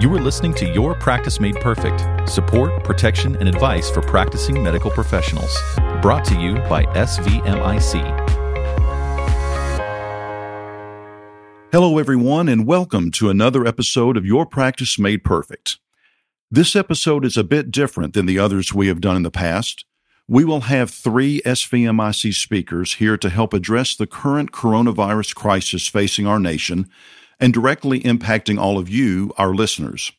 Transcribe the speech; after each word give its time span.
You 0.00 0.14
are 0.14 0.20
listening 0.20 0.54
to 0.54 0.72
Your 0.72 0.94
Practice 0.94 1.40
Made 1.40 1.56
Perfect 1.56 2.30
support, 2.30 2.84
protection, 2.84 3.34
and 3.38 3.48
advice 3.48 3.90
for 3.90 4.00
practicing 4.00 4.62
medical 4.62 4.92
professionals. 4.92 5.52
Brought 6.00 6.24
to 6.26 6.38
you 6.38 6.54
by 6.68 6.84
SVMIC. 6.94 7.94
Hello, 11.72 11.98
everyone, 11.98 12.48
and 12.48 12.64
welcome 12.64 13.10
to 13.10 13.28
another 13.28 13.66
episode 13.66 14.16
of 14.16 14.24
Your 14.24 14.46
Practice 14.46 15.00
Made 15.00 15.24
Perfect. 15.24 15.78
This 16.48 16.76
episode 16.76 17.24
is 17.24 17.36
a 17.36 17.42
bit 17.42 17.72
different 17.72 18.14
than 18.14 18.26
the 18.26 18.38
others 18.38 18.72
we 18.72 18.86
have 18.86 19.00
done 19.00 19.16
in 19.16 19.24
the 19.24 19.32
past. 19.32 19.84
We 20.28 20.44
will 20.44 20.60
have 20.60 20.90
three 20.90 21.40
SVMIC 21.44 22.34
speakers 22.34 22.94
here 22.94 23.16
to 23.16 23.28
help 23.28 23.52
address 23.52 23.96
the 23.96 24.06
current 24.06 24.52
coronavirus 24.52 25.34
crisis 25.34 25.88
facing 25.88 26.28
our 26.28 26.38
nation 26.38 26.88
and 27.40 27.52
directly 27.52 28.00
impacting 28.00 28.58
all 28.58 28.78
of 28.78 28.88
you, 28.88 29.32
our 29.38 29.54
listeners. 29.54 30.12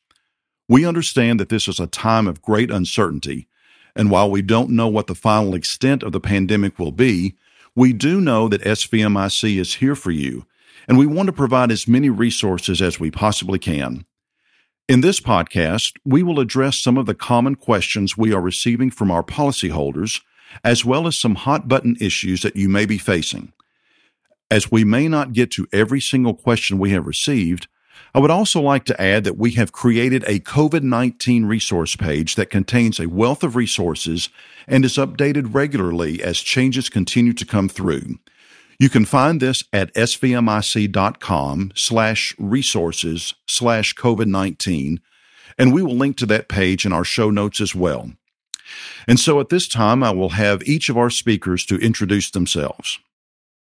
We 0.67 0.85
understand 0.85 1.39
that 1.39 1.49
this 1.49 1.67
is 1.67 1.80
a 1.80 1.88
time 1.88 2.27
of 2.27 2.41
great 2.41 2.71
uncertainty, 2.71 3.48
and 3.95 4.12
while 4.12 4.30
we 4.30 4.41
don't 4.41 4.70
know 4.70 4.88
what 4.88 5.07
the 5.07 5.16
final 5.16 5.55
extent 5.55 6.03
of 6.03 6.12
the 6.12 6.20
pandemic 6.20 6.77
will 6.77 6.91
be, 6.91 7.35
we 7.76 7.93
do 7.93 8.21
know 8.21 8.48
that 8.48 8.62
SVMIC 8.62 9.57
is 9.57 9.76
here 9.76 9.95
for 9.95 10.12
you, 10.12 10.45
and 10.88 10.98
we 10.98 11.05
want 11.05 11.27
to 11.27 11.34
provide 11.34 11.71
as 11.71 11.88
many 11.88 12.09
resources 12.09 12.81
as 12.81 12.99
we 12.99 13.12
possibly 13.12 13.59
can. 13.59 14.05
In 14.88 15.01
this 15.01 15.20
podcast, 15.20 15.93
we 16.04 16.23
will 16.23 16.40
address 16.40 16.77
some 16.77 16.98
of 16.98 17.05
the 17.05 17.13
common 17.13 17.55
questions 17.55 18.17
we 18.17 18.34
are 18.34 18.41
receiving 18.41 18.90
from 18.90 19.12
our 19.12 19.23
policyholders, 19.23 20.21
as 20.63 20.84
well 20.84 21.05
as 21.05 21.15
some 21.15 21.35
hot 21.35 21.67
button 21.67 21.95
issues 22.01 22.41
that 22.41 22.55
you 22.55 22.70
may 22.70 22.85
be 22.85 22.98
facing. 22.98 23.54
As 24.52 24.71
we 24.71 24.84
may 24.84 25.08
not 25.08 25.34
get 25.34 25.52
to 25.52 25.67
every 25.71 26.02
single 26.02 26.34
question 26.34 26.80
we 26.80 26.90
have 26.91 27.05
received, 27.05 27.67
I 28.16 28.20
would 28.20 28.31
also 28.31 28.59
like 28.59 28.85
to 28.85 28.99
add 28.99 29.23
that 29.26 29.38
we 29.38 29.52
have 29.52 29.71
created 29.71 30.23
a 30.26 30.40
COVID 30.40 30.82
19 30.82 31.46
resource 31.46 31.96
page 31.96 32.35
that 32.35 32.49
contains 32.49 32.99
a 32.99 33.07
wealth 33.07 33.43
of 33.43 33.55
resources 33.55 34.29
and 34.68 34.84
is 34.84 34.98
updated 34.98 35.54
regularly 35.54 36.23
as 36.23 36.40
changes 36.40 36.90
continue 36.90 37.34
to 37.34 37.46
come 37.46 37.70
through. 37.70 38.18
You 38.79 38.90
can 38.90 39.05
find 39.05 39.40
this 39.40 39.63
at 39.71 39.93
svmic.com 39.93 41.71
slash 41.76 42.35
resources 42.40 43.35
slash 43.45 43.93
COVID 43.93 44.27
19, 44.27 44.99
and 45.60 45.73
we 45.73 45.84
will 45.84 45.95
link 45.95 46.18
to 46.18 46.26
that 46.27 46.48
page 46.48 46.85
in 46.85 46.93
our 46.93 47.04
show 47.04 47.29
notes 47.29 47.62
as 47.62 47.76
well. 47.76 48.12
And 49.07 49.20
so 49.20 49.40
at 49.40 49.49
this 49.49 49.68
time, 49.68 50.01
I 50.01 50.12
will 50.12 50.29
have 50.29 50.63
each 50.63 50.90
of 50.90 50.98
our 50.98 51.10
speakers 51.10 51.66
to 51.66 51.77
introduce 51.77 52.32
themselves. 52.32 52.99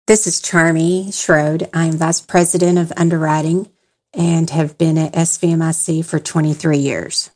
This 0.07 0.27
is 0.27 0.43
Charmy 0.43 1.07
Schroed. 1.09 1.71
I'm 1.73 1.93
Vice 1.93 2.21
President 2.21 2.77
of 2.77 2.93
Underwriting 2.95 3.71
and 4.13 4.51
have 4.51 4.77
been 4.77 4.99
at 4.99 5.15
SVMIC 5.15 6.05
for 6.05 6.19
23 6.19 6.77
years. 6.77 7.31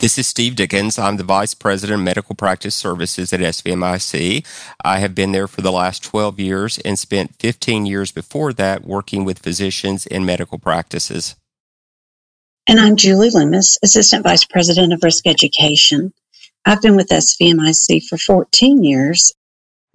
This 0.00 0.18
is 0.18 0.26
Steve 0.26 0.56
Dickens. 0.56 0.98
I'm 0.98 1.18
the 1.18 1.22
Vice 1.22 1.54
President 1.54 2.00
of 2.00 2.04
Medical 2.04 2.34
Practice 2.34 2.74
Services 2.74 3.32
at 3.32 3.38
SVMIC. 3.38 4.44
I 4.84 4.98
have 4.98 5.14
been 5.14 5.30
there 5.30 5.46
for 5.46 5.60
the 5.60 5.70
last 5.70 6.02
12 6.02 6.40
years 6.40 6.78
and 6.78 6.98
spent 6.98 7.36
15 7.38 7.86
years 7.86 8.10
before 8.10 8.52
that 8.54 8.84
working 8.84 9.24
with 9.24 9.38
physicians 9.38 10.04
in 10.04 10.26
medical 10.26 10.58
practices. 10.58 11.36
And 12.66 12.80
I'm 12.80 12.96
Julie 12.96 13.30
Loomis, 13.30 13.78
Assistant 13.84 14.24
Vice 14.24 14.44
President 14.44 14.92
of 14.92 15.04
Risk 15.04 15.28
Education. 15.28 16.12
I've 16.64 16.82
been 16.82 16.96
with 16.96 17.10
SVMIC 17.10 18.02
for 18.08 18.18
14 18.18 18.82
years 18.82 19.32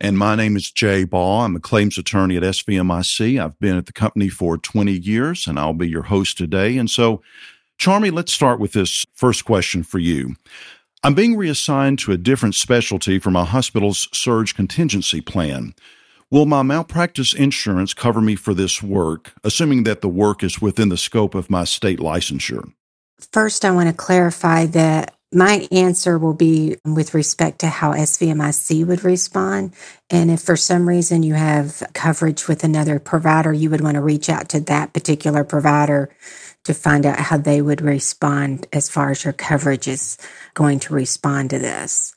and 0.04 0.18
my 0.18 0.36
name 0.36 0.58
is 0.58 0.70
Jay 0.70 1.06
Baugh. 1.06 1.46
I'm 1.46 1.56
a 1.56 1.62
claims 1.62 1.98
attorney 1.98 2.36
at 2.36 2.44
SVMIC. 2.44 3.42
I've 3.42 3.58
been 3.60 3.78
at 3.78 3.86
the 3.86 3.94
company 3.94 4.28
for 4.28 4.58
20 4.58 4.92
years, 4.92 5.48
and 5.48 5.58
I'll 5.58 5.74
be 5.74 5.88
your 5.88 6.04
host 6.04 6.38
today. 6.38 6.78
And 6.78 6.90
so, 6.90 7.24
Charmy, 7.80 8.12
let's 8.12 8.34
start 8.34 8.60
with 8.60 8.74
this 8.74 9.06
first 9.14 9.46
question 9.46 9.82
for 9.82 10.00
you. 10.00 10.36
I'm 11.04 11.14
being 11.14 11.38
reassigned 11.38 12.00
to 12.00 12.12
a 12.12 12.18
different 12.18 12.54
specialty 12.54 13.18
for 13.18 13.32
my 13.32 13.46
hospital's 13.46 14.10
surge 14.12 14.56
contingency 14.56 15.22
plan. 15.22 15.74
Will 16.30 16.46
my 16.46 16.64
malpractice 16.64 17.34
insurance 17.34 17.94
cover 17.94 18.20
me 18.20 18.36
for 18.36 18.54
this 18.54 18.84
work, 18.84 19.32
assuming 19.46 19.84
that 19.84 20.02
the 20.02 20.10
work 20.10 20.44
is 20.44 20.62
within 20.62 20.90
the 20.90 20.98
scope 20.98 21.34
of 21.34 21.50
my 21.50 21.64
state 21.64 22.00
licensure? 22.00 22.74
First, 23.32 23.64
I 23.64 23.72
want 23.72 23.88
to 23.88 23.96
clarify 23.96 24.66
that 24.68 25.13
my 25.34 25.68
answer 25.72 26.18
will 26.18 26.34
be 26.34 26.78
with 26.86 27.14
respect 27.14 27.60
to 27.60 27.68
how 27.68 27.94
SVMIC 27.94 28.86
would 28.86 29.04
respond. 29.04 29.74
And 30.10 30.30
if 30.30 30.42
for 30.42 30.56
some 30.56 30.88
reason 30.88 31.24
you 31.24 31.34
have 31.34 31.84
coverage 31.94 32.48
with 32.48 32.64
another 32.64 33.00
provider, 33.00 33.52
you 33.52 33.70
would 33.70 33.82
want 33.82 33.96
to 33.96 34.02
reach 34.02 34.30
out 34.30 34.50
to 34.50 34.60
that 34.62 34.94
particular 34.94 35.44
provider 35.44 36.10
to 36.64 36.74
find 36.74 37.06
out 37.06 37.20
how 37.20 37.38
they 37.38 37.62
would 37.62 37.82
respond 37.82 38.68
as 38.72 38.90
far 38.90 39.12
as 39.12 39.24
your 39.24 39.34
coverage 39.34 39.88
is 39.88 40.18
going 40.54 40.80
to 40.80 40.94
respond 40.94 41.50
to 41.50 41.60
this. 41.60 42.16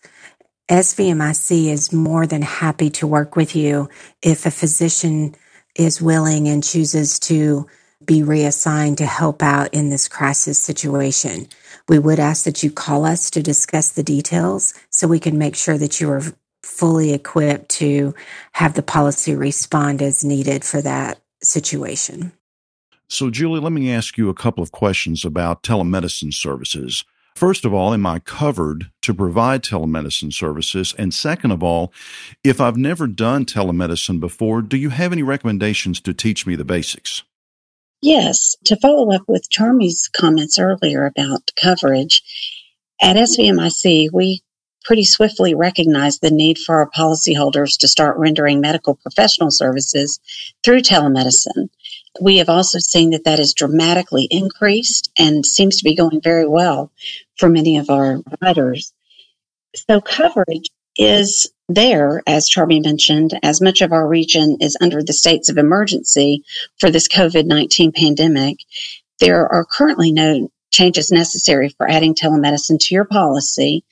SVMIC 0.68 1.68
is 1.68 1.92
more 1.92 2.26
than 2.26 2.42
happy 2.42 2.90
to 2.90 3.06
work 3.06 3.36
with 3.36 3.54
you 3.54 3.88
if 4.22 4.46
a 4.46 4.50
physician 4.50 5.34
is 5.74 6.02
willing 6.02 6.48
and 6.48 6.64
chooses 6.64 7.18
to 7.20 7.66
be 8.04 8.22
reassigned 8.22 8.98
to 8.98 9.06
help 9.06 9.42
out 9.42 9.72
in 9.72 9.90
this 9.90 10.08
crisis 10.08 10.58
situation. 10.58 11.48
We 11.88 11.98
would 11.98 12.18
ask 12.18 12.44
that 12.44 12.62
you 12.62 12.70
call 12.70 13.04
us 13.04 13.30
to 13.30 13.42
discuss 13.42 13.90
the 13.90 14.02
details 14.02 14.74
so 14.90 15.06
we 15.06 15.20
can 15.20 15.38
make 15.38 15.56
sure 15.56 15.78
that 15.78 16.00
you 16.00 16.10
are 16.10 16.22
fully 16.62 17.12
equipped 17.12 17.68
to 17.68 18.14
have 18.52 18.74
the 18.74 18.82
policy 18.82 19.34
respond 19.34 20.02
as 20.02 20.24
needed 20.24 20.64
for 20.64 20.82
that 20.82 21.20
situation. 21.42 22.32
So, 23.08 23.30
Julie, 23.30 23.60
let 23.60 23.72
me 23.72 23.92
ask 23.92 24.18
you 24.18 24.28
a 24.28 24.34
couple 24.34 24.62
of 24.64 24.72
questions 24.72 25.24
about 25.24 25.62
telemedicine 25.62 26.34
services. 26.34 27.04
First 27.36 27.64
of 27.64 27.72
all, 27.72 27.92
am 27.94 28.06
I 28.06 28.18
covered 28.18 28.90
to 29.02 29.14
provide 29.14 29.62
telemedicine 29.62 30.32
services? 30.32 30.94
And 30.98 31.14
second 31.14 31.52
of 31.52 31.62
all, 31.62 31.92
if 32.42 32.60
I've 32.60 32.78
never 32.78 33.06
done 33.06 33.44
telemedicine 33.44 34.18
before, 34.18 34.62
do 34.62 34.76
you 34.76 34.88
have 34.88 35.12
any 35.12 35.22
recommendations 35.22 36.00
to 36.00 36.14
teach 36.14 36.46
me 36.46 36.56
the 36.56 36.64
basics? 36.64 37.22
Yes, 38.06 38.54
to 38.66 38.76
follow 38.76 39.10
up 39.10 39.22
with 39.26 39.50
Charmy's 39.50 40.06
comments 40.06 40.60
earlier 40.60 41.06
about 41.06 41.50
coverage, 41.60 42.22
at 43.02 43.16
SVMIC, 43.16 44.10
we 44.12 44.44
pretty 44.84 45.02
swiftly 45.02 45.56
recognized 45.56 46.20
the 46.20 46.30
need 46.30 46.56
for 46.56 46.76
our 46.76 46.88
policyholders 46.88 47.76
to 47.78 47.88
start 47.88 48.16
rendering 48.16 48.60
medical 48.60 48.94
professional 48.94 49.50
services 49.50 50.20
through 50.62 50.82
telemedicine. 50.82 51.68
We 52.20 52.36
have 52.36 52.48
also 52.48 52.78
seen 52.78 53.10
that 53.10 53.24
that 53.24 53.40
has 53.40 53.52
dramatically 53.52 54.28
increased 54.30 55.10
and 55.18 55.44
seems 55.44 55.76
to 55.78 55.84
be 55.84 55.96
going 55.96 56.20
very 56.20 56.46
well 56.46 56.92
for 57.38 57.48
many 57.48 57.76
of 57.76 57.90
our 57.90 58.22
providers. 58.22 58.92
So 59.74 60.00
coverage 60.00 60.70
is 60.96 61.50
there, 61.68 62.22
as 62.26 62.48
Charmy 62.48 62.82
mentioned, 62.82 63.38
as 63.42 63.60
much 63.60 63.80
of 63.80 63.92
our 63.92 64.06
region 64.06 64.58
is 64.60 64.76
under 64.80 65.02
the 65.02 65.12
states 65.12 65.48
of 65.48 65.58
emergency 65.58 66.44
for 66.78 66.90
this 66.90 67.08
COVID 67.08 67.46
19 67.46 67.92
pandemic, 67.92 68.58
there 69.20 69.48
are 69.48 69.64
currently 69.64 70.12
no 70.12 70.50
changes 70.70 71.10
necessary 71.10 71.70
for 71.70 71.88
adding 71.88 72.14
telemedicine 72.14 72.78
to 72.78 72.94
your 72.94 73.04
policy 73.04 73.82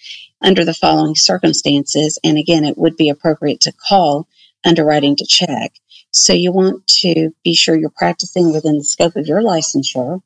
under 0.41 0.65
the 0.65 0.75
following 0.75 1.15
circumstances. 1.17 2.19
And 2.23 2.39
again, 2.39 2.65
it 2.65 2.79
would 2.79 2.97
be 2.97 3.09
appropriate 3.09 3.61
to 3.63 3.73
call 3.73 4.29
underwriting 4.65 5.17
to 5.17 5.27
check. 5.27 5.73
So 6.11 6.33
you 6.33 6.53
want 6.53 6.87
to 7.01 7.35
be 7.43 7.55
sure 7.55 7.75
you're 7.75 7.91
practicing 7.91 8.53
within 8.53 8.79
the 8.79 8.85
scope 8.85 9.17
of 9.17 9.27
your 9.27 9.41
licensure. 9.41 10.23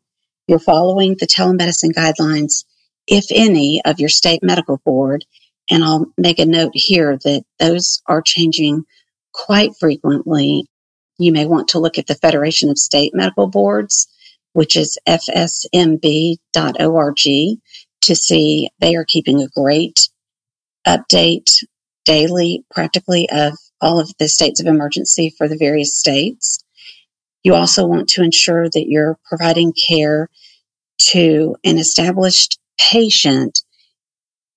You're 0.46 0.58
following 0.58 1.16
the 1.18 1.26
telemedicine 1.26 1.92
guidelines, 1.92 2.64
if 3.06 3.26
any, 3.30 3.80
of 3.84 4.00
your 4.00 4.08
state 4.08 4.42
medical 4.42 4.78
board 4.78 5.24
and 5.70 5.84
I'll 5.84 6.06
make 6.16 6.38
a 6.38 6.46
note 6.46 6.72
here 6.74 7.18
that 7.24 7.44
those 7.58 8.02
are 8.06 8.22
changing 8.22 8.84
quite 9.32 9.72
frequently. 9.78 10.66
You 11.18 11.32
may 11.32 11.46
want 11.46 11.68
to 11.68 11.78
look 11.78 11.98
at 11.98 12.06
the 12.06 12.14
Federation 12.14 12.70
of 12.70 12.78
State 12.78 13.12
Medical 13.14 13.48
Boards, 13.48 14.08
which 14.52 14.76
is 14.76 14.98
fsmb.org 15.06 15.98
to 18.00 18.14
see 18.14 18.70
they 18.78 18.96
are 18.96 19.04
keeping 19.04 19.42
a 19.42 19.48
great 19.48 20.08
update 20.86 21.64
daily, 22.04 22.64
practically, 22.70 23.28
of 23.30 23.54
all 23.80 24.00
of 24.00 24.10
the 24.18 24.28
states 24.28 24.60
of 24.60 24.66
emergency 24.66 25.32
for 25.36 25.48
the 25.48 25.58
various 25.58 25.96
states. 25.96 26.64
You 27.44 27.54
also 27.54 27.86
want 27.86 28.08
to 28.10 28.22
ensure 28.22 28.68
that 28.70 28.88
you're 28.88 29.18
providing 29.28 29.72
care 29.88 30.28
to 31.10 31.56
an 31.64 31.78
established 31.78 32.58
patient 32.78 33.60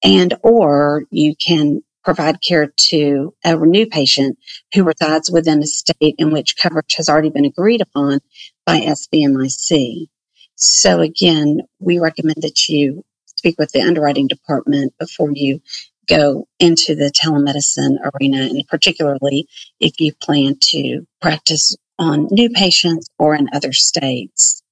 and 0.04 0.34
or 0.44 1.06
you 1.12 1.36
can 1.36 1.82
provide 2.04 2.42
care 2.42 2.74
to 2.76 3.34
a 3.44 3.56
new 3.56 3.86
patient 3.86 4.38
who 4.74 4.84
resides 4.84 5.30
within 5.30 5.62
a 5.62 5.68
state 5.68 6.16
in 6.18 6.32
which 6.32 6.58
coverage 6.58 6.96
has 6.96 7.08
already 7.10 7.30
been 7.30 7.46
agreed 7.46 7.82
upon 7.82 8.20
by 8.66 8.80
SVMIC. 8.80 10.08
So 10.56 11.00
again, 11.00 11.62
we 11.80 12.00
recommend 12.00 12.38
that 12.42 12.68
you 12.68 13.04
speak 13.26 13.56
with 13.58 13.72
the 13.72 13.82
underwriting 13.82 14.28
department 14.28 14.94
before 15.00 15.32
you 15.34 15.62
go 16.08 16.48
into 16.60 16.96
the 16.96 17.12
telemedicine 17.12 17.98
arena, 18.14 18.44
and 18.44 18.68
particularly 18.68 19.48
if 19.80 20.00
you 20.00 20.14
plan 20.22 20.58
to 20.60 21.06
practice 21.22 21.76
on 21.98 22.28
new 22.32 22.50
patients 22.50 23.08
or 23.20 23.36
in 23.36 23.48
other 23.54 23.74
states. 23.74 24.64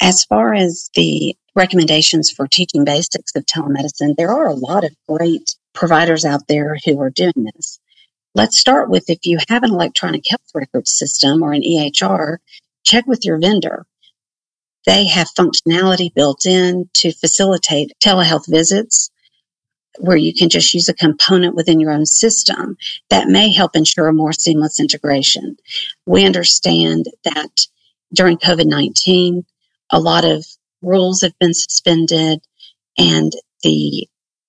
As 0.00 0.24
far 0.24 0.52
as 0.52 0.90
the 0.94 1.36
recommendations 1.54 2.30
for 2.30 2.46
teaching 2.46 2.84
basics 2.84 3.34
of 3.34 3.46
telemedicine, 3.46 4.16
there 4.16 4.30
are 4.30 4.46
a 4.46 4.54
lot 4.54 4.84
of 4.84 4.94
great 5.08 5.56
providers 5.74 6.24
out 6.24 6.46
there 6.48 6.76
who 6.84 7.00
are 7.00 7.10
doing 7.10 7.48
this. 7.54 7.78
Let's 8.34 8.58
start 8.58 8.88
with 8.88 9.10
if 9.10 9.18
you 9.24 9.38
have 9.48 9.62
an 9.62 9.72
electronic 9.72 10.24
health 10.28 10.50
record 10.54 10.88
system 10.88 11.42
or 11.42 11.52
an 11.52 11.62
EHR, 11.62 12.38
check 12.84 13.06
with 13.06 13.24
your 13.24 13.38
vendor. 13.38 13.86
They 14.86 15.06
have 15.06 15.28
functionality 15.38 16.12
built 16.12 16.46
in 16.46 16.88
to 16.94 17.12
facilitate 17.12 17.92
telehealth 18.02 18.48
visits 18.48 19.10
where 19.98 20.16
you 20.16 20.32
can 20.34 20.48
just 20.48 20.72
use 20.72 20.88
a 20.88 20.94
component 20.94 21.54
within 21.54 21.78
your 21.78 21.92
own 21.92 22.06
system 22.06 22.76
that 23.10 23.28
may 23.28 23.52
help 23.52 23.76
ensure 23.76 24.08
a 24.08 24.12
more 24.12 24.32
seamless 24.32 24.80
integration. 24.80 25.56
We 26.06 26.24
understand 26.24 27.06
that 27.24 27.66
during 28.12 28.38
COVID 28.38 28.66
19, 28.66 29.44
a 29.90 30.00
lot 30.00 30.24
of 30.24 30.46
rules 30.82 31.22
have 31.22 31.38
been 31.38 31.54
suspended 31.54 32.40
and 32.98 33.32
the 33.62 34.08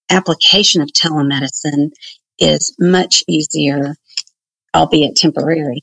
application 0.09 0.81
of 0.81 0.89
telemedicine 0.89 1.91
is 2.39 2.75
much 2.79 3.23
easier, 3.27 3.95
albeit 4.75 5.15
temporary. 5.15 5.81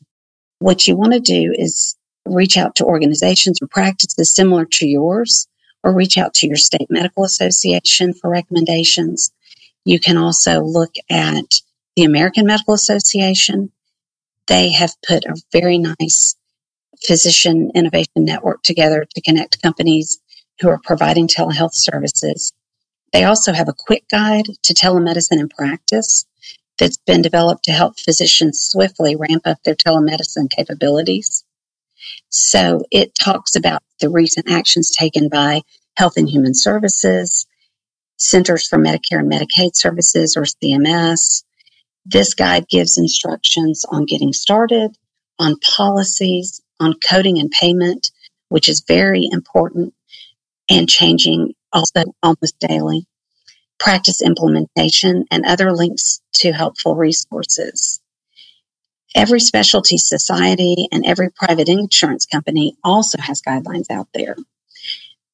What 0.58 0.86
you 0.86 0.96
want 0.96 1.12
to 1.12 1.20
do 1.20 1.54
is 1.56 1.96
reach 2.26 2.56
out 2.56 2.76
to 2.76 2.84
organizations 2.84 3.60
or 3.62 3.66
practices 3.66 4.34
similar 4.34 4.66
to 4.66 4.86
yours, 4.86 5.48
or 5.82 5.94
reach 5.94 6.18
out 6.18 6.34
to 6.34 6.46
your 6.46 6.56
state 6.56 6.88
medical 6.90 7.24
association 7.24 8.12
for 8.12 8.30
recommendations. 8.30 9.32
You 9.84 9.98
can 9.98 10.18
also 10.18 10.60
look 10.60 10.92
at 11.08 11.46
the 11.96 12.04
American 12.04 12.46
Medical 12.46 12.74
Association. 12.74 13.72
They 14.46 14.70
have 14.72 14.94
put 15.06 15.24
a 15.24 15.40
very 15.52 15.78
nice 15.78 16.36
physician 17.02 17.70
innovation 17.74 18.24
network 18.24 18.62
together 18.62 19.06
to 19.14 19.22
connect 19.22 19.62
companies 19.62 20.20
who 20.60 20.68
are 20.68 20.80
providing 20.84 21.26
telehealth 21.26 21.74
services. 21.74 22.52
They 23.12 23.24
also 23.24 23.52
have 23.52 23.68
a 23.68 23.74
quick 23.76 24.04
guide 24.10 24.46
to 24.62 24.74
telemedicine 24.74 25.40
in 25.40 25.48
practice 25.48 26.26
that's 26.78 26.98
been 26.98 27.22
developed 27.22 27.64
to 27.64 27.72
help 27.72 27.98
physicians 27.98 28.60
swiftly 28.60 29.16
ramp 29.16 29.42
up 29.44 29.58
their 29.64 29.74
telemedicine 29.74 30.50
capabilities. 30.50 31.44
So 32.28 32.84
it 32.90 33.14
talks 33.14 33.56
about 33.56 33.82
the 34.00 34.08
recent 34.08 34.50
actions 34.50 34.90
taken 34.90 35.28
by 35.28 35.62
Health 35.96 36.16
and 36.16 36.28
Human 36.28 36.54
Services, 36.54 37.46
Centers 38.16 38.66
for 38.66 38.78
Medicare 38.78 39.20
and 39.20 39.30
Medicaid 39.30 39.74
Services, 39.74 40.36
or 40.36 40.42
CMS. 40.42 41.42
This 42.06 42.34
guide 42.34 42.68
gives 42.68 42.96
instructions 42.96 43.84
on 43.90 44.06
getting 44.06 44.32
started, 44.32 44.96
on 45.38 45.56
policies, 45.58 46.62
on 46.78 46.94
coding 46.94 47.38
and 47.38 47.50
payment, 47.50 48.10
which 48.48 48.68
is 48.68 48.84
very 48.86 49.28
important 49.30 49.94
and 50.70 50.88
changing 50.88 51.52
also 51.72 52.04
almost 52.22 52.58
daily, 52.60 53.06
practice 53.78 54.22
implementation, 54.22 55.24
and 55.30 55.44
other 55.44 55.72
links 55.72 56.20
to 56.34 56.52
helpful 56.52 56.94
resources. 56.94 58.00
Every 59.14 59.40
specialty 59.40 59.98
society 59.98 60.86
and 60.92 61.04
every 61.04 61.30
private 61.30 61.68
insurance 61.68 62.26
company 62.26 62.76
also 62.84 63.18
has 63.20 63.42
guidelines 63.42 63.90
out 63.90 64.06
there. 64.14 64.36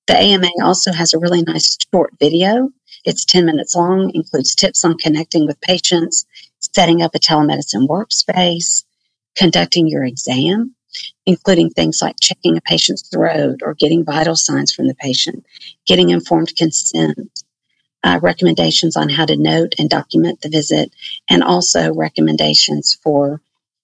The 0.06 0.16
AMA 0.16 0.48
also 0.62 0.92
has 0.92 1.12
a 1.12 1.18
really 1.18 1.42
nice 1.42 1.76
short 1.92 2.14
video. 2.18 2.70
It's 3.04 3.24
10 3.24 3.44
minutes 3.44 3.74
long, 3.74 4.12
includes 4.14 4.54
tips 4.54 4.84
on 4.84 4.96
connecting 4.96 5.46
with 5.46 5.60
patients, 5.60 6.24
setting 6.60 7.02
up 7.02 7.14
a 7.14 7.18
telemedicine 7.18 7.86
workspace, 7.88 8.84
conducting 9.36 9.88
your 9.88 10.04
exam, 10.04 10.75
including 11.26 11.70
things 11.70 12.00
like 12.02 12.16
checking 12.20 12.56
a 12.56 12.60
patient's 12.60 13.08
throat 13.08 13.60
or 13.62 13.74
getting 13.74 14.04
vital 14.04 14.36
signs 14.36 14.72
from 14.72 14.86
the 14.86 14.94
patient, 14.94 15.44
getting 15.86 16.10
informed 16.10 16.54
consent, 16.56 17.44
uh, 18.04 18.20
recommendations 18.22 18.96
on 18.96 19.08
how 19.08 19.24
to 19.24 19.36
note 19.36 19.74
and 19.78 19.90
document 19.90 20.40
the 20.40 20.48
visit, 20.48 20.92
and 21.28 21.42
also 21.42 21.92
recommendations 21.92 22.98
for 23.02 23.40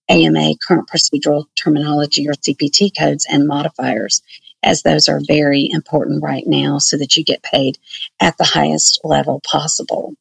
AMA 0.08 0.54
current 0.66 0.88
procedural 0.88 1.46
terminology 1.56 2.28
or 2.28 2.34
CPT 2.34 2.90
codes 2.96 3.26
and 3.30 3.46
modifiers, 3.46 4.22
as 4.62 4.82
those 4.82 5.08
are 5.08 5.20
very 5.26 5.68
important 5.70 6.22
right 6.22 6.44
now 6.46 6.78
so 6.78 6.96
that 6.96 7.16
you 7.16 7.24
get 7.24 7.42
paid 7.42 7.78
at 8.20 8.36
the 8.38 8.44
highest 8.44 9.00
level 9.04 9.40
possible. 9.44 10.14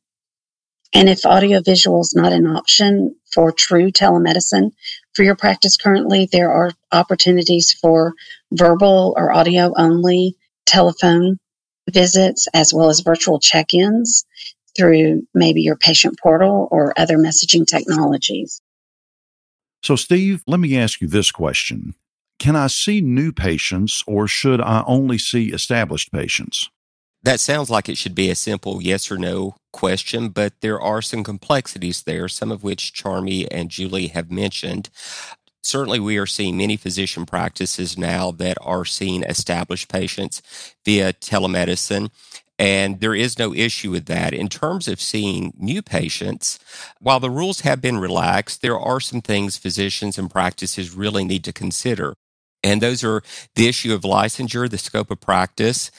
And 0.93 1.07
if 1.07 1.25
audiovisual 1.25 2.01
is 2.01 2.13
not 2.15 2.33
an 2.33 2.47
option 2.47 3.15
for 3.33 3.51
true 3.51 3.91
telemedicine 3.91 4.71
for 5.13 5.23
your 5.23 5.35
practice 5.35 5.77
currently, 5.77 6.27
there 6.31 6.51
are 6.51 6.71
opportunities 6.91 7.73
for 7.73 8.13
verbal 8.51 9.13
or 9.17 9.31
audio 9.31 9.73
only 9.75 10.35
telephone 10.65 11.37
visits 11.89 12.47
as 12.53 12.73
well 12.73 12.89
as 12.89 13.01
virtual 13.01 13.39
check 13.39 13.73
ins 13.73 14.25
through 14.77 15.27
maybe 15.33 15.61
your 15.61 15.75
patient 15.75 16.17
portal 16.21 16.67
or 16.71 16.93
other 16.97 17.17
messaging 17.17 17.65
technologies. 17.65 18.61
So, 19.83 19.95
Steve, 19.95 20.43
let 20.47 20.59
me 20.59 20.77
ask 20.77 21.01
you 21.01 21.07
this 21.07 21.31
question 21.31 21.95
Can 22.39 22.55
I 22.55 22.67
see 22.67 23.01
new 23.01 23.31
patients 23.31 24.03
or 24.07 24.27
should 24.27 24.61
I 24.61 24.83
only 24.85 25.17
see 25.17 25.51
established 25.51 26.11
patients? 26.11 26.69
That 27.23 27.39
sounds 27.39 27.69
like 27.69 27.87
it 27.87 27.97
should 27.97 28.15
be 28.15 28.31
a 28.31 28.35
simple 28.35 28.81
yes 28.81 29.11
or 29.11 29.17
no 29.17 29.55
question, 29.71 30.29
but 30.29 30.53
there 30.61 30.81
are 30.81 31.03
some 31.03 31.23
complexities 31.23 32.01
there, 32.03 32.27
some 32.27 32.51
of 32.51 32.63
which 32.63 32.93
Charmy 32.93 33.47
and 33.51 33.69
Julie 33.69 34.07
have 34.07 34.31
mentioned. 34.31 34.89
Certainly, 35.61 35.99
we 35.99 36.17
are 36.17 36.25
seeing 36.25 36.57
many 36.57 36.77
physician 36.77 37.27
practices 37.27 37.95
now 37.95 38.31
that 38.31 38.57
are 38.61 38.85
seeing 38.85 39.21
established 39.23 39.87
patients 39.87 40.41
via 40.83 41.13
telemedicine. 41.13 42.09
And 42.57 42.99
there 42.99 43.15
is 43.15 43.37
no 43.37 43.53
issue 43.53 43.91
with 43.91 44.05
that. 44.05 44.33
In 44.33 44.49
terms 44.49 44.87
of 44.87 44.99
seeing 44.99 45.53
new 45.57 45.83
patients, 45.83 46.59
while 46.99 47.19
the 47.19 47.29
rules 47.29 47.61
have 47.61 47.81
been 47.81 47.97
relaxed, 47.97 48.61
there 48.61 48.79
are 48.79 48.99
some 48.99 49.21
things 49.21 49.57
physicians 49.57 50.17
and 50.17 50.29
practices 50.29 50.95
really 50.95 51.23
need 51.23 51.43
to 51.43 51.53
consider. 51.53 52.15
And 52.63 52.81
those 52.81 53.03
are 53.03 53.23
the 53.55 53.67
issue 53.67 53.93
of 53.93 54.01
licensure, 54.01 54.69
the 54.69 54.77
scope 54.77 55.09
of 55.09 55.19
practice, 55.19 55.89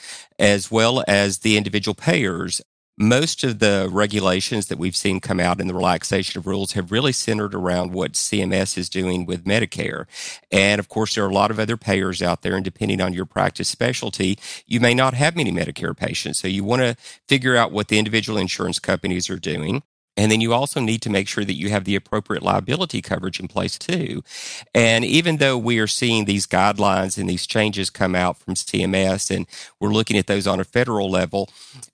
as 0.43 0.69
well 0.69 1.03
as 1.07 1.39
the 1.39 1.55
individual 1.55 1.95
payers 1.95 2.61
most 2.97 3.43
of 3.43 3.57
the 3.57 3.89
regulations 3.91 4.67
that 4.67 4.77
we've 4.77 4.95
seen 4.95 5.19
come 5.19 5.39
out 5.39 5.59
in 5.59 5.67
the 5.67 5.73
relaxation 5.73 6.37
of 6.37 6.45
rules 6.45 6.73
have 6.73 6.91
really 6.91 7.11
centered 7.11 7.55
around 7.55 7.91
what 7.91 8.13
CMS 8.13 8.77
is 8.77 8.87
doing 8.87 9.25
with 9.25 9.45
Medicare. 9.45 10.05
And 10.51 10.77
of 10.79 10.89
course, 10.89 11.15
there 11.15 11.25
are 11.25 11.29
a 11.29 11.33
lot 11.33 11.49
of 11.49 11.59
other 11.59 11.75
payers 11.75 12.21
out 12.21 12.43
there, 12.43 12.55
and 12.55 12.63
depending 12.63 13.01
on 13.01 13.13
your 13.13 13.25
practice 13.25 13.67
specialty, 13.67 14.37
you 14.67 14.79
may 14.79 14.93
not 14.93 15.15
have 15.15 15.35
many 15.35 15.51
Medicare 15.51 15.97
patients. 15.97 16.39
So 16.39 16.47
you 16.47 16.63
want 16.63 16.83
to 16.83 16.95
figure 17.27 17.55
out 17.55 17.71
what 17.71 17.87
the 17.87 17.97
individual 17.97 18.37
insurance 18.37 18.77
companies 18.77 19.29
are 19.29 19.39
doing. 19.39 19.81
And 20.15 20.31
then 20.31 20.41
you 20.41 20.53
also 20.53 20.79
need 20.79 21.01
to 21.03 21.09
make 21.09 21.27
sure 21.27 21.43
that 21.43 21.55
you 21.55 21.69
have 21.69 21.85
the 21.85 21.95
appropriate 21.95 22.43
liability 22.43 23.01
coverage 23.01 23.39
in 23.39 23.47
place 23.47 23.79
too. 23.79 24.23
And 24.73 25.03
even 25.03 25.37
though 25.37 25.57
we 25.57 25.79
are 25.79 25.87
seeing 25.87 26.25
these 26.25 26.45
guidelines 26.45 27.17
and 27.17 27.29
these 27.29 27.47
changes 27.47 27.89
come 27.89 28.13
out 28.13 28.37
from 28.37 28.53
CMS 28.53 29.35
and 29.35 29.47
we're 29.79 29.93
looking 29.93 30.17
at 30.17 30.27
those 30.27 30.45
on 30.45 30.59
a 30.59 30.63
federal 30.63 31.09
level, 31.09 31.49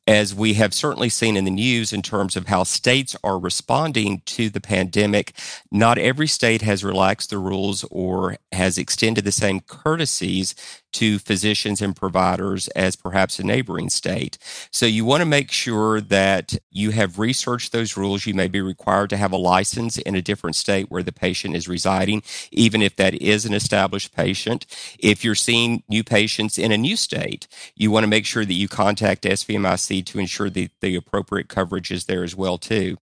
as 0.09 0.33
we 0.33 0.55
have 0.55 0.73
certainly 0.73 1.07
seen 1.07 1.37
in 1.37 1.45
the 1.45 1.51
news 1.51 1.93
in 1.93 2.01
terms 2.01 2.35
of 2.35 2.47
how 2.47 2.63
states 2.63 3.15
are 3.23 3.37
responding 3.37 4.23
to 4.25 4.49
the 4.49 4.59
pandemic, 4.59 5.33
not 5.71 5.99
every 5.99 6.25
state 6.25 6.63
has 6.63 6.83
relaxed 6.83 7.29
the 7.29 7.37
rules 7.37 7.85
or 7.91 8.35
has 8.51 8.79
extended 8.79 9.23
the 9.23 9.31
same 9.31 9.59
courtesies 9.59 10.55
to 10.91 11.19
physicians 11.19 11.81
and 11.81 11.95
providers 11.95 12.67
as 12.69 12.95
perhaps 12.95 13.37
a 13.37 13.43
neighboring 13.43 13.89
state. 13.89 14.37
So 14.71 14.87
you 14.87 15.05
want 15.05 15.21
to 15.21 15.25
make 15.25 15.51
sure 15.51 16.01
that 16.01 16.55
you 16.71 16.91
have 16.91 17.19
researched 17.19 17.71
those 17.71 17.95
rules. 17.95 18.25
You 18.25 18.33
may 18.33 18.47
be 18.47 18.61
required 18.61 19.11
to 19.11 19.17
have 19.17 19.31
a 19.31 19.37
license 19.37 19.99
in 19.99 20.15
a 20.15 20.21
different 20.21 20.55
state 20.55 20.89
where 20.89 21.03
the 21.03 21.11
patient 21.11 21.55
is 21.55 21.67
residing, 21.67 22.23
even 22.51 22.81
if 22.81 22.95
that 22.95 23.13
is 23.13 23.45
an 23.45 23.53
established 23.53 24.15
patient. 24.15 24.65
If 24.97 25.23
you're 25.23 25.35
seeing 25.35 25.83
new 25.87 26.03
patients 26.03 26.57
in 26.57 26.71
a 26.71 26.77
new 26.77 26.95
state, 26.95 27.47
you 27.75 27.91
want 27.91 28.03
to 28.03 28.09
make 28.09 28.25
sure 28.25 28.45
that 28.45 28.53
you 28.53 28.67
contact 28.67 29.23
SVMIC 29.23 29.98
to 30.03 30.19
ensure 30.19 30.49
that 30.49 30.71
the 30.81 30.95
appropriate 30.95 31.49
coverage 31.49 31.91
is 31.91 32.05
there 32.05 32.23
as 32.23 32.35
well 32.35 32.57
too. 32.57 32.97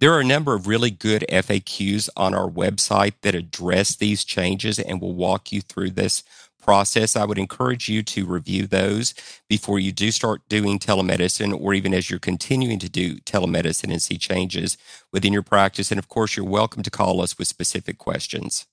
There 0.00 0.14
are 0.14 0.20
a 0.20 0.24
number 0.24 0.54
of 0.54 0.66
really 0.66 0.90
good 0.90 1.26
FAQs 1.28 2.08
on 2.16 2.32
our 2.32 2.48
website 2.48 3.14
that 3.20 3.34
address 3.34 3.94
these 3.94 4.24
changes 4.24 4.78
and 4.78 4.98
will 4.98 5.14
walk 5.14 5.52
you 5.52 5.60
through 5.60 5.90
this 5.90 6.22
process. 6.60 7.16
I 7.16 7.24
would 7.24 7.38
encourage 7.38 7.88
you 7.88 8.02
to 8.04 8.26
review 8.26 8.66
those 8.66 9.14
before 9.48 9.78
you 9.78 9.92
do 9.92 10.10
start 10.10 10.40
doing 10.48 10.78
telemedicine 10.78 11.58
or 11.58 11.74
even 11.74 11.92
as 11.92 12.08
you're 12.08 12.18
continuing 12.18 12.78
to 12.78 12.88
do 12.88 13.16
telemedicine 13.16 13.90
and 13.90 14.00
see 14.00 14.16
changes 14.16 14.78
within 15.12 15.32
your 15.32 15.42
practice. 15.42 15.90
And 15.90 15.98
of 15.98 16.08
course, 16.08 16.36
you're 16.36 16.46
welcome 16.46 16.82
to 16.82 16.90
call 16.90 17.20
us 17.20 17.38
with 17.38 17.48
specific 17.48 17.98
questions. 17.98 18.66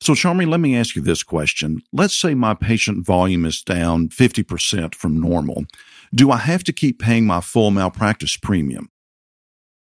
So, 0.00 0.12
Charmy, 0.12 0.48
let 0.48 0.60
me 0.60 0.76
ask 0.76 0.94
you 0.94 1.02
this 1.02 1.24
question. 1.24 1.82
Let's 1.92 2.14
say 2.14 2.34
my 2.34 2.54
patient 2.54 3.04
volume 3.04 3.44
is 3.44 3.62
down 3.62 4.08
50% 4.08 4.94
from 4.94 5.20
normal. 5.20 5.64
Do 6.14 6.30
I 6.30 6.38
have 6.38 6.64
to 6.64 6.72
keep 6.72 6.98
paying 6.98 7.26
my 7.26 7.40
full 7.40 7.70
malpractice 7.70 8.36
premium? 8.36 8.88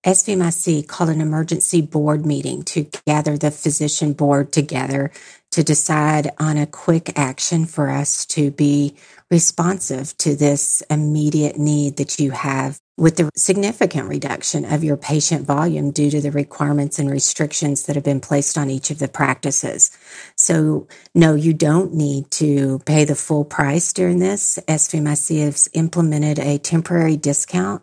SVMIC 0.04 0.86
called 0.86 1.08
an 1.08 1.22
emergency 1.22 1.80
board 1.80 2.26
meeting 2.26 2.62
to 2.64 2.86
gather 3.06 3.38
the 3.38 3.50
physician 3.50 4.12
board 4.12 4.52
together 4.52 5.10
to 5.52 5.64
decide 5.64 6.30
on 6.38 6.58
a 6.58 6.66
quick 6.66 7.18
action 7.18 7.64
for 7.64 7.88
us 7.88 8.26
to 8.26 8.50
be 8.50 8.94
responsive 9.30 10.14
to 10.18 10.36
this 10.36 10.82
immediate 10.90 11.56
need 11.56 11.96
that 11.96 12.18
you 12.18 12.32
have 12.32 12.78
with 12.96 13.16
the 13.16 13.30
significant 13.34 14.08
reduction 14.08 14.64
of 14.64 14.84
your 14.84 14.96
patient 14.96 15.44
volume 15.44 15.90
due 15.90 16.10
to 16.10 16.20
the 16.20 16.30
requirements 16.30 16.98
and 16.98 17.10
restrictions 17.10 17.86
that 17.86 17.96
have 17.96 18.04
been 18.04 18.20
placed 18.20 18.56
on 18.56 18.70
each 18.70 18.90
of 18.90 19.00
the 19.00 19.08
practices. 19.08 19.96
So, 20.36 20.86
no, 21.14 21.34
you 21.34 21.54
don't 21.54 21.92
need 21.92 22.30
to 22.32 22.78
pay 22.86 23.04
the 23.04 23.16
full 23.16 23.44
price 23.44 23.92
during 23.92 24.20
this. 24.20 24.58
SVMIC 24.68 25.44
has 25.44 25.68
implemented 25.72 26.38
a 26.38 26.58
temporary 26.58 27.16
discount 27.16 27.82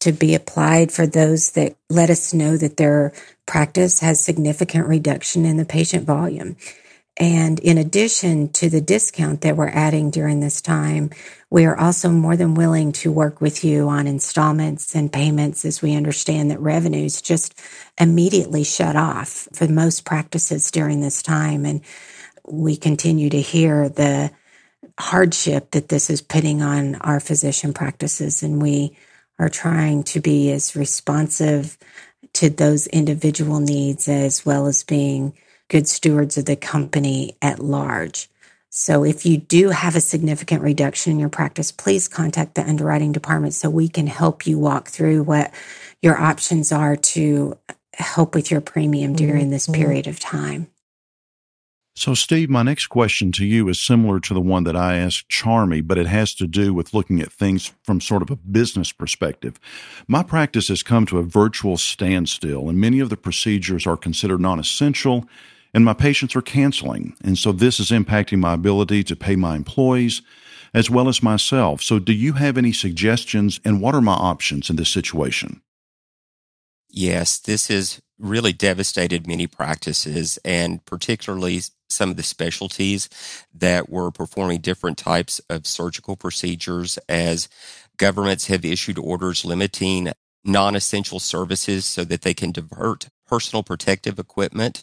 to 0.00 0.12
be 0.12 0.34
applied 0.34 0.92
for 0.92 1.06
those 1.06 1.52
that 1.52 1.76
let 1.90 2.10
us 2.10 2.32
know 2.32 2.56
that 2.56 2.76
their 2.76 3.12
practice 3.44 4.00
has 4.00 4.24
significant 4.24 4.86
reduction 4.86 5.44
in 5.44 5.56
the 5.56 5.64
patient 5.64 6.06
volume. 6.06 6.56
And 7.18 7.58
in 7.60 7.78
addition 7.78 8.50
to 8.50 8.68
the 8.68 8.80
discount 8.80 9.40
that 9.40 9.56
we're 9.56 9.68
adding 9.68 10.10
during 10.10 10.40
this 10.40 10.60
time, 10.60 11.10
we 11.50 11.64
are 11.64 11.78
also 11.78 12.10
more 12.10 12.36
than 12.36 12.54
willing 12.54 12.92
to 12.92 13.12
work 13.12 13.40
with 13.40 13.62
you 13.64 13.88
on 13.88 14.06
installments 14.06 14.94
and 14.96 15.12
payments 15.12 15.64
as 15.64 15.80
we 15.80 15.94
understand 15.94 16.50
that 16.50 16.60
revenues 16.60 17.22
just 17.22 17.60
immediately 17.98 18.64
shut 18.64 18.96
off 18.96 19.48
for 19.52 19.68
most 19.68 20.04
practices 20.04 20.70
during 20.70 21.00
this 21.00 21.22
time. 21.22 21.64
And 21.64 21.82
we 22.46 22.76
continue 22.76 23.30
to 23.30 23.40
hear 23.40 23.88
the 23.88 24.32
hardship 24.98 25.70
that 25.70 25.88
this 25.88 26.10
is 26.10 26.20
putting 26.20 26.62
on 26.62 26.96
our 26.96 27.20
physician 27.20 27.72
practices. 27.72 28.42
And 28.42 28.60
we 28.60 28.96
are 29.38 29.48
trying 29.48 30.02
to 30.04 30.20
be 30.20 30.50
as 30.50 30.74
responsive 30.74 31.78
to 32.34 32.50
those 32.50 32.86
individual 32.88 33.60
needs 33.60 34.08
as 34.08 34.44
well 34.44 34.66
as 34.66 34.82
being 34.82 35.32
good 35.68 35.86
stewards 35.86 36.38
of 36.38 36.46
the 36.46 36.56
company 36.56 37.36
at 37.40 37.60
large. 37.60 38.28
So 38.70 39.04
if 39.04 39.24
you 39.24 39.38
do 39.38 39.70
have 39.70 39.96
a 39.96 40.00
significant 40.00 40.62
reduction 40.62 41.12
in 41.12 41.18
your 41.18 41.28
practice, 41.28 41.72
please 41.72 42.08
contact 42.08 42.54
the 42.54 42.68
underwriting 42.68 43.12
department 43.12 43.54
so 43.54 43.70
we 43.70 43.88
can 43.88 44.06
help 44.06 44.46
you 44.46 44.58
walk 44.58 44.88
through 44.88 45.22
what 45.22 45.52
your 46.02 46.18
options 46.18 46.72
are 46.72 46.96
to 46.96 47.58
help 47.94 48.34
with 48.34 48.50
your 48.50 48.60
premium 48.60 49.14
during 49.14 49.50
this 49.50 49.66
mm-hmm. 49.66 49.80
period 49.80 50.06
of 50.06 50.20
time. 50.20 50.68
So, 51.98 52.12
Steve, 52.12 52.50
my 52.50 52.62
next 52.62 52.88
question 52.88 53.32
to 53.32 53.44
you 53.46 53.70
is 53.70 53.80
similar 53.80 54.20
to 54.20 54.34
the 54.34 54.40
one 54.40 54.64
that 54.64 54.76
I 54.76 54.96
asked 54.96 55.30
Charmy, 55.30 55.84
but 55.84 55.96
it 55.96 56.06
has 56.06 56.34
to 56.34 56.46
do 56.46 56.74
with 56.74 56.92
looking 56.92 57.22
at 57.22 57.32
things 57.32 57.72
from 57.84 58.02
sort 58.02 58.20
of 58.20 58.30
a 58.30 58.36
business 58.36 58.92
perspective. 58.92 59.58
My 60.06 60.22
practice 60.22 60.68
has 60.68 60.82
come 60.82 61.06
to 61.06 61.18
a 61.18 61.22
virtual 61.22 61.78
standstill, 61.78 62.68
and 62.68 62.78
many 62.78 63.00
of 63.00 63.08
the 63.08 63.16
procedures 63.16 63.86
are 63.86 63.96
considered 63.96 64.42
non 64.42 64.60
essential 64.60 65.24
and 65.76 65.84
my 65.84 65.92
patients 65.92 66.34
are 66.34 66.42
canceling. 66.42 67.14
And 67.22 67.36
so 67.36 67.52
this 67.52 67.78
is 67.78 67.90
impacting 67.90 68.38
my 68.38 68.54
ability 68.54 69.04
to 69.04 69.14
pay 69.14 69.36
my 69.36 69.54
employees 69.54 70.22
as 70.72 70.88
well 70.88 71.06
as 71.06 71.22
myself. 71.22 71.82
So, 71.82 71.98
do 71.98 72.14
you 72.14 72.32
have 72.32 72.56
any 72.56 72.72
suggestions 72.72 73.60
and 73.62 73.82
what 73.82 73.94
are 73.94 74.00
my 74.00 74.14
options 74.14 74.70
in 74.70 74.76
this 74.76 74.88
situation? 74.88 75.60
Yes, 76.88 77.38
this 77.38 77.68
has 77.68 78.00
really 78.18 78.54
devastated 78.54 79.26
many 79.26 79.46
practices 79.46 80.38
and 80.46 80.82
particularly 80.86 81.60
some 81.90 82.08
of 82.08 82.16
the 82.16 82.22
specialties 82.22 83.10
that 83.54 83.90
were 83.90 84.10
performing 84.10 84.62
different 84.62 84.96
types 84.96 85.42
of 85.50 85.66
surgical 85.66 86.16
procedures 86.16 86.98
as 87.06 87.50
governments 87.98 88.46
have 88.46 88.64
issued 88.64 88.98
orders 88.98 89.44
limiting 89.44 90.10
non 90.42 90.74
essential 90.74 91.20
services 91.20 91.84
so 91.84 92.02
that 92.02 92.22
they 92.22 92.32
can 92.32 92.50
divert 92.50 93.08
personal 93.26 93.62
protective 93.62 94.18
equipment 94.18 94.82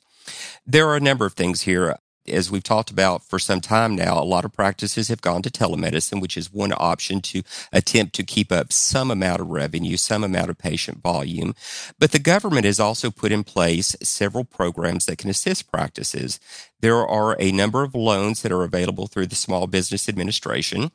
there 0.65 0.87
are 0.87 0.95
a 0.95 1.01
number 1.01 1.25
of 1.25 1.33
things 1.33 1.61
here. 1.61 1.97
As 2.25 2.49
we've 2.49 2.63
talked 2.63 2.89
about 2.89 3.21
for 3.21 3.37
some 3.37 3.59
time 3.59 3.97
now, 3.97 4.17
a 4.17 4.23
lot 4.23 4.45
of 4.45 4.53
practices 4.53 5.09
have 5.09 5.19
gone 5.19 5.41
to 5.41 5.49
telemedicine, 5.49 6.21
which 6.21 6.37
is 6.37 6.53
one 6.53 6.71
option 6.77 7.19
to 7.21 7.43
attempt 7.73 8.15
to 8.15 8.23
keep 8.23 8.49
up 8.49 8.71
some 8.71 9.11
amount 9.11 9.41
of 9.41 9.49
revenue, 9.49 9.97
some 9.97 10.23
amount 10.23 10.49
of 10.49 10.57
patient 10.57 11.03
volume. 11.03 11.53
But 11.99 12.13
the 12.13 12.19
government 12.19 12.65
has 12.65 12.79
also 12.79 13.11
put 13.11 13.33
in 13.33 13.43
place 13.43 13.93
several 14.01 14.45
programs 14.45 15.05
that 15.05 15.17
can 15.17 15.29
assist 15.29 15.69
practices. 15.69 16.39
There 16.79 17.05
are 17.05 17.35
a 17.39 17.51
number 17.51 17.83
of 17.83 17.93
loans 17.93 18.41
that 18.41 18.53
are 18.53 18.63
available 18.63 19.07
through 19.07 19.27
the 19.27 19.35
Small 19.35 19.67
Business 19.67 20.07
Administration. 20.07 20.91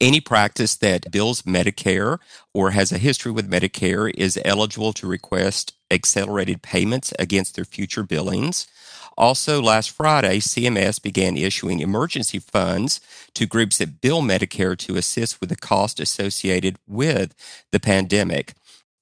Any 0.00 0.20
practice 0.20 0.76
that 0.76 1.10
bills 1.10 1.42
Medicare 1.42 2.18
or 2.54 2.70
has 2.70 2.92
a 2.92 2.98
history 2.98 3.32
with 3.32 3.50
Medicare 3.50 4.10
is 4.14 4.38
eligible 4.44 4.92
to 4.94 5.06
request 5.06 5.75
accelerated 5.90 6.62
payments 6.62 7.12
against 7.18 7.56
their 7.56 7.64
future 7.64 8.02
billings. 8.02 8.66
Also, 9.18 9.62
last 9.62 9.90
Friday, 9.90 10.38
CMS 10.38 11.00
began 11.00 11.36
issuing 11.36 11.80
emergency 11.80 12.38
funds 12.38 13.00
to 13.34 13.46
groups 13.46 13.78
that 13.78 14.00
bill 14.00 14.20
Medicare 14.20 14.76
to 14.76 14.96
assist 14.96 15.40
with 15.40 15.48
the 15.48 15.56
cost 15.56 15.98
associated 16.00 16.76
with 16.86 17.34
the 17.72 17.80
pandemic. 17.80 18.54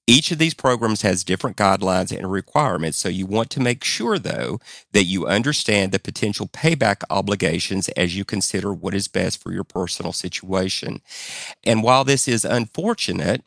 Each 0.07 0.31
of 0.31 0.37
these 0.37 0.53
programs 0.53 1.01
has 1.01 1.23
different 1.23 1.57
guidelines 1.57 2.15
and 2.15 2.31
requirements, 2.31 2.99
so 2.99 3.09
you 3.09 3.25
want 3.25 3.49
to 3.51 3.59
make 3.59 3.83
sure, 3.83 4.19
though, 4.19 4.59
that 4.93 5.05
you 5.05 5.25
understand 5.25 5.91
the 5.91 5.99
potential 5.99 6.47
payback 6.47 7.01
obligations 7.09 7.89
as 7.89 8.15
you 8.15 8.23
consider 8.23 8.71
what 8.71 8.93
is 8.93 9.07
best 9.07 9.41
for 9.41 9.51
your 9.51 9.63
personal 9.63 10.13
situation. 10.13 11.01
And 11.63 11.81
while 11.81 12.03
this 12.03 12.27
is 12.27 12.45
unfortunate, 12.45 13.43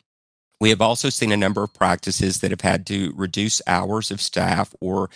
we 0.60 0.70
have 0.70 0.80
also 0.80 1.08
seen 1.08 1.32
a 1.32 1.36
number 1.36 1.62
of 1.62 1.74
practices 1.74 2.40
that 2.40 2.50
have 2.50 2.62
had 2.62 2.86
to 2.86 3.12
reduce 3.16 3.62
hours 3.66 4.10
of 4.10 4.20
staff 4.20 4.74
or 4.80 5.08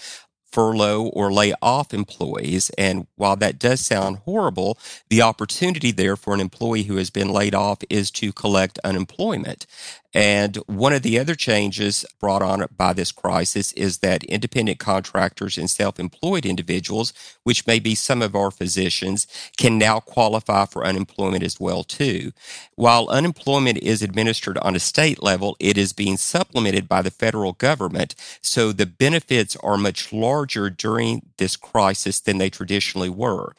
furlough 0.53 1.05
or 1.05 1.33
lay 1.33 1.55
off 1.63 1.95
employees. 1.95 2.71
And 2.77 3.07
while 3.17 3.37
that 3.37 3.59
does 3.59 3.81
sound 3.81 4.19
horrible, 4.19 4.79
the 5.09 5.23
opportunity 5.23 5.91
there 5.91 6.17
for 6.17 6.35
an 6.35 6.41
employee 6.41 6.85
who 6.85 6.97
has 6.97 7.11
been 7.11 7.31
laid 7.31 7.55
off 7.55 7.79
is 7.89 8.11
to 8.13 8.33
collect 8.33 8.79
unemployment. 8.85 9.67
And 10.15 10.57
one 10.67 10.93
of 10.93 11.03
the 11.03 11.19
other 11.19 11.35
changes 11.35 12.05
brought 12.21 12.43
on 12.43 12.67
by 12.77 12.93
this 12.93 13.13
crisis 13.13 13.73
is 13.73 13.99
that 13.99 14.25
independent 14.25 14.79
contractors 14.79 15.57
and 15.57 15.71
self 15.71 15.99
employed 15.99 16.45
individuals, 16.45 17.13
which 17.45 17.67
may 17.67 17.79
be 17.79 17.95
some 17.95 18.21
of 18.23 18.37
our 18.37 18.51
physicians, 18.51 19.27
can 19.57 19.79
now 19.79 20.01
qualify 20.01 20.67
for 20.67 20.85
unemployment 20.85 21.43
as 21.43 21.59
well 21.59 21.83
too. 21.83 22.33
While 22.75 23.09
unemployment 23.09 23.79
is 23.79 24.03
administered 24.03 24.59
on 24.59 24.77
a 24.77 24.81
state 24.81 25.23
level, 25.23 25.57
it 25.59 25.79
is 25.79 25.93
being 25.93 26.17
supplemented 26.17 26.89
by 26.89 27.03
the 27.03 27.11
federal 27.11 27.53
government. 27.53 28.15
So 28.43 28.73
the 28.73 28.87
benefits 28.87 29.57
are 29.57 29.79
much 29.79 30.13
larger 30.13 30.69
during 30.71 31.31
this 31.39 31.57
crisis 31.57 32.21
than 32.21 32.39
they 32.39 32.51
traditionally 32.51 33.11
were. 33.11 33.55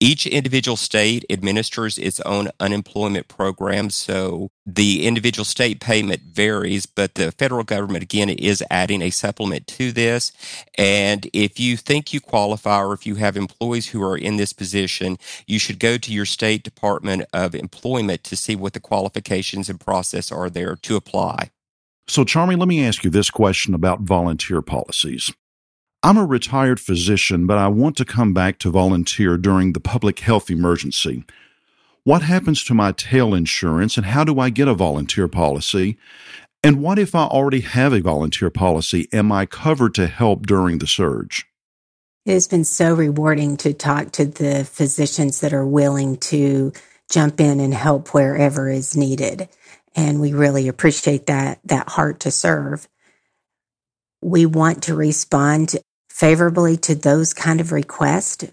Each 0.00 0.28
individual 0.28 0.76
state 0.76 1.24
administers 1.28 1.98
its 1.98 2.20
own 2.20 2.50
unemployment 2.60 3.26
program, 3.26 3.90
so 3.90 4.52
the 4.64 5.04
individual 5.04 5.44
state 5.44 5.80
payment 5.80 6.22
varies, 6.22 6.86
but 6.86 7.16
the 7.16 7.32
federal 7.32 7.64
government 7.64 8.04
again 8.04 8.28
is 8.28 8.62
adding 8.70 9.02
a 9.02 9.10
supplement 9.10 9.66
to 9.66 9.90
this. 9.90 10.30
And 10.76 11.28
if 11.32 11.58
you 11.58 11.76
think 11.76 12.12
you 12.12 12.20
qualify 12.20 12.80
or 12.80 12.92
if 12.92 13.06
you 13.06 13.16
have 13.16 13.36
employees 13.36 13.88
who 13.88 14.00
are 14.04 14.16
in 14.16 14.36
this 14.36 14.52
position, 14.52 15.18
you 15.48 15.58
should 15.58 15.80
go 15.80 15.98
to 15.98 16.12
your 16.12 16.26
state 16.26 16.62
Department 16.62 17.24
of 17.32 17.56
Employment 17.56 18.22
to 18.22 18.36
see 18.36 18.54
what 18.54 18.74
the 18.74 18.80
qualifications 18.80 19.68
and 19.68 19.80
process 19.80 20.30
are 20.30 20.48
there 20.48 20.76
to 20.76 20.94
apply. 20.94 21.50
So, 22.06 22.24
Charmy, 22.24 22.56
let 22.56 22.68
me 22.68 22.84
ask 22.84 23.02
you 23.02 23.10
this 23.10 23.30
question 23.30 23.74
about 23.74 24.02
volunteer 24.02 24.62
policies. 24.62 25.32
I'm 26.02 26.16
a 26.16 26.24
retired 26.24 26.78
physician, 26.78 27.46
but 27.46 27.58
I 27.58 27.66
want 27.68 27.96
to 27.96 28.04
come 28.04 28.32
back 28.32 28.58
to 28.60 28.70
volunteer 28.70 29.36
during 29.36 29.72
the 29.72 29.80
public 29.80 30.20
health 30.20 30.48
emergency. 30.48 31.24
What 32.04 32.22
happens 32.22 32.62
to 32.64 32.74
my 32.74 32.92
tail 32.92 33.34
insurance 33.34 33.96
and 33.96 34.06
how 34.06 34.22
do 34.22 34.38
I 34.38 34.50
get 34.50 34.68
a 34.68 34.74
volunteer 34.74 35.26
policy? 35.26 35.98
And 36.62 36.82
what 36.82 36.98
if 36.98 37.14
I 37.14 37.24
already 37.24 37.60
have 37.60 37.92
a 37.92 38.00
volunteer 38.00 38.48
policy? 38.48 39.08
Am 39.12 39.32
I 39.32 39.44
covered 39.44 39.94
to 39.96 40.06
help 40.06 40.46
during 40.46 40.78
the 40.78 40.86
surge? 40.86 41.46
It 42.24 42.32
has 42.32 42.46
been 42.46 42.64
so 42.64 42.94
rewarding 42.94 43.56
to 43.58 43.74
talk 43.74 44.12
to 44.12 44.24
the 44.24 44.64
physicians 44.64 45.40
that 45.40 45.52
are 45.52 45.66
willing 45.66 46.16
to 46.18 46.72
jump 47.10 47.40
in 47.40 47.58
and 47.58 47.74
help 47.74 48.14
wherever 48.14 48.68
is 48.68 48.96
needed. 48.96 49.48
And 49.96 50.20
we 50.20 50.32
really 50.32 50.68
appreciate 50.68 51.26
that, 51.26 51.58
that 51.64 51.88
heart 51.88 52.20
to 52.20 52.30
serve. 52.30 52.88
We 54.22 54.46
want 54.46 54.84
to 54.84 54.94
respond 54.94 55.76
favorably 56.18 56.76
to 56.76 56.96
those 56.96 57.32
kind 57.32 57.60
of 57.60 57.70
requests. 57.70 58.44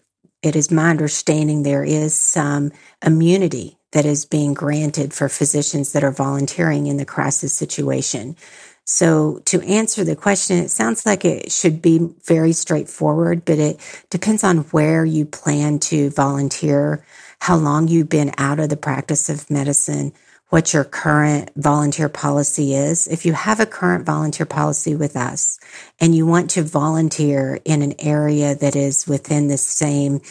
It 0.44 0.56
is 0.56 0.70
my 0.70 0.92
understanding 0.92 1.64
there 1.64 1.84
is 1.84 2.14
some 2.14 2.72
immunity 3.04 3.80
that 3.92 4.06
is 4.06 4.24
being 4.24 4.54
granted 4.54 5.16
for 5.16 5.28
physicians 5.28 5.92
that 5.94 6.04
are 6.04 6.12
volunteering 6.12 6.86
in 6.86 6.98
the 6.98 7.06
crisis 7.06 7.54
situation. 7.54 8.36
So 8.84 9.42
to 9.46 9.64
answer 9.64 10.04
the 10.04 10.16
question, 10.16 10.58
it 10.58 10.70
sounds 10.70 11.08
like 11.08 11.26
it 11.26 11.52
should 11.52 11.82
be 11.82 12.08
very 12.24 12.54
straightforward, 12.54 13.44
but 13.46 13.58
it 13.58 13.80
depends 14.12 14.44
on 14.44 14.60
where 14.66 15.04
you 15.04 15.26
plan 15.26 15.80
to 15.80 16.12
volunteer, 16.12 17.04
how 17.40 17.56
long 17.56 17.88
you've 17.88 18.10
been 18.10 18.32
out 18.38 18.60
of 18.60 18.70
the 18.70 18.78
practice 18.78 19.28
of 19.28 19.50
medicine, 19.50 20.14
what 20.50 20.74
your 20.74 20.84
current 20.84 21.52
volunteer 21.56 22.08
policy 22.08 22.75
is. 22.75 23.08
If 23.08 23.25
you 23.25 23.34
have 23.34 23.60
a 23.60 23.66
current 23.66 24.06
volunteer 24.06 24.46
policy 24.46 24.96
with 24.96 25.16
us 25.16 25.60
and 26.00 26.16
you 26.16 26.25
want 26.25 26.52
to 26.52 26.64
volunteer 26.64 27.60
in 27.66 27.82
an 27.82 27.96
area 28.00 28.56
that 28.56 28.75
is 28.75 29.08
within 29.08 29.48
the 29.48 29.58
same 29.58 30.22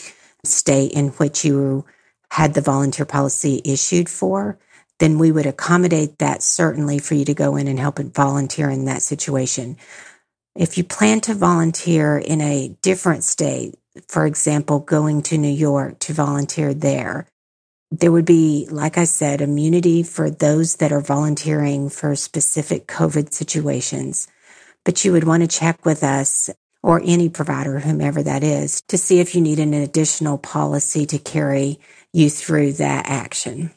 state 0.44 0.92
in 0.92 1.08
which 1.08 1.44
you 1.44 1.84
had 2.30 2.54
the 2.54 2.60
volunteer 2.60 3.04
policy 3.04 3.60
issued 3.64 4.08
for, 4.08 4.58
then 4.98 5.18
we 5.18 5.32
would 5.32 5.46
accommodate 5.46 6.18
that 6.18 6.42
certainly 6.42 6.98
for 6.98 7.14
you 7.14 7.24
to 7.24 7.34
go 7.34 7.56
in 7.56 7.66
and 7.66 7.78
help 7.78 7.98
and 7.98 8.14
volunteer 8.14 8.70
in 8.70 8.84
that 8.84 9.02
situation. 9.02 9.76
If 10.56 10.78
you 10.78 10.84
plan 10.84 11.20
to 11.22 11.34
volunteer 11.34 12.16
in 12.16 12.40
a 12.40 12.76
different 12.80 13.24
state, 13.24 13.74
for 14.08 14.26
example, 14.26 14.78
going 14.78 15.22
to 15.22 15.38
New 15.38 15.48
York 15.52 15.98
to 16.00 16.12
volunteer 16.12 16.72
there, 16.72 17.26
there 17.90 18.12
would 18.12 18.24
be, 18.24 18.66
like 18.70 18.98
I 18.98 19.04
said, 19.04 19.40
immunity 19.40 20.02
for 20.02 20.30
those 20.30 20.76
that 20.76 20.92
are 20.92 21.00
volunteering 21.00 21.88
for 21.88 22.16
specific 22.16 22.86
COVID 22.86 23.32
situations. 23.32 24.28
But 24.84 25.04
you 25.04 25.12
would 25.12 25.24
want 25.24 25.42
to 25.42 25.58
check 25.58 25.84
with 25.84 26.02
us 26.02 26.50
or 26.82 27.00
any 27.04 27.28
provider, 27.28 27.78
whomever 27.78 28.22
that 28.22 28.44
is, 28.44 28.82
to 28.88 28.98
see 28.98 29.20
if 29.20 29.34
you 29.34 29.40
need 29.40 29.58
an 29.58 29.72
additional 29.72 30.36
policy 30.36 31.06
to 31.06 31.18
carry 31.18 31.78
you 32.12 32.28
through 32.28 32.72
that 32.74 33.06
action. 33.08 33.70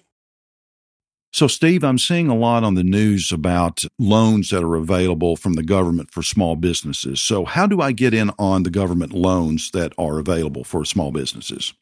So, 1.31 1.47
Steve, 1.47 1.83
I'm 1.83 1.99
seeing 1.99 2.29
a 2.29 2.35
lot 2.35 2.63
on 2.63 2.75
the 2.75 2.83
news 2.83 3.31
about 3.31 3.83
loans 3.99 4.49
that 4.49 4.63
are 4.63 4.75
available 4.75 5.35
from 5.35 5.53
the 5.53 5.63
government 5.63 6.11
for 6.11 6.23
small 6.23 6.55
businesses. 6.55 7.21
So, 7.21 7.45
how 7.45 7.67
do 7.67 7.79
I 7.79 7.91
get 7.91 8.13
in 8.13 8.31
on 8.39 8.63
the 8.63 8.71
government 8.71 9.13
loans 9.13 9.71
that 9.71 9.93
are 9.97 10.19
available 10.19 10.63
for 10.63 10.83
small 10.83 11.11
businesses? 11.11 11.73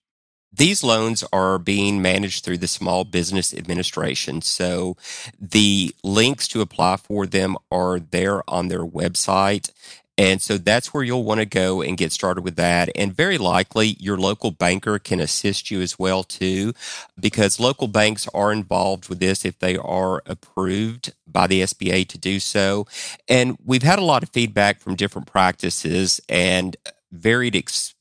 These 0.58 0.84
loans 0.84 1.24
are 1.34 1.58
being 1.60 2.02
managed 2.02 2.44
through 2.44 2.60
the 2.60 2.68
Small 2.68 3.04
Business 3.04 3.54
Administration. 3.54 4.42
So 4.42 4.96
the 5.40 5.94
links 6.04 6.48
to 6.50 6.62
apply 6.62 6.98
for 6.98 7.26
them 7.26 7.58
are 7.72 8.00
there 8.00 8.48
on 8.50 8.70
their 8.70 8.86
website. 8.86 9.72
And 10.18 10.42
so 10.42 10.58
that's 10.58 10.94
where 10.94 11.04
you'll 11.04 11.26
want 11.26 11.42
to 11.42 11.46
go 11.46 11.82
and 11.82 11.98
get 11.98 12.14
started 12.14 12.46
with 12.46 12.56
that. 12.56 12.90
And 12.96 13.14
very 13.14 13.38
likely 13.38 13.98
your 14.00 14.18
local 14.18 14.52
banker 14.52 14.98
can 14.98 15.20
assist 15.20 15.70
you 15.70 15.82
as 15.82 16.00
well 16.00 16.24
too, 16.24 16.74
because 17.20 17.60
local 17.60 17.90
banks 17.90 18.26
are 18.34 18.54
involved 18.54 19.10
with 19.10 19.20
this 19.20 19.44
if 19.44 19.60
they 19.60 19.76
are 19.76 20.24
approved 20.26 21.12
by 21.28 21.48
the 21.48 21.64
SBA 21.64 22.08
to 22.08 22.18
do 22.18 22.40
so. 22.40 22.88
And 23.28 23.58
we've 23.66 23.84
had 23.84 24.00
a 24.00 24.06
lot 24.06 24.24
of 24.24 24.30
feedback 24.30 24.80
from 24.80 24.96
different 24.96 25.28
practices 25.28 26.22
and 26.30 26.78
varied 27.12 27.56
experiences 27.56 27.95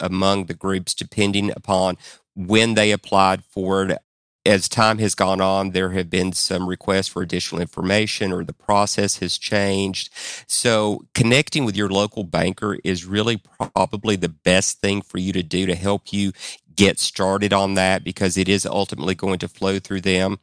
among 0.00 0.46
the 0.46 0.54
groups 0.54 0.94
depending 0.94 1.50
upon 1.50 1.96
when 2.34 2.74
they 2.74 2.92
applied 2.92 3.44
for 3.44 3.84
it 3.84 3.98
as 4.46 4.68
time 4.68 4.98
has 4.98 5.14
gone 5.14 5.40
on, 5.40 5.70
there 5.70 5.90
have 5.90 6.08
been 6.08 6.32
some 6.32 6.68
requests 6.68 7.08
for 7.08 7.22
additional 7.22 7.60
information 7.60 8.32
or 8.32 8.44
the 8.44 8.52
process 8.52 9.18
has 9.18 9.36
changed. 9.36 10.10
So 10.46 11.04
connecting 11.14 11.64
with 11.64 11.76
your 11.76 11.88
local 11.88 12.24
banker 12.24 12.78
is 12.84 13.04
really 13.04 13.42
probably 13.58 14.16
the 14.16 14.28
best 14.28 14.80
thing 14.80 15.02
for 15.02 15.18
you 15.18 15.32
to 15.32 15.42
do 15.42 15.66
to 15.66 15.74
help 15.74 16.12
you 16.12 16.32
get 16.74 16.98
started 16.98 17.52
on 17.52 17.74
that 17.74 18.04
because 18.04 18.36
it 18.36 18.48
is 18.48 18.64
ultimately 18.66 19.14
going 19.14 19.38
to 19.40 19.48
flow 19.48 19.78
through 19.78 20.02
them. 20.02 20.38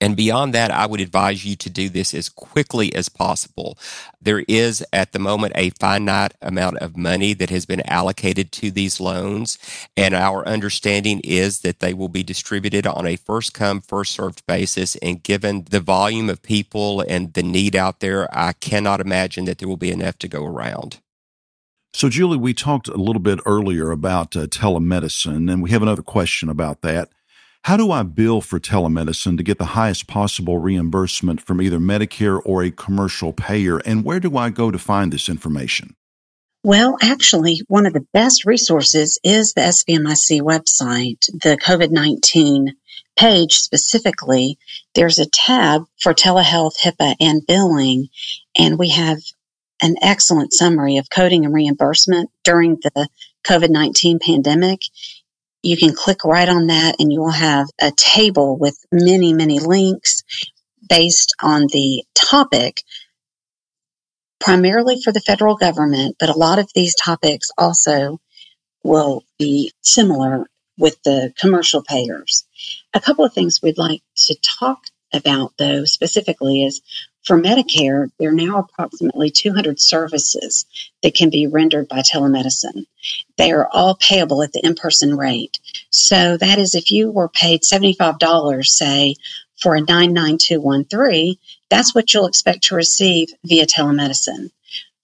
And 0.00 0.16
beyond 0.16 0.52
that, 0.54 0.70
I 0.70 0.86
would 0.86 1.00
advise 1.00 1.44
you 1.44 1.56
to 1.56 1.70
do 1.70 1.88
this 1.88 2.12
as 2.12 2.28
quickly 2.28 2.94
as 2.94 3.08
possible. 3.08 3.78
There 4.20 4.44
is 4.46 4.84
at 4.92 5.12
the 5.12 5.18
moment 5.18 5.54
a 5.56 5.70
finite 5.70 6.34
amount 6.42 6.78
of 6.78 6.96
money 6.96 7.32
that 7.34 7.50
has 7.50 7.64
been 7.64 7.80
allocated 7.88 8.52
to 8.52 8.70
these 8.70 9.00
loans. 9.00 9.58
And 9.96 10.14
our 10.14 10.46
understanding 10.46 11.20
is 11.24 11.60
that 11.60 11.80
they 11.80 11.94
will 11.94 12.08
be 12.08 12.22
distributed 12.22 12.86
on 12.86 13.06
a 13.06 13.16
first 13.16 13.54
come, 13.54 13.80
first 13.80 14.12
served 14.12 14.44
basis. 14.46 14.96
And 14.96 15.22
given 15.22 15.64
the 15.70 15.80
volume 15.80 16.28
of 16.28 16.42
people 16.42 17.02
and 17.08 17.32
the 17.32 17.42
need 17.42 17.74
out 17.74 18.00
there, 18.00 18.28
I 18.36 18.52
cannot 18.52 19.00
imagine 19.00 19.46
that 19.46 19.58
there 19.58 19.68
will 19.68 19.76
be 19.76 19.92
enough 19.92 20.18
to 20.18 20.28
go 20.28 20.44
around. 20.44 21.00
So, 21.94 22.10
Julie, 22.10 22.36
we 22.36 22.52
talked 22.52 22.88
a 22.88 22.98
little 22.98 23.22
bit 23.22 23.40
earlier 23.46 23.90
about 23.90 24.36
uh, 24.36 24.46
telemedicine, 24.48 25.50
and 25.50 25.62
we 25.62 25.70
have 25.70 25.80
another 25.80 26.02
question 26.02 26.50
about 26.50 26.82
that. 26.82 27.08
How 27.66 27.76
do 27.76 27.90
I 27.90 28.04
bill 28.04 28.40
for 28.42 28.60
telemedicine 28.60 29.36
to 29.38 29.42
get 29.42 29.58
the 29.58 29.74
highest 29.74 30.06
possible 30.06 30.58
reimbursement 30.58 31.40
from 31.40 31.60
either 31.60 31.80
Medicare 31.80 32.40
or 32.44 32.62
a 32.62 32.70
commercial 32.70 33.32
payer? 33.32 33.78
And 33.78 34.04
where 34.04 34.20
do 34.20 34.36
I 34.36 34.50
go 34.50 34.70
to 34.70 34.78
find 34.78 35.12
this 35.12 35.28
information? 35.28 35.96
Well, 36.62 36.96
actually, 37.02 37.62
one 37.66 37.84
of 37.84 37.92
the 37.92 38.06
best 38.12 38.44
resources 38.44 39.18
is 39.24 39.52
the 39.52 39.62
SVMIC 39.62 40.42
website, 40.42 41.26
the 41.42 41.58
COVID 41.60 41.90
19 41.90 42.76
page 43.16 43.54
specifically. 43.54 44.58
There's 44.94 45.18
a 45.18 45.26
tab 45.26 45.86
for 46.00 46.14
telehealth, 46.14 46.78
HIPAA, 46.78 47.16
and 47.18 47.44
billing, 47.44 48.10
and 48.56 48.78
we 48.78 48.90
have 48.90 49.18
an 49.82 49.96
excellent 50.02 50.52
summary 50.52 50.98
of 50.98 51.10
coding 51.10 51.44
and 51.44 51.52
reimbursement 51.52 52.30
during 52.44 52.76
the 52.76 53.08
COVID 53.44 53.70
19 53.70 54.20
pandemic 54.20 54.82
you 55.62 55.76
can 55.76 55.94
click 55.94 56.24
right 56.24 56.48
on 56.48 56.68
that 56.68 56.96
and 56.98 57.12
you 57.12 57.20
will 57.20 57.30
have 57.30 57.66
a 57.80 57.92
table 57.96 58.56
with 58.56 58.78
many, 58.92 59.32
many 59.32 59.58
links 59.58 60.22
based 60.88 61.34
on 61.42 61.62
the 61.72 62.04
topic, 62.14 62.82
primarily 64.38 65.00
for 65.02 65.12
the 65.12 65.20
federal 65.20 65.56
government, 65.56 66.16
but 66.20 66.28
a 66.28 66.38
lot 66.38 66.58
of 66.58 66.70
these 66.74 66.94
topics 66.94 67.50
also 67.58 68.20
will 68.84 69.24
be 69.38 69.72
similar 69.82 70.46
with 70.78 71.02
the 71.02 71.32
commercial 71.38 71.82
payers. 71.82 72.44
A 72.94 73.00
couple 73.00 73.24
of 73.24 73.32
things 73.32 73.60
we'd 73.62 73.78
like 73.78 74.02
to 74.26 74.36
talk 74.42 74.78
about 75.12 75.52
though 75.58 75.84
specifically 75.84 76.64
is 76.64 76.82
for 77.26 77.40
Medicare, 77.40 78.08
there 78.18 78.30
are 78.30 78.32
now 78.32 78.58
approximately 78.58 79.30
200 79.30 79.80
services 79.80 80.64
that 81.02 81.14
can 81.14 81.28
be 81.28 81.48
rendered 81.48 81.88
by 81.88 82.00
telemedicine. 82.00 82.86
They 83.36 83.50
are 83.50 83.68
all 83.72 83.96
payable 83.96 84.44
at 84.44 84.52
the 84.52 84.64
in 84.64 84.76
person 84.76 85.16
rate. 85.16 85.58
So 85.90 86.36
that 86.36 86.58
is 86.58 86.76
if 86.76 86.92
you 86.92 87.10
were 87.10 87.28
paid 87.28 87.62
$75, 87.62 88.64
say, 88.64 89.16
for 89.60 89.74
a 89.74 89.80
99213, 89.80 91.36
that's 91.68 91.94
what 91.94 92.14
you'll 92.14 92.26
expect 92.26 92.64
to 92.64 92.76
receive 92.76 93.28
via 93.44 93.66
telemedicine. 93.66 94.50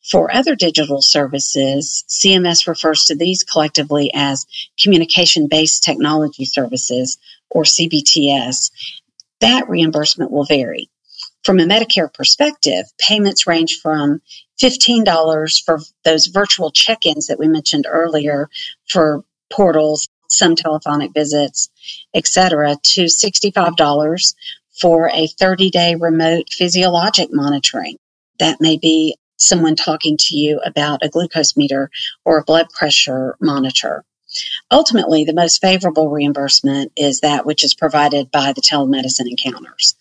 For 0.08 0.32
other 0.32 0.54
digital 0.54 1.00
services, 1.00 2.04
CMS 2.08 2.68
refers 2.68 3.04
to 3.04 3.16
these 3.16 3.42
collectively 3.42 4.10
as 4.14 4.46
communication 4.80 5.48
based 5.48 5.82
technology 5.82 6.44
services 6.44 7.18
or 7.50 7.64
CBTS. 7.64 8.70
That 9.40 9.68
reimbursement 9.68 10.30
will 10.30 10.44
vary. 10.44 10.88
From 11.44 11.58
a 11.58 11.64
Medicare 11.64 12.12
perspective, 12.12 12.84
payments 12.98 13.46
range 13.46 13.80
from 13.82 14.20
$15 14.62 15.64
for 15.64 15.80
those 16.04 16.26
virtual 16.26 16.70
check 16.70 17.04
ins 17.04 17.26
that 17.26 17.38
we 17.38 17.48
mentioned 17.48 17.86
earlier 17.88 18.48
for 18.88 19.24
portals, 19.50 20.08
some 20.28 20.54
telephonic 20.54 21.12
visits, 21.12 21.68
etc., 22.14 22.76
to 22.82 23.04
$65 23.04 24.34
for 24.80 25.10
a 25.12 25.26
30 25.26 25.70
day 25.70 25.94
remote 25.96 26.48
physiologic 26.50 27.28
monitoring. 27.32 27.96
That 28.38 28.60
may 28.60 28.78
be 28.78 29.16
someone 29.36 29.74
talking 29.74 30.16
to 30.16 30.36
you 30.36 30.60
about 30.64 31.04
a 31.04 31.08
glucose 31.08 31.56
meter 31.56 31.90
or 32.24 32.38
a 32.38 32.44
blood 32.44 32.70
pressure 32.70 33.36
monitor. 33.40 34.04
Ultimately, 34.70 35.24
the 35.24 35.34
most 35.34 35.60
favorable 35.60 36.08
reimbursement 36.08 36.92
is 36.96 37.20
that 37.20 37.44
which 37.44 37.64
is 37.64 37.74
provided 37.74 38.30
by 38.30 38.52
the 38.52 38.62
telemedicine 38.62 39.28
encounters. 39.28 39.96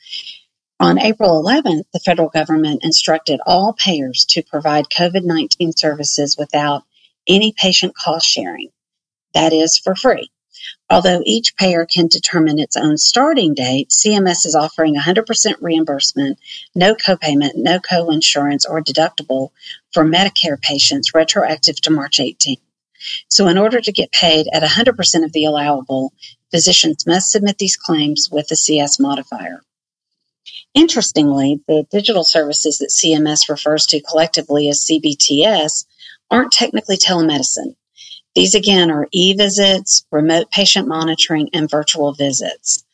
On 0.81 0.97
April 0.97 1.43
11th, 1.43 1.83
the 1.93 1.99
federal 1.99 2.29
government 2.29 2.83
instructed 2.83 3.39
all 3.45 3.73
payers 3.73 4.25
to 4.29 4.41
provide 4.41 4.89
COVID 4.89 5.23
19 5.23 5.73
services 5.73 6.35
without 6.39 6.85
any 7.27 7.53
patient 7.55 7.95
cost 7.95 8.25
sharing. 8.25 8.69
That 9.35 9.53
is 9.53 9.77
for 9.77 9.95
free. 9.95 10.31
Although 10.89 11.21
each 11.23 11.55
payer 11.55 11.85
can 11.85 12.07
determine 12.07 12.57
its 12.57 12.75
own 12.75 12.97
starting 12.97 13.53
date, 13.53 13.89
CMS 13.89 14.43
is 14.43 14.55
offering 14.55 14.95
100% 14.95 15.53
reimbursement, 15.61 16.39
no 16.73 16.95
copayment, 16.95 17.51
no 17.57 17.79
co-insurance 17.79 18.65
or 18.65 18.81
deductible 18.81 19.51
for 19.93 20.03
Medicare 20.03 20.59
patients 20.59 21.13
retroactive 21.13 21.79
to 21.81 21.91
March 21.91 22.19
18. 22.19 22.57
So 23.27 23.47
in 23.47 23.59
order 23.59 23.81
to 23.81 23.91
get 23.91 24.11
paid 24.11 24.47
at 24.51 24.63
100% 24.63 25.23
of 25.23 25.31
the 25.31 25.45
allowable, 25.45 26.11
physicians 26.49 27.05
must 27.05 27.31
submit 27.31 27.59
these 27.59 27.77
claims 27.77 28.29
with 28.31 28.47
the 28.47 28.55
CS 28.55 28.99
modifier. 28.99 29.61
Interestingly, 30.73 31.61
the 31.67 31.85
digital 31.91 32.23
services 32.23 32.77
that 32.77 32.89
CMS 32.89 33.49
refers 33.49 33.85
to 33.87 34.01
collectively 34.01 34.69
as 34.69 34.85
CBTS 34.85 35.85
aren't 36.29 36.51
technically 36.51 36.97
telemedicine. 36.97 37.75
These 38.35 38.55
again 38.55 38.89
are 38.89 39.09
e-visits, 39.11 40.05
remote 40.11 40.49
patient 40.51 40.87
monitoring, 40.87 41.49
and 41.53 41.69
virtual 41.69 42.13
visits. 42.13 42.85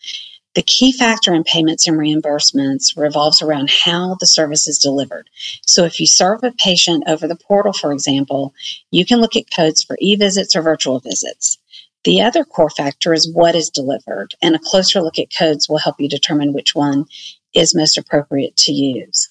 The 0.55 0.63
key 0.63 0.91
factor 0.91 1.35
in 1.35 1.43
payments 1.43 1.87
and 1.87 1.99
reimbursements 1.99 2.97
revolves 2.97 3.43
around 3.43 3.69
how 3.69 4.15
the 4.19 4.25
service 4.25 4.67
is 4.67 4.79
delivered. 4.79 5.29
So 5.67 5.83
if 5.83 5.99
you 5.99 6.07
serve 6.07 6.43
a 6.43 6.51
patient 6.51 7.03
over 7.05 7.27
the 7.27 7.35
portal, 7.35 7.73
for 7.73 7.91
example, 7.91 8.55
you 8.89 9.05
can 9.05 9.21
look 9.21 9.35
at 9.35 9.53
codes 9.55 9.83
for 9.83 9.95
e-visits 10.01 10.55
or 10.55 10.63
virtual 10.63 10.99
visits. 10.99 11.59
The 12.03 12.21
other 12.21 12.45
core 12.45 12.69
factor 12.69 13.13
is 13.13 13.31
what 13.31 13.55
is 13.55 13.69
delivered, 13.69 14.35
and 14.41 14.55
a 14.55 14.59
closer 14.59 15.01
look 15.01 15.19
at 15.19 15.35
codes 15.35 15.67
will 15.67 15.79
help 15.79 15.99
you 15.99 16.07
determine 16.07 16.53
which 16.53 16.75
one 16.75 17.05
is 17.53 17.75
most 17.75 17.97
appropriate 17.97 18.55
to 18.57 18.71
use. 18.71 19.27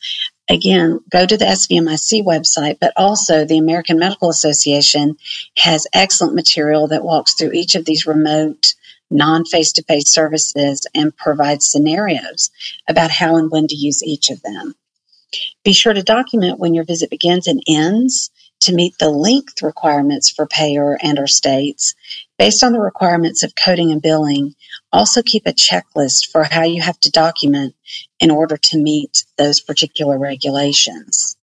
Again, 0.48 1.00
go 1.10 1.26
to 1.26 1.36
the 1.36 1.44
SVMIC 1.44 2.24
website, 2.24 2.78
but 2.80 2.92
also 2.96 3.44
the 3.44 3.58
American 3.58 3.98
Medical 3.98 4.30
Association 4.30 5.16
has 5.58 5.86
excellent 5.92 6.34
material 6.34 6.86
that 6.88 7.02
walks 7.02 7.34
through 7.34 7.52
each 7.52 7.74
of 7.74 7.84
these 7.84 8.06
remote 8.06 8.74
non 9.10 9.44
face 9.44 9.72
to 9.72 9.82
face 9.84 10.12
services 10.12 10.86
and 10.94 11.16
provides 11.16 11.70
scenarios 11.70 12.50
about 12.88 13.10
how 13.10 13.36
and 13.36 13.50
when 13.50 13.66
to 13.68 13.76
use 13.76 14.02
each 14.02 14.30
of 14.30 14.42
them. 14.42 14.74
Be 15.64 15.72
sure 15.72 15.92
to 15.92 16.02
document 16.02 16.58
when 16.58 16.74
your 16.74 16.84
visit 16.84 17.10
begins 17.10 17.46
and 17.46 17.62
ends 17.68 18.30
to 18.60 18.74
meet 18.74 18.94
the 18.98 19.10
length 19.10 19.62
requirements 19.62 20.30
for 20.30 20.46
payer 20.46 20.96
and 21.02 21.18
or 21.18 21.26
states 21.26 21.94
based 22.38 22.62
on 22.62 22.72
the 22.72 22.80
requirements 22.80 23.42
of 23.42 23.54
coding 23.54 23.90
and 23.90 24.02
billing 24.02 24.54
also 24.92 25.22
keep 25.22 25.46
a 25.46 25.52
checklist 25.52 26.30
for 26.30 26.44
how 26.44 26.62
you 26.62 26.82
have 26.82 26.98
to 27.00 27.10
document 27.10 27.74
in 28.20 28.30
order 28.30 28.56
to 28.56 28.78
meet 28.78 29.24
those 29.38 29.60
particular 29.60 30.18
regulations 30.18 31.36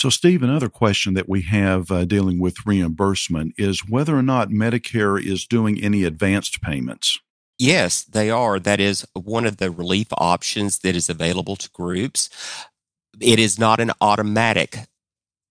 so, 0.00 0.08
Steve, 0.08 0.42
another 0.42 0.68
question 0.68 1.14
that 1.14 1.28
we 1.28 1.42
have 1.42 1.90
uh, 1.90 2.04
dealing 2.04 2.38
with 2.38 2.64
reimbursement 2.64 3.54
is 3.58 3.88
whether 3.88 4.16
or 4.16 4.22
not 4.22 4.48
Medicare 4.48 5.22
is 5.22 5.46
doing 5.46 5.82
any 5.82 6.04
advanced 6.04 6.62
payments. 6.62 7.18
Yes, 7.58 8.04
they 8.04 8.30
are. 8.30 8.58
That 8.58 8.80
is 8.80 9.06
one 9.12 9.44
of 9.44 9.58
the 9.58 9.70
relief 9.70 10.06
options 10.12 10.78
that 10.78 10.96
is 10.96 11.10
available 11.10 11.56
to 11.56 11.68
groups. 11.70 12.30
It 13.20 13.38
is 13.38 13.58
not 13.58 13.80
an 13.80 13.90
automatic 14.00 14.86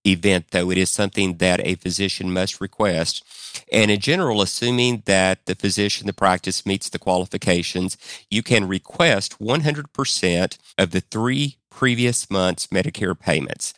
event, 0.05 0.47
though. 0.51 0.71
It 0.71 0.77
is 0.77 0.89
something 0.89 1.38
that 1.38 1.59
a 1.65 1.75
physician 1.75 2.31
must 2.31 2.62
request. 2.62 3.23
And 3.71 3.91
in 3.91 3.99
general, 3.99 4.41
assuming 4.41 5.03
that 5.05 5.45
the 5.45 5.55
physician, 5.55 6.07
the 6.07 6.13
practice 6.13 6.65
meets 6.65 6.89
the 6.89 6.99
qualifications, 6.99 7.97
you 8.29 8.43
can 8.43 8.67
request 8.67 9.39
100% 9.39 10.57
of 10.77 10.91
the 10.91 11.01
three 11.01 11.57
previous 11.69 12.29
month's 12.29 12.67
Medicare 12.67 13.17
payments. 13.17 13.73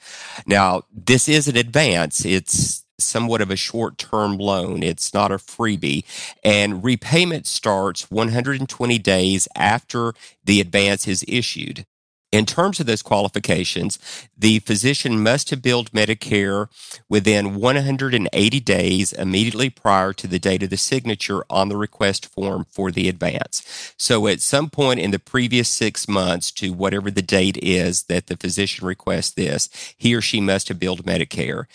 Now, 0.45 0.84
this 0.91 1.29
is 1.29 1.47
an 1.47 1.57
advance. 1.57 2.25
It's 2.25 2.86
somewhat 2.99 3.41
of 3.41 3.51
a 3.51 3.55
short 3.55 3.97
term 3.97 4.38
loan. 4.38 4.84
It's 4.84 5.13
not 5.13 5.31
a 5.31 5.36
freebie. 5.36 6.03
And 6.43 6.84
repayment 6.84 7.47
starts 7.47 8.10
120 8.10 8.97
days 8.99 9.47
after 9.55 10.13
the 10.43 10.62
advance 10.62 11.07
is 11.07 11.25
issued. 11.27 11.86
In 12.32 12.46
terms 12.46 12.80
of 12.80 12.86
those 12.86 13.02
qualifications, 13.02 14.00
the 14.38 14.60
physician 14.60 15.22
must 15.22 15.50
have 15.50 15.62
billed 15.62 15.91
Medicare 15.91 16.67
within 17.10 17.56
180 17.56 18.60
days 18.62 19.12
immediately 19.12 19.70
prior 19.70 20.13
to 20.13 20.28
the 20.28 20.39
date 20.39 20.63
of 20.63 20.70
the 20.70 20.78
signature 20.78 21.44
on 21.50 21.67
the 21.67 21.76
request 21.76 22.26
form 22.26 22.65
for 22.70 22.89
the 22.89 23.10
advance. 23.10 23.94
So 23.98 24.28
at 24.28 24.39
some 24.39 24.70
point 24.70 25.02
in 25.02 25.12
the 25.12 25.20
previous 25.20 25.67
six 25.67 26.08
months 26.08 26.52
to 26.54 26.72
whatever 26.72 27.12
the 27.12 27.22
date 27.22 27.58
is 27.62 28.04
that 28.04 28.28
the 28.28 28.38
physician 28.38 28.88
requests 28.88 29.32
this, 29.32 29.67
he 29.98 30.15
or 30.15 30.22
she 30.22 30.39
must 30.39 30.70
have 30.70 30.80
billed 30.80 31.04
Medicare. 31.04 31.65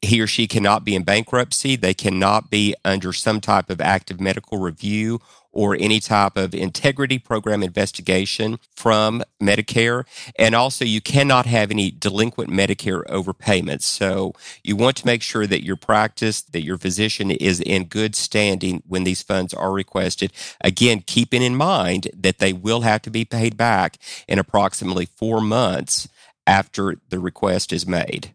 He 0.00 0.22
or 0.22 0.26
she 0.26 0.46
cannot 0.46 0.82
be 0.82 0.94
in 0.94 1.02
bankruptcy. 1.02 1.76
They 1.76 1.94
cannot 1.94 2.48
be 2.48 2.74
under 2.86 3.12
some 3.12 3.42
type 3.42 3.68
of 3.68 3.82
active 3.82 4.18
medical 4.18 4.56
review 4.56 5.20
or 5.56 5.74
any 5.80 5.98
type 5.98 6.36
of 6.36 6.54
integrity 6.54 7.18
program 7.18 7.62
investigation 7.62 8.58
from 8.74 9.22
Medicare. 9.42 10.04
And 10.38 10.54
also, 10.54 10.84
you 10.84 11.00
cannot 11.00 11.46
have 11.46 11.70
any 11.70 11.90
delinquent 11.90 12.50
Medicare 12.50 13.02
overpayments. 13.06 13.84
So, 13.84 14.34
you 14.62 14.76
want 14.76 14.98
to 14.98 15.06
make 15.06 15.22
sure 15.22 15.46
that 15.46 15.64
your 15.64 15.76
practice, 15.76 16.42
that 16.42 16.62
your 16.62 16.76
physician 16.76 17.30
is 17.30 17.60
in 17.60 17.86
good 17.86 18.14
standing 18.14 18.82
when 18.86 19.04
these 19.04 19.22
funds 19.22 19.54
are 19.54 19.72
requested. 19.72 20.30
Again, 20.60 21.02
keeping 21.06 21.42
in 21.42 21.56
mind 21.56 22.08
that 22.14 22.38
they 22.38 22.52
will 22.52 22.82
have 22.82 23.00
to 23.02 23.10
be 23.10 23.24
paid 23.24 23.56
back 23.56 23.96
in 24.28 24.38
approximately 24.38 25.06
four 25.06 25.40
months 25.40 26.06
after 26.46 26.96
the 27.08 27.18
request 27.18 27.72
is 27.72 27.86
made. 27.86 28.34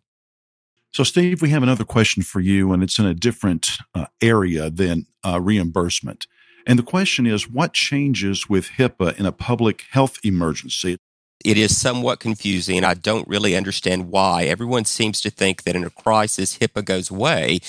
So, 0.93 1.03
Steve, 1.03 1.41
we 1.41 1.51
have 1.51 1.63
another 1.63 1.85
question 1.85 2.23
for 2.23 2.39
you, 2.39 2.73
and 2.73 2.81
it's 2.83 2.99
in 2.99 3.05
a 3.05 3.13
different 3.13 3.77
uh, 3.93 4.07
area 4.21 4.69
than 4.69 5.05
uh, 5.23 5.39
reimbursement. 5.39 6.25
And 6.65 6.77
the 6.77 6.83
question 6.83 7.25
is 7.25 7.49
what 7.49 7.73
changes 7.73 8.49
with 8.49 8.71
HIPAA 8.77 9.17
in 9.19 9.25
a 9.25 9.31
public 9.31 9.85
health 9.91 10.19
emergency? 10.23 10.97
It 11.43 11.57
is 11.57 11.79
somewhat 11.79 12.19
confusing. 12.19 12.83
I 12.83 12.93
don't 12.93 13.27
really 13.27 13.55
understand 13.55 14.09
why. 14.09 14.43
Everyone 14.43 14.85
seems 14.85 15.21
to 15.21 15.31
think 15.31 15.63
that 15.63 15.75
in 15.75 15.83
a 15.83 15.89
crisis, 15.89 16.59
HIPAA 16.59 16.85
goes 16.85 17.09
away. 17.09 17.59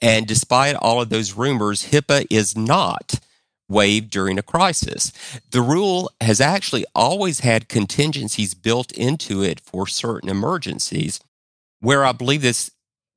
And 0.00 0.26
despite 0.26 0.74
all 0.76 1.00
of 1.00 1.08
those 1.08 1.32
rumors, 1.32 1.90
HIPAA 1.90 2.26
is 2.28 2.56
not 2.56 3.20
waived 3.68 4.10
during 4.10 4.38
a 4.38 4.42
crisis. 4.42 5.12
The 5.50 5.62
rule 5.62 6.10
has 6.20 6.40
actually 6.40 6.84
always 6.94 7.40
had 7.40 7.68
contingencies 7.68 8.54
built 8.54 8.92
into 8.92 9.42
it 9.42 9.60
for 9.60 9.86
certain 9.86 10.28
emergencies. 10.28 11.20
Where 11.80 12.04
I 12.04 12.12
believe 12.12 12.42
this 12.42 12.70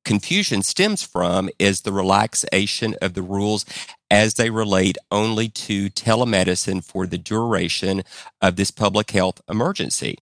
confusion 0.06 0.62
stems 0.62 1.02
from 1.02 1.50
is 1.58 1.82
the 1.82 1.92
relaxation 1.92 2.94
of 3.02 3.12
the 3.12 3.22
rules 3.22 3.66
as 4.10 4.34
they 4.34 4.48
relate 4.48 4.96
only 5.10 5.48
to 5.48 5.90
telemedicine 5.90 6.82
for 6.82 7.06
the 7.06 7.18
duration 7.18 8.02
of 8.40 8.56
this 8.56 8.70
public 8.70 9.10
health 9.10 9.42
emergency. 9.50 10.16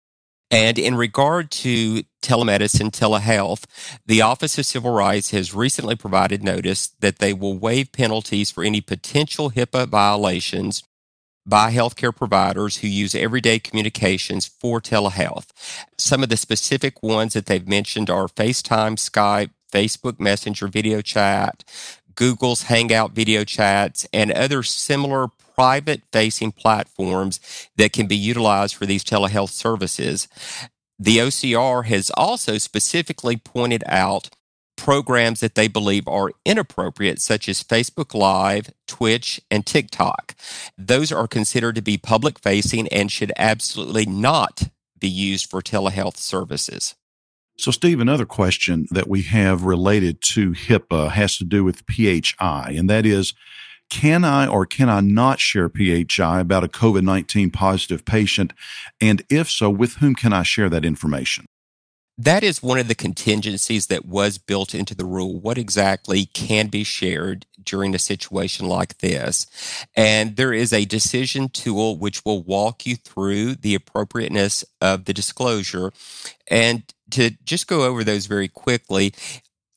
And 0.50 0.78
in 0.78 0.94
regard 0.94 1.50
to 1.52 2.02
telemedicine, 2.22 2.90
telehealth, 2.90 3.64
the 4.06 4.22
Office 4.22 4.56
of 4.58 4.66
Civil 4.66 4.92
Rights 4.92 5.30
has 5.32 5.54
recently 5.54 5.96
provided 5.96 6.42
notice 6.42 6.88
that 7.00 7.18
they 7.18 7.34
will 7.34 7.58
waive 7.58 7.92
penalties 7.92 8.50
for 8.50 8.64
any 8.64 8.80
potential 8.80 9.50
HIPAA 9.50 9.86
violations 9.86 10.82
by 11.46 11.72
healthcare 11.72 12.14
providers 12.14 12.78
who 12.78 12.88
use 12.88 13.14
everyday 13.14 13.58
communications 13.58 14.46
for 14.46 14.80
telehealth. 14.80 15.48
Some 15.98 16.22
of 16.22 16.30
the 16.30 16.38
specific 16.38 17.02
ones 17.02 17.34
that 17.34 17.46
they've 17.46 17.68
mentioned 17.68 18.08
are 18.08 18.28
FaceTime, 18.28 18.96
Skype, 18.96 19.50
Facebook 19.74 20.20
Messenger 20.20 20.68
video 20.68 21.00
chat, 21.00 21.64
Google's 22.14 22.62
Hangout 22.64 23.12
video 23.12 23.44
chats, 23.44 24.06
and 24.12 24.30
other 24.30 24.62
similar 24.62 25.28
private 25.54 26.02
facing 26.12 26.52
platforms 26.52 27.40
that 27.76 27.92
can 27.92 28.06
be 28.06 28.16
utilized 28.16 28.74
for 28.74 28.86
these 28.86 29.04
telehealth 29.04 29.50
services. 29.50 30.28
The 30.98 31.18
OCR 31.18 31.86
has 31.86 32.10
also 32.16 32.58
specifically 32.58 33.36
pointed 33.36 33.82
out 33.86 34.30
programs 34.76 35.40
that 35.40 35.54
they 35.54 35.68
believe 35.68 36.06
are 36.08 36.32
inappropriate, 36.44 37.20
such 37.20 37.48
as 37.48 37.62
Facebook 37.62 38.14
Live, 38.14 38.70
Twitch, 38.86 39.40
and 39.50 39.64
TikTok. 39.64 40.34
Those 40.76 41.12
are 41.12 41.28
considered 41.28 41.74
to 41.76 41.82
be 41.82 41.96
public 41.96 42.38
facing 42.38 42.88
and 42.88 43.10
should 43.10 43.32
absolutely 43.36 44.06
not 44.06 44.68
be 44.98 45.08
used 45.08 45.48
for 45.48 45.60
telehealth 45.60 46.16
services. 46.16 46.94
So, 47.56 47.70
Steve, 47.70 48.00
another 48.00 48.26
question 48.26 48.86
that 48.90 49.08
we 49.08 49.22
have 49.22 49.62
related 49.62 50.20
to 50.32 50.52
HIPAA 50.52 51.12
has 51.12 51.36
to 51.38 51.44
do 51.44 51.62
with 51.62 51.84
PHI, 51.86 52.74
and 52.76 52.90
that 52.90 53.06
is 53.06 53.32
can 53.90 54.24
I 54.24 54.46
or 54.46 54.66
can 54.66 54.88
I 54.88 55.00
not 55.00 55.38
share 55.38 55.68
PHI 55.68 56.40
about 56.40 56.64
a 56.64 56.68
COVID 56.68 57.02
19 57.02 57.50
positive 57.50 58.04
patient? 58.04 58.52
And 59.00 59.22
if 59.30 59.50
so, 59.50 59.70
with 59.70 59.96
whom 59.96 60.14
can 60.14 60.32
I 60.32 60.42
share 60.42 60.68
that 60.68 60.84
information? 60.84 61.46
That 62.16 62.44
is 62.44 62.62
one 62.62 62.78
of 62.78 62.86
the 62.86 62.94
contingencies 62.94 63.88
that 63.88 64.06
was 64.06 64.38
built 64.38 64.72
into 64.72 64.94
the 64.94 65.04
rule. 65.04 65.40
What 65.40 65.58
exactly 65.58 66.26
can 66.26 66.68
be 66.68 66.84
shared 66.84 67.44
during 67.62 67.92
a 67.92 67.98
situation 67.98 68.66
like 68.66 68.98
this? 68.98 69.48
And 69.96 70.36
there 70.36 70.52
is 70.52 70.72
a 70.72 70.84
decision 70.84 71.48
tool 71.48 71.96
which 71.96 72.24
will 72.24 72.42
walk 72.42 72.86
you 72.86 72.94
through 72.94 73.56
the 73.56 73.74
appropriateness 73.74 74.64
of 74.80 75.06
the 75.06 75.12
disclosure. 75.12 75.92
And 76.48 76.84
to 77.10 77.30
just 77.44 77.66
go 77.66 77.82
over 77.82 78.04
those 78.04 78.26
very 78.26 78.48
quickly, 78.48 79.12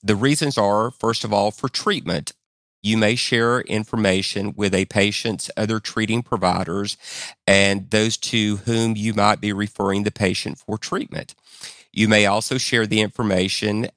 the 0.04 0.15
reasons 0.15 0.60
are, 0.60 0.91
first 0.91 1.23
of 1.23 1.34
all, 1.34 1.50
for 1.50 1.69
treatment. 1.69 2.34
You 2.84 2.97
may 2.97 3.15
share 3.15 3.62
information 3.62 4.54
with 4.56 4.76
a 4.76 4.86
patient's 4.86 5.50
other 5.58 5.80
treating 5.80 6.21
providers 6.21 6.95
and 7.47 7.89
those 7.89 8.15
to 8.17 8.58
whom 8.58 8.95
you 8.95 9.15
might 9.15 9.41
be 9.41 9.52
referring 9.52 10.04
the 10.04 10.12
patient 10.12 10.60
for 10.60 10.78
treatment. 10.78 11.34
You 11.97 12.07
may 12.07 12.27
also 12.27 12.60
share 12.60 12.86
the 12.86 13.01
information 13.01 13.88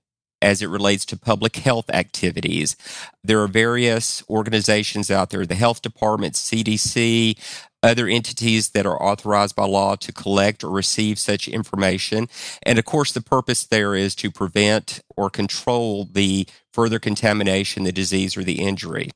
as 0.41 0.63
it 0.63 0.71
relates 0.71 1.05
to 1.05 1.19
public 1.19 1.57
health 1.57 1.91
activities. 1.91 2.75
There 3.23 3.43
are 3.43 3.47
various 3.47 4.23
organizations 4.31 5.11
out 5.11 5.29
there, 5.29 5.45
the 5.45 5.55
health 5.55 5.83
department, 5.83 6.33
CDC, 6.33 7.39
other 7.83 8.09
entities 8.09 8.71
that 8.71 8.87
are 8.87 9.01
authorized 9.03 9.55
by 9.55 9.67
law 9.67 9.97
to 9.97 10.13
collect 10.13 10.65
or 10.65 10.71
receive 10.71 11.19
such 11.19 11.47
information. 11.47 12.31
And 12.63 12.79
of 12.79 12.87
course, 12.87 13.13
the 13.13 13.21
purpose 13.21 13.67
there 13.67 13.95
is 13.95 14.15
to 14.15 14.31
prevent 14.31 15.01
or 15.15 15.29
control 15.29 16.09
the 16.11 16.47
further 16.73 16.99
contamination, 16.99 17.85
the 17.85 17.93
disease, 17.93 18.35
or 18.35 18.45
the 18.45 18.63
injury. 18.63 19.11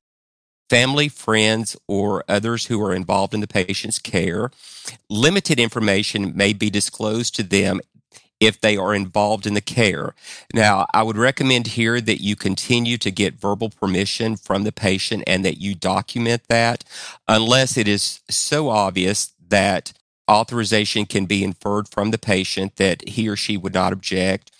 Family, 0.68 1.08
friends, 1.08 1.74
or 1.88 2.22
others 2.28 2.66
who 2.66 2.82
are 2.82 2.94
involved 2.94 3.32
in 3.32 3.40
the 3.40 3.46
patient's 3.46 3.98
care. 3.98 4.50
Limited 5.08 5.58
information 5.58 6.36
may 6.36 6.52
be 6.52 6.68
disclosed 6.68 7.34
to 7.36 7.42
them 7.42 7.80
if 8.46 8.60
they 8.60 8.76
are 8.76 8.94
involved 8.94 9.46
in 9.46 9.54
the 9.54 9.60
care. 9.60 10.14
Now, 10.52 10.86
I 10.92 11.02
would 11.02 11.16
recommend 11.16 11.68
here 11.68 12.00
that 12.00 12.22
you 12.22 12.36
continue 12.36 12.98
to 12.98 13.10
get 13.10 13.34
verbal 13.40 13.70
permission 13.70 14.36
from 14.36 14.64
the 14.64 14.72
patient 14.72 15.24
and 15.26 15.44
that 15.44 15.58
you 15.58 15.74
document 15.74 16.42
that 16.48 16.84
unless 17.28 17.76
it 17.76 17.88
is 17.88 18.20
so 18.28 18.68
obvious 18.68 19.32
that 19.48 19.92
authorization 20.30 21.06
can 21.06 21.26
be 21.26 21.44
inferred 21.44 21.88
from 21.88 22.10
the 22.10 22.18
patient 22.18 22.76
that 22.76 23.06
he 23.08 23.28
or 23.28 23.36
she 23.36 23.56
would 23.56 23.74
not 23.74 23.92
object. 23.92 24.50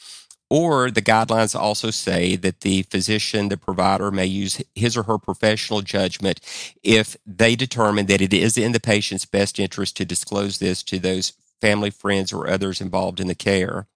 Or 0.51 0.91
the 0.91 1.03
guidelines 1.03 1.59
also 1.59 1.91
say 1.91 2.37
that 2.37 2.61
the 2.61 2.83
physician, 2.83 3.49
the 3.49 3.57
provider 3.57 4.11
may 4.11 4.27
use 4.27 4.63
his 4.75 4.97
or 4.97 5.05
her 5.05 5.19
professional 5.19 5.81
judgment 5.81 6.39
if 6.83 7.17
they 7.27 7.57
determine 7.57 8.07
that 8.07 8.21
it 8.21 8.33
is 8.33 8.57
in 8.59 8.73
the 8.73 8.79
patient's 8.79 9.25
best 9.25 9.59
interest 9.59 9.97
to 9.97 10.05
disclose 10.05 10.59
this 10.59 10.83
to 10.85 10.99
those 10.99 11.33
family, 11.65 11.89
friends, 11.89 12.31
or 12.31 12.47
others 12.47 12.83
involved 12.83 13.21
in 13.21 13.27
the 13.27 13.35
care. 13.35 13.87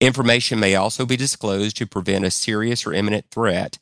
Information 0.00 0.58
may 0.58 0.74
also 0.74 1.04
be 1.04 1.14
disclosed 1.14 1.76
to 1.76 1.86
prevent 1.86 2.24
a 2.24 2.30
serious 2.30 2.86
or 2.86 2.94
imminent 2.94 3.26
threat. 3.30 3.76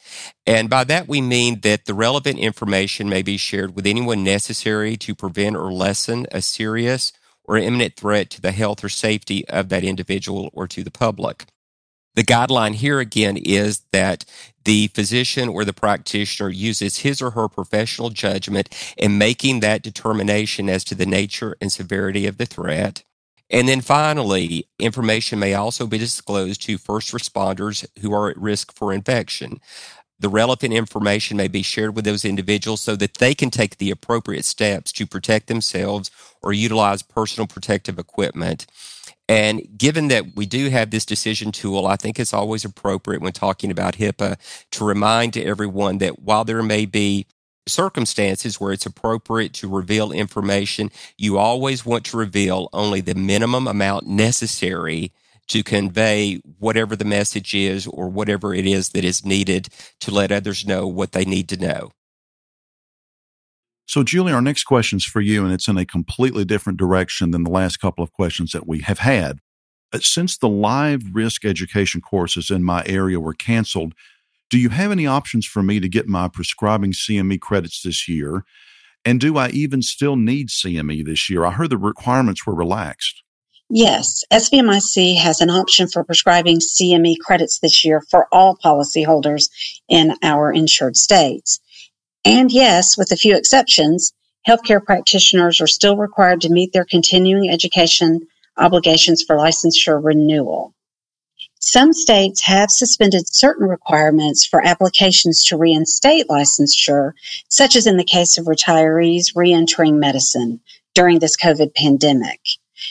And 0.45 0.69
by 0.69 0.83
that, 0.85 1.07
we 1.07 1.21
mean 1.21 1.61
that 1.61 1.85
the 1.85 1.95
relevant 1.95 2.41
information 2.41 3.09
may 3.09 3.23
be 3.23 3.37
shared 3.37 3.77
with 3.77 3.87
anyone 3.87 4.25
necessary 4.25 4.97
to 4.97 5.15
prevent 5.15 5.55
or 5.55 5.73
lessen 5.73 6.27
a 6.33 6.43
serious 6.43 7.13
or 7.45 7.57
imminent 7.57 7.95
threat 7.95 8.31
to 8.31 8.41
the 8.41 8.51
health 8.51 8.83
or 8.83 8.89
safety 8.89 9.47
of 9.49 9.69
that 9.69 9.85
individual 9.85 10.51
or 10.53 10.67
to 10.67 10.83
the 10.83 10.91
public. 10.91 11.47
The 12.17 12.25
guideline 12.25 12.75
here 12.75 12.99
again 12.99 13.37
is 13.37 13.83
that 13.93 14.25
the 14.65 14.89
physician 14.89 15.49
or 15.49 15.65
the 15.65 15.73
practitioner 15.73 16.51
uses 16.51 16.99
his 16.99 17.23
or 17.23 17.31
her 17.31 17.49
professional 17.49 18.11
judgment 18.11 18.69
in 18.97 19.19
making 19.19 19.61
that 19.61 19.83
determination 19.83 20.69
as 20.69 20.83
to 20.85 20.97
the 20.97 21.07
nature 21.07 21.57
and 21.61 21.71
severity 21.71 22.27
of 22.27 22.37
the 22.37 22.47
threat. 22.47 23.05
And 23.51 23.69
then 23.69 23.81
finally, 23.81 24.69
information 24.79 25.39
may 25.39 25.55
also 25.55 25.87
be 25.87 25.99
disclosed 25.99 26.63
to 26.63 26.79
first 26.79 27.13
responders 27.13 27.85
who 28.01 28.13
are 28.15 28.31
at 28.31 28.39
risk 28.39 28.73
for 28.75 28.93
infection. 28.93 29.61
The 30.21 30.29
relevant 30.29 30.73
information 30.75 31.37
may 31.37 31.49
be 31.49 31.63
shared 31.63 31.97
with 31.97 32.05
those 32.05 32.25
individuals 32.25 32.83
so 32.83 32.95
that 32.97 33.15
they 33.15 33.35
can 33.35 33.51
take 33.51 33.79
the 33.79 33.91
appropriate 33.91 34.45
steps 34.45 34.93
to 34.93 35.07
protect 35.07 35.49
themselves 35.49 36.11
or 36.43 36.53
utilize 36.53 37.03
personal 37.03 37.47
protective 37.47 37.99
equipment. 37.99 38.67
And 39.29 39.79
given 39.79 40.09
that 40.09 40.37
we 40.37 40.45
do 40.45 40.69
have 40.71 40.91
this 40.91 41.07
decision 41.07 41.53
tool, 41.53 41.87
I 41.87 41.97
think 41.97 42.19
it's 42.19 42.35
always 42.35 42.65
appropriate 42.65 43.23
when 43.23 43.33
talking 43.33 43.71
about 43.71 43.95
HIPAA 43.95 44.37
to 44.73 44.85
remind 44.85 45.37
everyone 45.37 45.99
that 45.99 46.21
while 46.21 46.45
there 46.45 46.63
may 46.63 46.85
be 46.85 47.27
circumstances 47.71 48.61
where 48.61 48.73
it's 48.73 48.87
appropriate 48.87 49.55
to 49.55 49.69
reveal 49.69 50.13
information, 50.13 50.91
you 51.17 51.39
always 51.39 51.87
want 51.87 52.05
to 52.07 52.19
reveal 52.19 52.69
only 52.73 53.01
the 53.01 53.15
minimum 53.15 53.67
amount 53.67 54.07
necessary 54.07 55.13
to 55.49 55.63
convey 55.63 56.37
whatever 56.59 56.95
the 56.95 57.05
message 57.05 57.55
is 57.55 57.87
or 57.87 58.09
whatever 58.09 58.55
it 58.55 58.67
is 58.67 58.91
that 58.91 59.05
is 59.05 59.25
needed 59.25 59.69
to 59.99 60.11
let 60.13 60.31
others 60.31 60.67
know 60.67 60.87
what 60.87 61.13
they 61.13 61.25
need 61.25 61.49
to 61.49 61.57
know. 61.57 61.91
So, 63.87 64.05
Julie, 64.05 64.33
our 64.33 64.41
next 64.41 64.63
question 64.63 64.99
is 64.99 65.05
for 65.05 65.21
you, 65.21 65.45
and 65.45 65.53
it's 65.53 65.67
in 65.67 65.77
a 65.77 65.85
completely 65.85 66.45
different 66.45 66.79
direction 66.79 67.33
than 67.33 67.43
the 67.43 67.51
last 67.51 67.79
couple 67.79 68.05
of 68.05 68.13
questions 68.13 68.53
that 68.53 68.69
we 68.69 68.83
have 68.83 69.01
had. 69.01 69.41
Uh, 69.93 69.99
since 69.99 70.39
the 70.39 70.49
live 70.49 71.03
risk 71.13 71.45
education 71.45 72.01
courses 72.01 72.51
in 72.51 72.63
my 72.63 72.85
area 72.87 73.19
were 73.19 73.35
canceled, 73.35 73.95
do 74.51 74.59
you 74.59 74.69
have 74.69 74.91
any 74.91 75.07
options 75.07 75.47
for 75.47 75.63
me 75.63 75.81
to 75.81 75.89
get 75.89 76.09
my 76.09 76.29
prescribing 76.29 76.93
CME 76.93 77.41
credits 77.41 77.83
this 77.83 78.09
year? 78.09 78.45
And 79.05 79.21
do 79.21 79.39
I 79.39 79.49
even 79.51 79.81
still 79.81 80.17
need 80.17 80.49
CME 80.49 81.07
this 81.07 81.31
year? 81.31 81.47
I 81.47 81.53
heard 81.53 81.71
the 81.71 81.79
requirements 81.79 82.45
were 82.45 82.55
relaxed. 82.55 83.23
Yes, 83.73 84.25
SVMIC 84.33 85.17
has 85.17 85.41
an 85.41 85.49
option 85.49 85.87
for 85.87 86.03
prescribing 86.03 86.59
CME 86.59 87.21
credits 87.21 87.61
this 87.61 87.85
year 87.85 88.03
for 88.11 88.27
all 88.33 88.57
policyholders 88.57 89.49
in 89.89 90.15
our 90.23 90.53
insured 90.53 90.97
states. 90.97 91.61
And 92.25 92.51
yes, 92.51 92.99
with 92.99 93.13
a 93.13 93.17
few 93.17 93.37
exceptions, 93.37 94.13
healthcare 94.47 94.85
practitioners 94.85 95.61
are 95.61 95.69
still 95.69 95.97
required 95.97 96.41
to 96.41 96.53
meet 96.53 96.73
their 96.73 96.85
continuing 96.85 97.49
education 97.49 98.27
obligations 98.57 99.23
for 99.23 99.37
licensure 99.37 100.05
renewal. 100.05 100.75
Some 101.63 101.93
states 101.93 102.41
have 102.47 102.71
suspended 102.71 103.29
certain 103.29 103.69
requirements 103.69 104.47
for 104.47 104.67
applications 104.67 105.45
to 105.45 105.59
reinstate 105.59 106.27
licensure, 106.27 107.13
such 107.51 107.77
as 107.77 107.87
in 107.87 107.99
the 107.99 108.03
case 108.03 108.39
of 108.39 108.47
retirees 108.47 109.37
reentering 109.37 110.01
medicine 110.01 110.61
during 110.95 111.19
this 111.19 111.37
COVID 111.37 111.75
pandemic. 111.75 112.41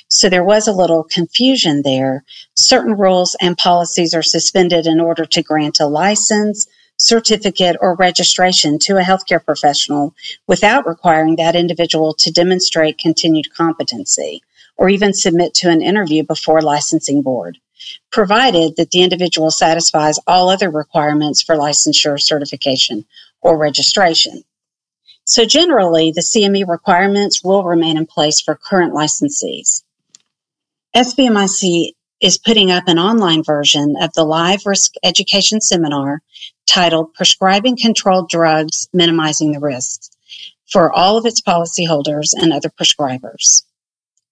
So 0.08 0.30
there 0.30 0.44
was 0.44 0.68
a 0.68 0.72
little 0.72 1.04
confusion 1.04 1.82
there. 1.82 2.24
Certain 2.54 2.96
rules 2.96 3.36
and 3.42 3.58
policies 3.58 4.14
are 4.14 4.22
suspended 4.22 4.86
in 4.86 5.00
order 5.00 5.26
to 5.26 5.42
grant 5.42 5.80
a 5.80 5.88
license, 5.88 6.68
certificate, 6.96 7.76
or 7.82 7.96
registration 7.96 8.78
to 8.82 8.98
a 8.98 9.02
healthcare 9.02 9.44
professional 9.44 10.14
without 10.46 10.86
requiring 10.86 11.38
that 11.38 11.56
individual 11.56 12.14
to 12.20 12.32
demonstrate 12.32 13.00
continued 13.00 13.52
competency 13.52 14.44
or 14.78 14.90
even 14.90 15.12
submit 15.12 15.56
to 15.56 15.72
an 15.72 15.82
interview 15.82 16.22
before 16.22 16.62
licensing 16.62 17.24
board 17.24 17.58
provided 18.12 18.76
that 18.78 18.92
the 18.92 19.02
individual 19.02 19.52
satisfies 19.52 20.20
all 20.28 20.50
other 20.50 20.70
requirements 20.70 21.42
for 21.42 21.56
licensure, 21.56 22.20
certification, 22.20 23.06
or 23.42 23.58
registration. 23.58 24.44
So 25.26 25.46
generally, 25.46 26.12
the 26.12 26.22
CME 26.22 26.68
requirements 26.68 27.44
will 27.44 27.64
remain 27.64 27.98
in 27.98 28.06
place 28.06 28.42
for 28.42 28.56
current 28.56 28.94
licensees. 28.94 29.84
SVMIC 30.96 31.94
is 32.20 32.38
putting 32.38 32.72
up 32.72 32.86
an 32.88 33.00
online 33.00 33.44
version 33.44 33.96
of 34.02 34.12
the 34.14 34.24
live 34.24 34.66
risk 34.66 34.94
education 35.04 35.62
seminar 35.62 36.22
titled 36.66 37.14
Prescribing 37.14 37.78
Controlled 37.78 38.30
Drugs, 38.30 38.90
Minimizing 38.92 39.52
the 39.52 39.60
Risks 39.60 40.10
for 40.72 40.92
all 40.92 41.18
of 41.18 41.26
its 41.26 41.42
policyholders 41.42 42.34
and 42.34 42.54
other 42.54 42.70
prescribers. 42.70 43.64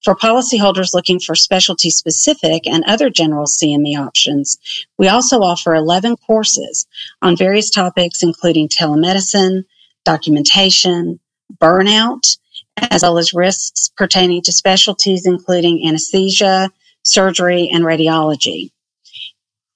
For 0.08 0.15
policyholders 0.15 0.93
looking 0.93 1.20
for 1.20 1.36
specialty 1.36 1.89
specific 1.89 2.65
and 2.65 2.86
other 2.88 3.10
general 3.10 3.46
CME 3.46 4.00
options, 4.00 4.58
we 4.98 5.10
also 5.10 5.41
offer 5.41 5.76
11 5.76 6.15
courses 6.26 6.88
on 7.22 7.36
various 7.36 7.70
topics, 7.70 8.24
including 8.24 8.70
telemedicine, 8.70 9.65
documentation, 10.06 11.20
burnout, 11.58 12.38
as 12.78 13.04
well 13.04 13.17
as 13.17 13.34
risks 13.34 13.91
pertaining 13.98 14.41
to 14.43 14.54
specialties, 14.54 15.26
including 15.26 15.86
anesthesia, 15.86 16.72
surgery, 17.04 17.70
and 17.70 17.84
radiology. 17.84 18.72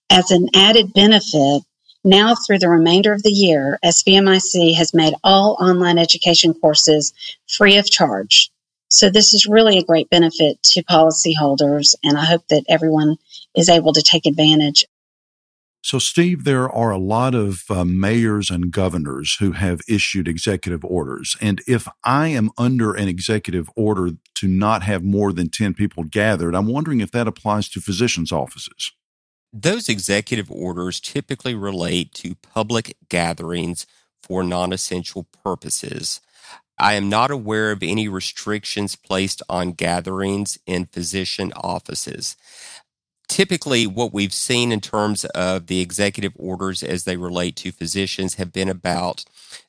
As 0.10 0.32
an 0.32 0.48
added 0.56 0.94
benefit, 0.94 1.63
now 2.06 2.36
through 2.36 2.60
the 2.60 2.70
remainder 2.70 3.12
of 3.12 3.24
the 3.24 3.32
year, 3.32 3.78
SVMIC 3.84 4.76
has 4.76 4.94
made 4.94 5.13
all 5.26 5.58
online 5.60 5.98
education 5.98 6.54
courses 6.54 7.12
free 7.50 7.76
of 7.76 7.91
charge. 7.91 8.50
So 8.91 9.10
this 9.10 9.34
is 9.34 9.47
really 9.47 9.77
a 9.77 9.84
great 9.84 10.10
benefit 10.10 10.62
to 10.63 10.84
policyholders, 10.84 11.95
and 12.04 12.17
I 12.17 12.25
hope 12.25 12.45
that 12.49 12.65
everyone 12.67 13.15
is 13.56 13.69
able 13.69 13.93
to 13.93 14.01
take 14.01 14.25
advantage. 14.25 14.86
So, 15.82 15.97
Steve, 15.97 16.43
there 16.43 16.69
are 16.69 16.91
a 16.91 16.97
lot 16.97 17.34
of 17.34 17.63
uh, 17.69 17.86
mayors 17.86 18.51
and 18.51 18.69
governors 18.69 19.38
who 19.39 19.54
have 19.54 19.80
issued 19.88 20.27
executive 20.27 20.84
orders. 20.84 21.38
And 21.39 21.62
if 21.65 21.88
I 22.04 22.27
am 22.27 22.51
under 22.58 22.93
an 22.93 23.08
executive 23.08 23.69
order 23.77 24.12
to 24.36 24.47
not 24.47 24.84
have 24.84 25.04
more 25.04 25.32
than 25.32 25.49
10 25.49 25.73
people 25.73 26.04
gathered, 26.04 26.54
I'm 26.54 26.67
wondering 26.67 26.99
if 26.99 27.12
that 27.12 27.27
applies 27.27 27.69
to 27.69 27.82
physicians' 27.82 28.34
offices. 28.34 28.91
Those 29.54 29.88
executive 29.88 30.51
orders 30.51 30.99
typically 30.99 31.56
relate 31.56 32.13
to 32.15 32.36
public 32.36 32.97
gatherings 33.08 33.88
for 34.21 34.43
non 34.43 34.73
essential 34.73 35.27
purposes. 35.43 36.19
I 36.82 36.94
am 36.94 37.10
not 37.10 37.30
aware 37.30 37.72
of 37.72 37.84
any 37.84 38.08
restrictions 38.08 38.96
placed 38.96 39.44
on 39.48 39.74
gatherings 39.74 40.58
in 40.65 40.88
physician 40.88 41.54
offices. 41.56 42.36
Typically, 43.28 43.86
what 43.86 44.12
we've 44.12 44.34
seen 44.34 44.72
in 44.72 44.82
terms 44.82 45.24
of 45.26 45.67
the 45.67 45.80
executive 45.80 46.34
orders 46.36 46.82
as 46.82 47.04
they 47.04 47.17
relate 47.17 47.56
to 47.58 47.72
physicians 47.72 48.34
have 48.34 48.52
been 48.52 48.67
about 48.67 49.26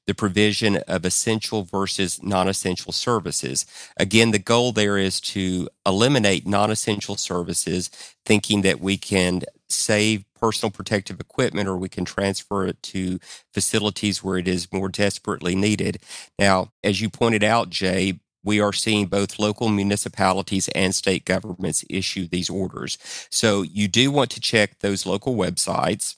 the 0.06 0.14
provision 0.14 0.78
of 0.88 1.04
essential 1.04 1.64
versus 1.64 2.22
non 2.22 2.48
essential 2.48 2.92
services. 2.92 3.66
Again, 3.98 4.30
the 4.30 4.38
goal 4.38 4.72
there 4.72 4.96
is 4.96 5.20
to 5.20 5.68
eliminate 5.84 6.46
non 6.46 6.70
essential 6.70 7.16
services, 7.16 7.88
thinking 8.24 8.62
that 8.62 8.80
we 8.80 8.96
can 8.96 9.42
save 9.72 10.24
personal 10.38 10.70
protective 10.70 11.20
equipment 11.20 11.68
or 11.68 11.76
we 11.76 11.88
can 11.88 12.04
transfer 12.04 12.66
it 12.66 12.82
to 12.82 13.18
facilities 13.52 14.22
where 14.22 14.38
it 14.38 14.48
is 14.48 14.72
more 14.72 14.88
desperately 14.88 15.54
needed. 15.54 15.98
Now, 16.38 16.72
as 16.82 17.00
you 17.00 17.08
pointed 17.08 17.44
out, 17.44 17.70
Jay, 17.70 18.20
we 18.44 18.60
are 18.60 18.72
seeing 18.72 19.06
both 19.06 19.38
local 19.38 19.68
municipalities 19.68 20.68
and 20.68 20.94
state 20.94 21.24
governments 21.24 21.84
issue 21.88 22.26
these 22.26 22.50
orders. 22.50 22.98
So 23.30 23.62
you 23.62 23.88
do 23.88 24.10
want 24.10 24.30
to 24.32 24.40
check 24.40 24.80
those 24.80 25.06
local 25.06 25.36
websites 25.36 26.16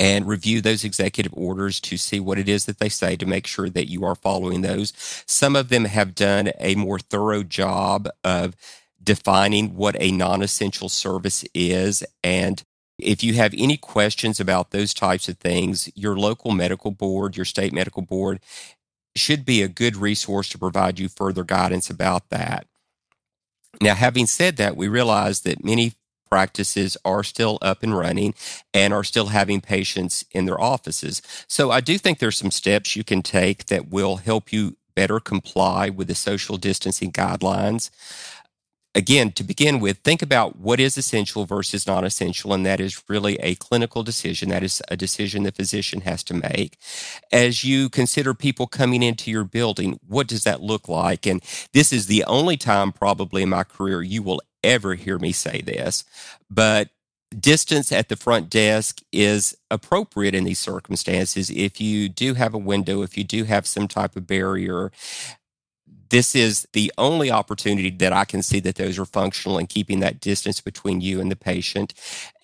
and 0.00 0.26
review 0.26 0.60
those 0.60 0.84
executive 0.84 1.32
orders 1.34 1.80
to 1.80 1.96
see 1.96 2.20
what 2.20 2.38
it 2.38 2.48
is 2.48 2.66
that 2.66 2.78
they 2.78 2.88
say 2.88 3.16
to 3.16 3.26
make 3.26 3.46
sure 3.46 3.70
that 3.70 3.88
you 3.88 4.04
are 4.04 4.16
following 4.16 4.60
those. 4.60 4.92
Some 5.26 5.56
of 5.56 5.68
them 5.68 5.84
have 5.84 6.14
done 6.14 6.50
a 6.58 6.74
more 6.74 6.98
thorough 6.98 7.42
job 7.42 8.08
of 8.22 8.56
defining 9.04 9.74
what 9.76 9.96
a 9.98 10.10
non 10.10 10.42
essential 10.42 10.88
service 10.88 11.44
is. 11.54 12.04
And 12.22 12.62
if 12.98 13.24
you 13.24 13.34
have 13.34 13.54
any 13.56 13.76
questions 13.76 14.40
about 14.40 14.70
those 14.70 14.94
types 14.94 15.28
of 15.28 15.38
things, 15.38 15.90
your 15.94 16.16
local 16.16 16.52
medical 16.52 16.90
board, 16.90 17.36
your 17.36 17.44
state 17.44 17.72
medical 17.72 18.02
board 18.02 18.40
should 19.16 19.44
be 19.44 19.62
a 19.62 19.68
good 19.68 19.96
resource 19.96 20.48
to 20.50 20.58
provide 20.58 20.98
you 20.98 21.08
further 21.08 21.44
guidance 21.44 21.90
about 21.90 22.30
that. 22.30 22.66
Now, 23.80 23.94
having 23.94 24.26
said 24.26 24.56
that, 24.56 24.76
we 24.76 24.88
realize 24.88 25.40
that 25.40 25.64
many 25.64 25.94
practices 26.30 26.96
are 27.04 27.22
still 27.22 27.58
up 27.62 27.82
and 27.82 27.96
running 27.96 28.34
and 28.72 28.92
are 28.92 29.04
still 29.04 29.26
having 29.26 29.60
patients 29.60 30.24
in 30.32 30.46
their 30.46 30.60
offices. 30.60 31.22
So 31.48 31.70
I 31.70 31.80
do 31.80 31.98
think 31.98 32.18
there's 32.18 32.36
some 32.36 32.50
steps 32.50 32.96
you 32.96 33.04
can 33.04 33.22
take 33.22 33.66
that 33.66 33.88
will 33.88 34.16
help 34.16 34.52
you 34.52 34.76
better 34.96 35.20
comply 35.20 35.90
with 35.90 36.08
the 36.08 36.14
social 36.14 36.56
distancing 36.56 37.12
guidelines 37.12 37.90
again, 38.94 39.32
to 39.32 39.44
begin 39.44 39.80
with, 39.80 39.98
think 39.98 40.22
about 40.22 40.56
what 40.56 40.80
is 40.80 40.96
essential 40.96 41.44
versus 41.44 41.86
non 41.86 42.04
essential. 42.04 42.52
And 42.52 42.64
that 42.64 42.80
is 42.80 43.02
really 43.08 43.36
a 43.36 43.54
clinical 43.56 44.02
decision. 44.02 44.48
That 44.50 44.62
is 44.62 44.82
a 44.88 44.96
decision 44.96 45.42
the 45.42 45.52
physician 45.52 46.02
has 46.02 46.22
to 46.24 46.34
make. 46.34 46.78
As 47.32 47.64
you 47.64 47.88
consider 47.88 48.34
people 48.34 48.66
coming 48.66 49.02
into 49.02 49.30
your 49.30 49.44
building, 49.44 49.98
what 50.06 50.26
does 50.26 50.44
that 50.44 50.62
look 50.62 50.88
like? 50.88 51.26
And 51.26 51.42
this 51.72 51.92
is 51.92 52.06
the 52.06 52.24
only 52.24 52.56
time, 52.56 52.92
probably 52.92 53.42
in 53.42 53.48
my 53.48 53.64
career, 53.64 54.02
you 54.02 54.22
will 54.22 54.40
ever 54.62 54.94
hear 54.94 55.18
me 55.18 55.32
say 55.32 55.60
this. 55.60 56.04
But 56.50 56.90
distance 57.38 57.90
at 57.90 58.08
the 58.08 58.16
front 58.16 58.48
desk 58.48 59.00
is 59.12 59.56
appropriate 59.70 60.36
in 60.36 60.44
these 60.44 60.60
circumstances 60.60 61.50
if 61.50 61.80
you 61.80 62.08
do 62.08 62.34
have 62.34 62.54
a 62.54 62.58
window, 62.58 63.02
if 63.02 63.18
you 63.18 63.24
do 63.24 63.44
have 63.44 63.66
some 63.66 63.88
type 63.88 64.14
of 64.14 64.26
barrier 64.26 64.92
this 66.14 66.36
is 66.36 66.64
the 66.74 66.92
only 66.96 67.28
opportunity 67.28 67.90
that 67.90 68.12
I 68.12 68.24
can 68.24 68.40
see 68.40 68.60
that 68.60 68.76
those 68.76 69.00
are 69.00 69.04
functional 69.04 69.58
in 69.58 69.66
keeping 69.66 69.98
that 69.98 70.20
distance 70.20 70.60
between 70.60 71.00
you 71.00 71.20
and 71.20 71.28
the 71.28 71.34
patient. 71.34 71.92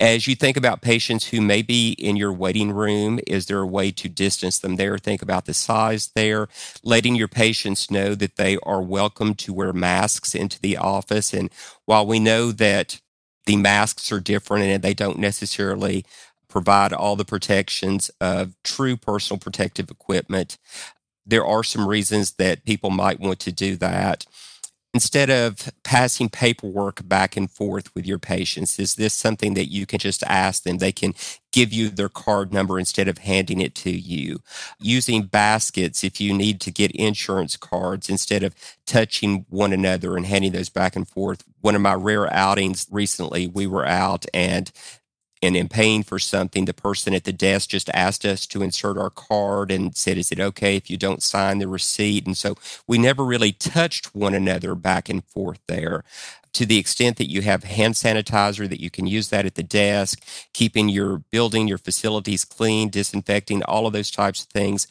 As 0.00 0.26
you 0.26 0.34
think 0.34 0.56
about 0.56 0.82
patients 0.82 1.28
who 1.28 1.40
may 1.40 1.62
be 1.62 1.92
in 1.92 2.16
your 2.16 2.32
waiting 2.32 2.72
room, 2.72 3.20
is 3.28 3.46
there 3.46 3.60
a 3.60 3.66
way 3.66 3.92
to 3.92 4.08
distance 4.08 4.58
them 4.58 4.74
there? 4.74 4.98
Think 4.98 5.22
about 5.22 5.44
the 5.44 5.54
size 5.54 6.10
there, 6.16 6.48
letting 6.82 7.14
your 7.14 7.28
patients 7.28 7.92
know 7.92 8.16
that 8.16 8.34
they 8.34 8.58
are 8.64 8.82
welcome 8.82 9.36
to 9.36 9.52
wear 9.52 9.72
masks 9.72 10.34
into 10.34 10.60
the 10.60 10.76
office. 10.76 11.32
And 11.32 11.48
while 11.84 12.04
we 12.04 12.18
know 12.18 12.50
that 12.50 13.00
the 13.46 13.56
masks 13.56 14.10
are 14.10 14.18
different 14.18 14.64
and 14.64 14.82
they 14.82 14.94
don't 14.94 15.20
necessarily 15.20 16.04
provide 16.48 16.92
all 16.92 17.14
the 17.14 17.24
protections 17.24 18.10
of 18.20 18.56
true 18.64 18.96
personal 18.96 19.38
protective 19.38 19.92
equipment 19.92 20.58
there 21.30 21.46
are 21.46 21.64
some 21.64 21.88
reasons 21.88 22.32
that 22.32 22.64
people 22.64 22.90
might 22.90 23.20
want 23.20 23.40
to 23.40 23.52
do 23.52 23.76
that. 23.76 24.26
Instead 24.92 25.30
of 25.30 25.70
passing 25.84 26.28
paperwork 26.28 27.06
back 27.08 27.36
and 27.36 27.48
forth 27.48 27.94
with 27.94 28.04
your 28.04 28.18
patients, 28.18 28.76
is 28.80 28.96
this 28.96 29.14
something 29.14 29.54
that 29.54 29.70
you 29.70 29.86
can 29.86 30.00
just 30.00 30.24
ask 30.24 30.64
them? 30.64 30.78
They 30.78 30.90
can 30.90 31.14
give 31.52 31.72
you 31.72 31.90
their 31.90 32.08
card 32.08 32.52
number 32.52 32.76
instead 32.76 33.06
of 33.06 33.18
handing 33.18 33.60
it 33.60 33.76
to 33.76 33.90
you. 33.90 34.40
Using 34.80 35.22
baskets 35.22 36.02
if 36.02 36.20
you 36.20 36.34
need 36.34 36.60
to 36.62 36.72
get 36.72 36.90
insurance 36.90 37.56
cards 37.56 38.08
instead 38.10 38.42
of 38.42 38.56
touching 38.84 39.46
one 39.48 39.72
another 39.72 40.16
and 40.16 40.26
handing 40.26 40.50
those 40.50 40.70
back 40.70 40.96
and 40.96 41.08
forth. 41.08 41.44
One 41.60 41.76
of 41.76 41.82
my 41.82 41.94
rare 41.94 42.32
outings 42.32 42.88
recently, 42.90 43.46
we 43.46 43.68
were 43.68 43.86
out 43.86 44.26
and 44.34 44.72
and 45.42 45.56
in 45.56 45.68
paying 45.68 46.02
for 46.02 46.18
something, 46.18 46.66
the 46.66 46.74
person 46.74 47.14
at 47.14 47.24
the 47.24 47.32
desk 47.32 47.70
just 47.70 47.88
asked 47.90 48.24
us 48.24 48.46
to 48.46 48.62
insert 48.62 48.98
our 48.98 49.10
card 49.10 49.70
and 49.70 49.96
said, 49.96 50.18
Is 50.18 50.30
it 50.30 50.40
okay 50.40 50.76
if 50.76 50.90
you 50.90 50.96
don't 50.96 51.22
sign 51.22 51.58
the 51.58 51.68
receipt? 51.68 52.26
And 52.26 52.36
so 52.36 52.56
we 52.86 52.98
never 52.98 53.24
really 53.24 53.52
touched 53.52 54.14
one 54.14 54.34
another 54.34 54.74
back 54.74 55.08
and 55.08 55.24
forth 55.24 55.60
there 55.66 56.04
to 56.52 56.66
the 56.66 56.78
extent 56.78 57.16
that 57.16 57.30
you 57.30 57.42
have 57.42 57.64
hand 57.64 57.94
sanitizer 57.94 58.68
that 58.68 58.80
you 58.80 58.90
can 58.90 59.06
use 59.06 59.28
that 59.28 59.46
at 59.46 59.54
the 59.54 59.62
desk 59.62 60.22
keeping 60.52 60.88
your 60.88 61.18
building 61.30 61.68
your 61.68 61.78
facilities 61.78 62.44
clean 62.44 62.88
disinfecting 62.88 63.62
all 63.64 63.86
of 63.86 63.92
those 63.92 64.10
types 64.10 64.42
of 64.42 64.48
things 64.48 64.86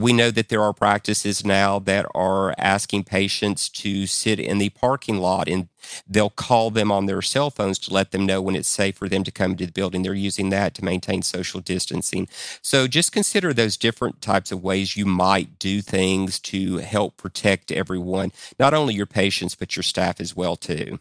we 0.00 0.14
know 0.14 0.30
that 0.30 0.48
there 0.48 0.62
are 0.62 0.72
practices 0.72 1.44
now 1.44 1.78
that 1.78 2.06
are 2.14 2.54
asking 2.56 3.04
patients 3.04 3.68
to 3.68 4.06
sit 4.06 4.40
in 4.40 4.56
the 4.56 4.70
parking 4.70 5.18
lot 5.18 5.46
and 5.46 5.68
they'll 6.08 6.30
call 6.30 6.70
them 6.70 6.90
on 6.90 7.04
their 7.04 7.20
cell 7.20 7.50
phones 7.50 7.78
to 7.78 7.92
let 7.92 8.10
them 8.10 8.24
know 8.24 8.40
when 8.40 8.56
it's 8.56 8.68
safe 8.68 8.96
for 8.96 9.10
them 9.10 9.22
to 9.22 9.30
come 9.30 9.54
to 9.54 9.66
the 9.66 9.72
building 9.72 10.02
they're 10.02 10.14
using 10.14 10.48
that 10.48 10.74
to 10.74 10.84
maintain 10.84 11.20
social 11.20 11.60
distancing 11.60 12.26
so 12.62 12.86
just 12.86 13.12
consider 13.12 13.52
those 13.52 13.76
different 13.76 14.22
types 14.22 14.50
of 14.50 14.62
ways 14.62 14.96
you 14.96 15.04
might 15.04 15.58
do 15.58 15.82
things 15.82 16.40
to 16.40 16.78
help 16.78 17.18
protect 17.18 17.70
everyone 17.70 18.32
not 18.58 18.72
only 18.72 18.94
your 18.94 19.06
patients 19.06 19.54
but 19.54 19.76
your 19.76 19.82
staff 19.82 20.18
as 20.18 20.34
well 20.34 20.56
too 20.56 20.98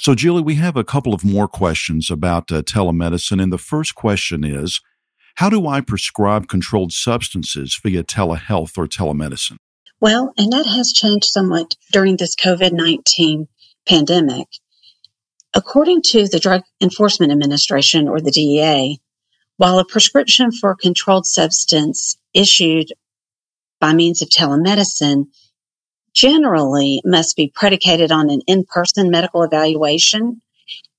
so, 0.00 0.14
Julie, 0.14 0.42
we 0.42 0.54
have 0.54 0.76
a 0.76 0.84
couple 0.84 1.12
of 1.12 1.24
more 1.24 1.48
questions 1.48 2.08
about 2.08 2.52
uh, 2.52 2.62
telemedicine. 2.62 3.42
And 3.42 3.52
the 3.52 3.58
first 3.58 3.96
question 3.96 4.44
is 4.44 4.80
How 5.38 5.48
do 5.48 5.68
I 5.68 5.80
prescribe 5.80 6.48
controlled 6.48 6.92
substances 6.92 7.78
via 7.80 8.02
telehealth 8.02 8.76
or 8.76 8.88
telemedicine? 8.88 9.58
Well, 10.00 10.32
and 10.36 10.52
that 10.52 10.66
has 10.66 10.92
changed 10.92 11.26
somewhat 11.26 11.76
during 11.92 12.16
this 12.16 12.34
COVID 12.34 12.72
19 12.72 13.46
pandemic. 13.86 14.48
According 15.54 16.02
to 16.06 16.26
the 16.26 16.40
Drug 16.40 16.62
Enforcement 16.80 17.30
Administration 17.30 18.08
or 18.08 18.20
the 18.20 18.32
DEA, 18.32 18.98
while 19.58 19.78
a 19.78 19.84
prescription 19.84 20.50
for 20.50 20.72
a 20.72 20.76
controlled 20.76 21.24
substance 21.24 22.18
issued 22.34 22.88
by 23.78 23.92
means 23.92 24.20
of 24.20 24.30
telemedicine 24.30 25.26
generally 26.14 27.00
must 27.04 27.36
be 27.36 27.52
predicated 27.54 28.10
on 28.10 28.28
an 28.28 28.40
in-person 28.48 29.08
medical 29.08 29.44
evaluation. 29.44 30.42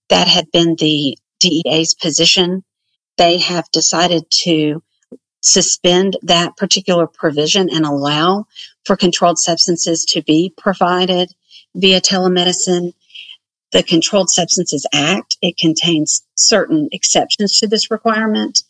That 0.08 0.30
had 0.30 0.50
been 0.50 0.78
the 0.80 1.18
DEA's 1.42 1.94
position. 1.94 2.64
They 3.20 3.38
have 3.40 3.70
decided 3.72 4.24
to 4.44 4.82
suspend 5.42 6.16
that 6.22 6.56
particular 6.56 7.06
provision 7.06 7.70
and 7.70 7.86
allow 7.86 8.48
for 8.86 8.96
controlled 8.96 9.38
substances 9.38 10.06
to 10.06 10.22
be 10.22 10.54
provided 10.58 11.34
via 11.76 12.00
telemedicine 12.00 12.94
the 13.72 13.84
Controlled 13.84 14.30
Substances 14.30 14.88
Act. 14.94 15.38
It 15.42 15.58
contains 15.58 16.24
certain 16.36 16.88
exceptions 16.94 17.60
to 17.60 17.68
this 17.68 17.92
requirement. 17.92 18.64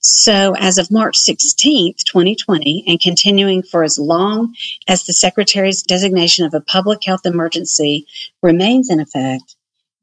So 0.00 0.54
as 0.54 0.76
of 0.76 0.90
March 0.90 1.16
16th, 1.18 2.04
2020, 2.04 2.84
and 2.86 3.00
continuing 3.00 3.62
for 3.62 3.82
as 3.82 3.98
long 3.98 4.54
as 4.86 5.04
the 5.04 5.14
Secretary's 5.14 5.82
designation 5.82 6.44
of 6.44 6.52
a 6.52 6.60
public 6.60 7.04
health 7.04 7.24
emergency 7.24 8.06
remains 8.42 8.90
in 8.90 9.00
effect, 9.00 9.56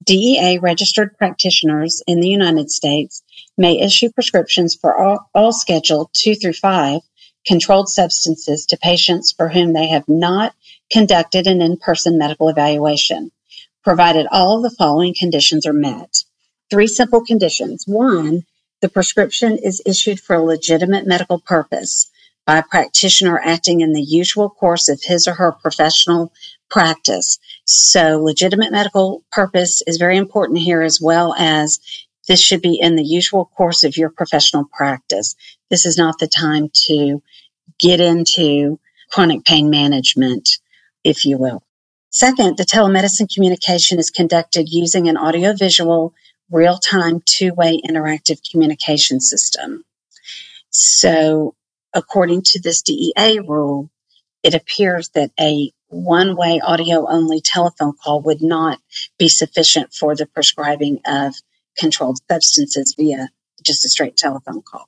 DEA 0.03 0.57
registered 0.57 1.15
practitioners 1.17 2.01
in 2.07 2.19
the 2.19 2.29
United 2.29 2.71
States 2.71 3.21
may 3.57 3.79
issue 3.79 4.11
prescriptions 4.11 4.75
for 4.75 4.97
all, 4.97 5.29
all 5.33 5.53
Schedule 5.53 6.09
2 6.13 6.35
through 6.35 6.53
5 6.53 7.01
controlled 7.45 7.89
substances 7.89 8.65
to 8.67 8.77
patients 8.77 9.31
for 9.31 9.49
whom 9.49 9.73
they 9.73 9.87
have 9.87 10.07
not 10.07 10.53
conducted 10.91 11.47
an 11.47 11.61
in-person 11.61 12.17
medical 12.17 12.49
evaluation 12.49 13.31
provided 13.83 14.27
all 14.31 14.57
of 14.57 14.63
the 14.63 14.75
following 14.77 15.15
conditions 15.17 15.65
are 15.65 15.73
met. 15.73 16.23
Three 16.69 16.87
simple 16.87 17.25
conditions. 17.25 17.83
One, 17.87 18.43
the 18.81 18.89
prescription 18.89 19.57
is 19.57 19.81
issued 19.85 20.19
for 20.19 20.35
a 20.35 20.43
legitimate 20.43 21.07
medical 21.07 21.39
purpose 21.39 22.09
by 22.45 22.57
a 22.57 22.63
practitioner 22.63 23.39
acting 23.39 23.81
in 23.81 23.93
the 23.93 24.01
usual 24.01 24.49
course 24.49 24.89
of 24.89 25.01
his 25.03 25.27
or 25.27 25.33
her 25.33 25.51
professional 25.51 26.31
practice. 26.69 27.37
So 27.65 28.19
legitimate 28.19 28.71
medical 28.71 29.23
purpose 29.31 29.83
is 29.85 29.97
very 29.97 30.17
important 30.17 30.59
here 30.59 30.81
as 30.81 30.99
well 31.01 31.35
as 31.37 31.79
this 32.31 32.39
should 32.39 32.61
be 32.61 32.79
in 32.79 32.95
the 32.95 33.03
usual 33.03 33.43
course 33.43 33.83
of 33.83 33.97
your 33.97 34.09
professional 34.09 34.63
practice. 34.63 35.35
This 35.69 35.85
is 35.85 35.97
not 35.97 36.17
the 36.17 36.29
time 36.29 36.69
to 36.85 37.21
get 37.77 37.99
into 37.99 38.79
chronic 39.11 39.43
pain 39.43 39.69
management, 39.69 40.47
if 41.03 41.25
you 41.25 41.37
will. 41.37 41.61
Second, 42.09 42.55
the 42.55 42.63
telemedicine 42.63 43.27
communication 43.33 43.99
is 43.99 44.09
conducted 44.09 44.69
using 44.69 45.09
an 45.09 45.17
audiovisual, 45.17 46.13
real 46.49 46.77
time, 46.77 47.21
two 47.25 47.53
way 47.53 47.81
interactive 47.85 48.39
communication 48.49 49.19
system. 49.19 49.83
So, 50.69 51.53
according 51.93 52.43
to 52.43 52.61
this 52.61 52.81
DEA 52.81 53.41
rule, 53.45 53.89
it 54.41 54.53
appears 54.53 55.09
that 55.15 55.31
a 55.37 55.73
one 55.89 56.37
way 56.37 56.61
audio 56.61 57.09
only 57.09 57.41
telephone 57.41 57.91
call 58.01 58.21
would 58.21 58.41
not 58.41 58.79
be 59.19 59.27
sufficient 59.27 59.93
for 59.93 60.15
the 60.15 60.25
prescribing 60.25 61.01
of 61.05 61.35
controlled 61.77 62.19
substances 62.29 62.95
via 62.97 63.29
just 63.63 63.85
a 63.85 63.89
straight 63.89 64.17
telephone 64.17 64.61
call. 64.61 64.87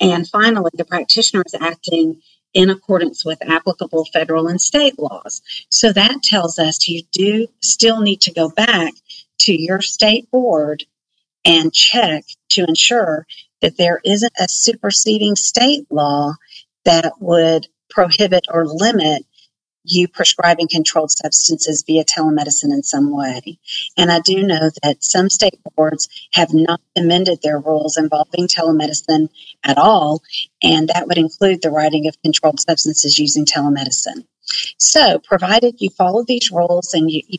And 0.00 0.28
finally, 0.28 0.70
the 0.74 0.84
practitioner 0.84 1.42
is 1.44 1.54
acting 1.60 2.20
in 2.54 2.70
accordance 2.70 3.24
with 3.24 3.38
applicable 3.42 4.06
federal 4.06 4.48
and 4.48 4.60
state 4.60 4.98
laws. 4.98 5.42
So 5.68 5.92
that 5.92 6.22
tells 6.22 6.58
us 6.58 6.88
you 6.88 7.02
do 7.12 7.48
still 7.60 8.00
need 8.00 8.22
to 8.22 8.32
go 8.32 8.48
back 8.48 8.94
to 9.40 9.52
your 9.52 9.80
state 9.80 10.30
board 10.30 10.84
and 11.44 11.72
check 11.72 12.24
to 12.50 12.64
ensure 12.66 13.26
that 13.60 13.76
there 13.76 14.00
isn't 14.04 14.32
a 14.38 14.48
superseding 14.48 15.36
state 15.36 15.86
law 15.90 16.34
that 16.84 17.14
would 17.20 17.66
prohibit 17.90 18.46
or 18.48 18.66
limit 18.66 19.24
you 19.88 20.08
prescribing 20.08 20.68
controlled 20.68 21.10
substances 21.10 21.84
via 21.86 22.04
telemedicine 22.04 22.72
in 22.72 22.82
some 22.82 23.14
way. 23.14 23.58
And 23.96 24.10
I 24.10 24.20
do 24.20 24.42
know 24.42 24.70
that 24.82 25.02
some 25.02 25.28
state 25.30 25.60
boards 25.76 26.08
have 26.32 26.52
not 26.52 26.80
amended 26.96 27.40
their 27.42 27.58
rules 27.58 27.96
involving 27.96 28.48
telemedicine 28.48 29.28
at 29.64 29.78
all, 29.78 30.22
and 30.62 30.88
that 30.88 31.06
would 31.06 31.18
include 31.18 31.62
the 31.62 31.70
writing 31.70 32.06
of 32.06 32.20
controlled 32.22 32.60
substances 32.60 33.18
using 33.18 33.44
telemedicine. 33.44 34.24
So, 34.78 35.18
provided 35.18 35.76
you 35.78 35.90
follow 35.90 36.24
these 36.24 36.50
rules 36.50 36.94
and 36.94 37.10
you, 37.10 37.22
you 37.26 37.38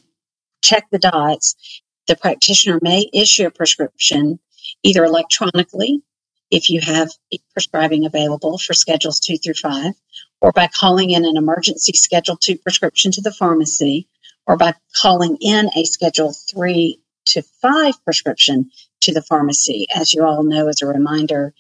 check 0.62 0.88
the 0.92 1.00
dots, 1.00 1.82
the 2.08 2.16
practitioner 2.16 2.80
may 2.82 3.10
issue 3.14 3.48
a 3.48 3.52
prescription 3.52 4.40
either 4.84 5.04
electronically 5.04 6.02
if 6.52 6.70
you 6.70 6.82
have 6.82 7.10
prescribing 7.54 8.06
available 8.06 8.58
for 8.58 8.74
schedules 8.74 9.20
two 9.20 9.38
through 9.38 9.54
five, 9.54 9.94
or 10.42 10.52
by 10.52 10.68
calling 10.68 11.12
in 11.12 11.26
an 11.26 11.38
emergency 11.38 11.94
schedule 11.94 12.38
two 12.38 12.58
prescription 12.58 13.12
to 13.12 13.22
the 13.22 13.32
pharmacy, 13.32 14.08
or 14.48 14.58
by 14.58 14.74
calling 14.96 15.38
in 15.42 15.70
a 15.76 15.84
schedule 15.84 16.34
three 16.34 17.00
to 17.26 17.42
five 17.62 17.94
prescription 18.04 18.72
to 19.02 19.14
the 19.14 19.22
pharmacy. 19.22 19.86
As 19.96 20.14
you 20.14 20.26
all 20.26 20.44
know, 20.44 20.68
as 20.68 20.82
a 20.82 20.88
reminder, 20.88 21.54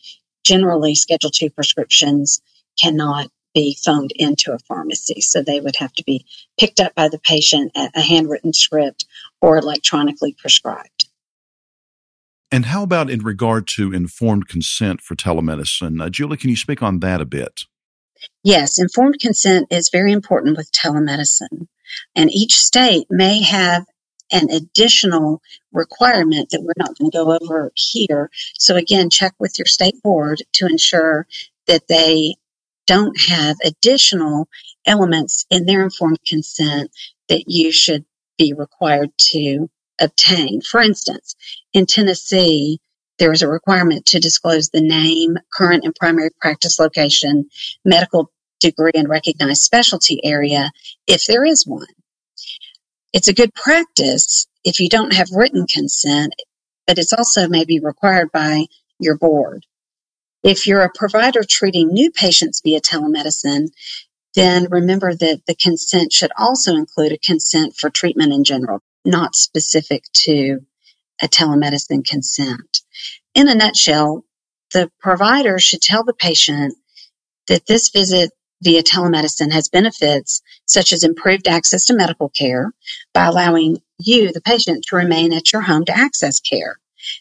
generally 0.44 0.96
schedule 0.96 1.30
two 1.30 1.50
prescriptions 1.50 2.42
cannot 2.82 3.30
be 3.54 3.78
phoned 3.84 4.12
into 4.16 4.54
a 4.54 4.60
pharmacy. 4.60 5.22
So 5.22 5.42
they 5.42 5.60
would 5.60 5.76
have 5.78 5.94
to 5.94 6.04
be 6.04 6.26
picked 6.60 6.80
up 6.80 6.96
by 6.96 7.10
the 7.10 7.20
patient 7.20 7.72
at 7.76 7.96
a 7.96 8.02
handwritten 8.02 8.54
script 8.54 9.06
or 9.42 9.58
electronically 9.58 10.36
prescribed. 10.38 11.06
And 12.52 12.66
how 12.66 12.84
about 12.84 13.10
in 13.10 13.20
regard 13.20 13.68
to 13.76 13.94
informed 13.94 14.48
consent 14.48 15.02
for 15.02 15.16
telemedicine? 15.16 16.02
Uh, 16.02 16.10
Julie, 16.10 16.38
can 16.38 16.50
you 16.50 16.56
speak 16.56 16.82
on 16.82 17.00
that 17.00 17.22
a 17.22 17.26
bit? 17.26 17.66
Yes, 18.44 18.80
informed 18.80 19.20
consent 19.20 19.68
is 19.72 19.90
very 19.92 20.12
important 20.12 20.58
with 20.58 20.72
telemedicine. 20.72 21.68
And 22.16 22.32
each 22.32 22.56
state 22.56 23.08
may 23.10 23.42
have 23.42 23.86
an 24.32 24.50
additional 24.52 25.42
requirement 25.72 26.50
that 26.52 26.62
we're 26.62 26.74
not 26.78 26.98
going 26.98 27.12
to 27.12 27.18
go 27.18 27.38
over 27.42 27.72
here. 27.76 28.30
So 28.56 28.76
again, 28.76 29.10
check 29.10 29.34
with 29.40 29.58
your 29.58 29.66
state 29.66 30.02
board 30.04 30.44
to 30.54 30.68
ensure 30.68 31.28
that 31.68 31.88
they 31.88 32.36
don't 32.86 33.20
have 33.22 33.58
additional 33.64 34.48
elements 34.86 35.46
in 35.50 35.66
their 35.66 35.84
informed 35.84 36.20
consent 36.28 36.92
that 37.28 37.44
you 37.48 37.72
should 37.72 38.06
be 38.38 38.54
required 38.54 39.12
to 39.18 39.70
obtain. 40.00 40.62
For 40.62 40.82
instance, 40.82 41.36
in 41.74 41.86
Tennessee, 41.86 42.80
there 43.20 43.34
is 43.34 43.42
a 43.42 43.48
requirement 43.48 44.06
to 44.08 44.20
disclose 44.20 44.70
the 44.70 44.82
name, 44.82 45.38
current 45.54 45.84
and 45.84 45.94
primary 45.96 46.30
practice 46.40 46.80
location, 46.80 47.50
medical 47.86 48.32
degree, 48.60 48.92
and 48.96 49.10
recognized 49.10 49.62
specialty 49.62 50.24
area 50.24 50.72
if 51.06 51.26
there 51.26 51.46
is 51.46 51.68
one. 51.68 51.88
It's 53.14 53.28
a 53.28 53.34
good 53.34 53.54
practice 53.54 54.48
if 54.64 54.80
you 54.80 54.90
don't 54.90 55.14
have 55.14 55.30
written 55.32 55.66
consent, 55.68 56.34
but 56.88 56.98
it's 56.98 57.14
also 57.14 57.48
maybe 57.48 57.80
required 57.80 58.32
by 58.32 58.66
your 59.00 59.18
board. 59.18 59.66
If 60.44 60.68
you're 60.68 60.84
a 60.84 60.92
provider 60.94 61.44
treating 61.44 61.90
new 61.90 62.12
patients 62.12 62.62
via 62.64 62.80
telemedicine, 62.80 63.70
then 64.36 64.68
remember 64.70 65.14
that 65.14 65.42
the 65.48 65.56
consent 65.56 66.14
should 66.14 66.32
also 66.38 66.74
include 66.76 67.12
a 67.12 67.18
consent 67.18 67.76
for 67.76 67.90
treatment 67.90 68.32
in 68.32 68.44
general, 68.44 68.82
not 69.04 69.36
specific 69.36 70.04
to 70.14 70.60
a 71.22 71.28
telemedicine 71.28 72.06
consent. 72.06 72.82
In 73.36 73.48
a 73.48 73.56
nutshell, 73.56 74.24
the 74.74 74.92
provider 75.00 75.60
should 75.60 75.82
tell 75.82 76.04
the 76.04 76.14
patient 76.14 76.76
that 77.48 77.66
this 77.66 77.90
visit 77.90 78.32
via 78.62 78.84
telemedicine 78.84 79.52
has 79.52 79.70
benefits 79.70 80.42
such 80.66 80.92
as 80.92 81.04
improved 81.04 81.48
access 81.48 81.86
to 81.86 81.96
medical 81.96 82.30
care 82.30 82.72
by 83.14 83.26
allowing 83.26 83.78
you, 83.98 84.32
the 84.32 84.42
patient, 84.42 84.86
to 84.86 84.96
remain 84.96 85.34
at 85.34 85.52
your 85.52 85.62
home 85.62 85.86
to 85.86 85.98
access 85.98 86.40
care. 86.40 86.78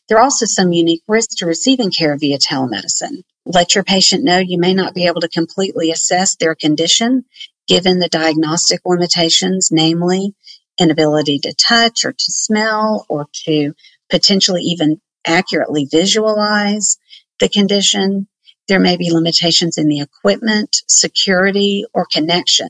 There 0.09 0.19
are 0.19 0.25
also 0.25 0.47
some 0.47 0.73
unique 0.73 1.03
risks 1.07 1.37
to 1.37 1.47
receiving 1.47 1.91
care 1.91 2.17
via 2.17 2.39
telemedicine. 2.39 3.23
Let 3.47 3.75
your 3.75 3.85
patient 3.85 4.25
know 4.25 4.39
you 4.39 4.59
may 4.59 4.75
not 4.75 4.95
be 4.95 5.07
able 5.07 5.21
to 5.21 5.29
completely 5.29 5.91
assess 5.91 6.37
their 6.37 6.55
condition 6.55 7.25
given 7.67 7.99
the 7.99 8.09
diagnostic 8.09 8.81
limitations, 8.85 9.69
namely 9.71 10.35
inability 10.79 11.39
to 11.41 11.55
touch 11.55 12.05
or 12.05 12.13
to 12.13 12.33
smell 12.33 13.07
or 13.09 13.27
to 13.45 13.75
potentially 14.11 14.63
even 14.63 15.01
accurately 15.25 15.87
visualize 15.91 16.99
the 17.41 17.49
condition. 17.49 18.27
There 18.69 18.81
may 18.81 18.97
be 18.97 19.11
limitations 19.11 19.79
in 19.79 19.89
the 19.89 20.01
equipment, 20.01 20.83
security, 20.87 21.85
or 21.95 22.07
connection, 22.11 22.69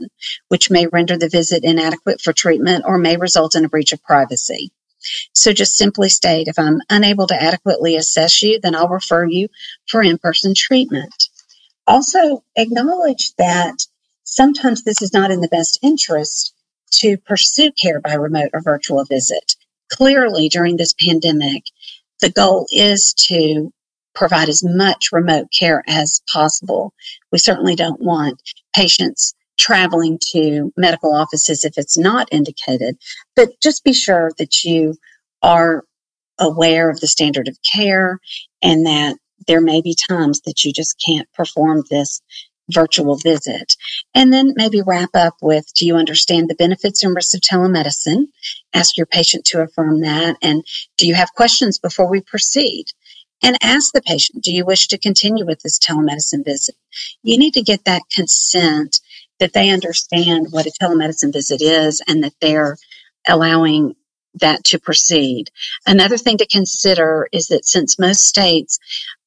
which 0.48 0.70
may 0.70 0.86
render 0.86 1.16
the 1.16 1.28
visit 1.28 1.64
inadequate 1.64 2.20
for 2.20 2.32
treatment 2.32 2.84
or 2.86 2.98
may 2.98 3.16
result 3.16 3.56
in 3.56 3.64
a 3.64 3.68
breach 3.68 3.92
of 3.92 4.02
privacy. 4.02 4.70
So 5.32 5.52
just 5.52 5.76
simply 5.76 6.08
state, 6.08 6.48
if 6.48 6.58
I'm 6.58 6.80
unable 6.90 7.26
to 7.28 7.42
adequately 7.42 7.96
assess 7.96 8.42
you, 8.42 8.60
then 8.60 8.74
I'll 8.74 8.88
refer 8.88 9.24
you 9.24 9.48
for 9.88 10.02
in-person 10.02 10.54
treatment. 10.56 11.28
Also 11.86 12.44
acknowledge 12.56 13.32
that 13.38 13.86
sometimes 14.24 14.82
this 14.82 15.00
is 15.00 15.12
not 15.12 15.30
in 15.30 15.40
the 15.40 15.48
best 15.48 15.78
interest 15.82 16.52
to 16.92 17.16
pursue 17.18 17.70
care 17.72 18.00
by 18.00 18.14
remote 18.14 18.50
or 18.52 18.60
virtual 18.60 19.04
visit. 19.04 19.56
Clearly, 19.90 20.48
during 20.48 20.76
this 20.76 20.94
pandemic, 20.94 21.64
the 22.20 22.30
goal 22.30 22.66
is 22.70 23.14
to 23.28 23.72
provide 24.14 24.48
as 24.48 24.64
much 24.64 25.12
remote 25.12 25.46
care 25.56 25.82
as 25.86 26.20
possible. 26.32 26.92
We 27.30 27.38
certainly 27.38 27.76
don't 27.76 28.00
want 28.00 28.42
patients 28.74 29.34
traveling 29.58 30.18
to 30.32 30.72
medical 30.76 31.14
offices 31.14 31.64
if 31.64 31.74
it's 31.76 31.98
not 31.98 32.28
indicated, 32.32 32.96
but 33.36 33.50
just 33.62 33.84
be 33.84 33.92
sure 33.92 34.32
that 34.38 34.64
you 34.64 34.94
are 35.42 35.84
aware 36.38 36.90
of 36.90 37.00
the 37.00 37.06
standard 37.06 37.48
of 37.48 37.56
care 37.72 38.20
and 38.62 38.86
that 38.86 39.16
there 39.46 39.60
may 39.60 39.80
be 39.80 39.96
times 40.08 40.40
that 40.42 40.64
you 40.64 40.72
just 40.72 41.02
can't 41.04 41.28
perform 41.32 41.82
this 41.90 42.20
virtual 42.70 43.16
visit. 43.16 43.76
And 44.14 44.32
then 44.32 44.54
maybe 44.56 44.82
wrap 44.82 45.10
up 45.14 45.34
with 45.40 45.72
Do 45.74 45.86
you 45.86 45.96
understand 45.96 46.48
the 46.48 46.54
benefits 46.54 47.02
and 47.02 47.14
risks 47.14 47.34
of 47.34 47.40
telemedicine? 47.40 48.26
Ask 48.74 48.96
your 48.96 49.06
patient 49.06 49.44
to 49.46 49.62
affirm 49.62 50.00
that. 50.00 50.36
And 50.42 50.64
do 50.96 51.06
you 51.06 51.14
have 51.14 51.34
questions 51.34 51.78
before 51.78 52.08
we 52.08 52.20
proceed? 52.20 52.86
And 53.42 53.56
ask 53.62 53.92
the 53.92 54.02
patient, 54.02 54.44
Do 54.44 54.52
you 54.52 54.64
wish 54.64 54.88
to 54.88 54.98
continue 54.98 55.46
with 55.46 55.62
this 55.62 55.78
telemedicine 55.78 56.44
visit? 56.44 56.76
You 57.22 57.38
need 57.38 57.54
to 57.54 57.62
get 57.62 57.84
that 57.84 58.02
consent 58.12 59.00
that 59.38 59.52
they 59.52 59.70
understand 59.70 60.48
what 60.50 60.66
a 60.66 60.72
telemedicine 60.82 61.32
visit 61.32 61.62
is 61.62 62.02
and 62.08 62.24
that 62.24 62.34
they're 62.40 62.76
allowing 63.28 63.94
that 64.34 64.64
to 64.64 64.78
proceed. 64.78 65.50
Another 65.86 66.16
thing 66.16 66.38
to 66.38 66.46
consider 66.46 67.28
is 67.32 67.48
that 67.48 67.66
since 67.66 67.98
most 67.98 68.26
states 68.26 68.78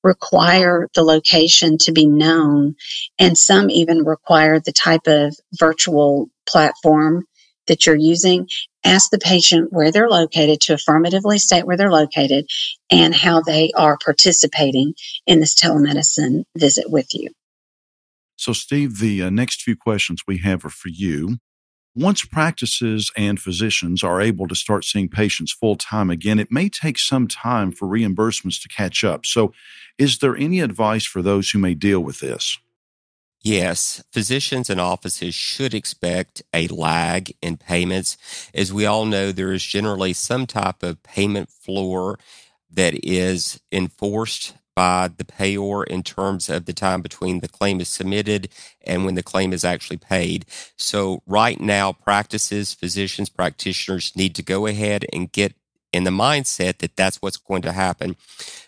require 0.04 0.89
the 0.93 1.04
location 1.04 1.78
to 1.80 1.91
be 1.91 2.08
known, 2.08 2.76
and 3.20 3.38
some 3.38 3.70
even 3.70 4.06
require 4.06 4.60
the 4.60 4.72
type 4.72 5.08
of 5.08 5.36
virtual 5.60 6.30
platform 6.45 7.26
that 7.68 7.86
you're 7.86 7.95
using, 7.95 8.47
ask 8.84 9.12
the 9.12 9.20
patient 9.20 9.72
where 9.72 9.91
they're 9.91 10.10
located 10.10 10.60
to 10.62 10.74
affirmatively 10.74 11.38
state 11.38 11.66
where 11.66 11.78
they're 11.78 11.91
located 11.91 12.49
and 12.89 13.14
how 13.14 13.41
they 13.41 13.72
are 13.76 13.97
participating 14.04 14.93
in 15.28 15.39
this 15.39 15.56
telemedicine 15.56 16.43
visit 16.58 16.89
with 16.89 17.14
you. 17.14 17.30
So, 18.36 18.54
Steve, 18.54 18.99
the 18.99 19.24
uh, 19.24 19.30
next 19.30 19.62
few 19.62 19.76
questions 19.76 20.24
we 20.28 20.39
have 20.39 20.66
are 20.66 20.70
for 20.70 20.89
you. 20.89 21.38
Once 21.94 22.24
practices 22.24 23.12
and 23.18 23.42
physicians 23.42 24.02
are 24.02 24.22
able 24.22 24.48
to 24.48 24.56
start 24.56 24.86
seeing 24.86 25.10
patients 25.10 25.52
full 25.52 25.76
time 25.76 26.10
again, 26.10 26.39
it 26.39 26.52
may 26.52 26.70
take 26.70 26.98
some 26.98 27.28
time 27.28 27.72
for 27.72 27.88
reimbursements 27.88 28.62
to 28.62 28.70
catch 28.70 29.04
up. 29.04 29.26
So, 29.26 29.54
is 29.98 30.20
there 30.20 30.36
any 30.36 30.62
advice 30.62 31.06
for 31.06 31.22
those 31.22 31.50
who 31.50 31.60
may 31.60 31.74
deal 31.74 32.00
with 32.00 32.22
this? 32.22 32.58
Yes, 33.44 34.04
physicians 34.14 34.70
and 34.70 34.80
offices 34.80 35.36
should 35.36 35.74
expect 35.74 36.44
a 36.54 36.68
lag 36.68 37.36
in 37.42 37.58
payments. 37.58 38.16
As 38.54 38.72
we 38.72 38.86
all 38.86 39.06
know, 39.06 39.32
there 39.32 39.52
is 39.52 39.64
generally 39.64 40.14
some 40.14 40.46
type 40.46 40.84
of 40.84 41.04
payment 41.04 41.50
floor 41.50 42.20
that 42.70 43.04
is 43.04 43.60
enforced 43.72 44.54
by 44.76 45.09
the 45.15 45.26
payor 45.26 45.86
in 45.86 46.03
terms 46.03 46.49
of 46.49 46.65
the 46.65 46.74
time 46.74 47.01
between 47.01 47.39
the 47.39 47.47
claim 47.47 47.82
is 47.82 47.89
submitted 47.89 48.49
and 48.86 49.05
when 49.05 49.15
the 49.15 49.24
claim 49.24 49.53
is 49.53 49.65
actually 49.65 49.97
paid. 49.97 50.45
So 50.78 51.22
right 51.26 51.59
now, 51.59 51.91
practices, 51.91 52.74
physicians, 52.74 53.30
practitioners 53.30 54.15
need 54.15 54.36
to 54.36 54.43
go 54.43 54.67
ahead 54.67 55.05
and 55.11 55.32
get 55.32 55.53
in 55.91 56.03
the 56.05 56.11
mindset 56.11 56.78
that 56.78 56.95
that's 56.95 57.17
what's 57.17 57.38
going 57.38 57.61
to 57.63 57.72
happen. 57.72 58.15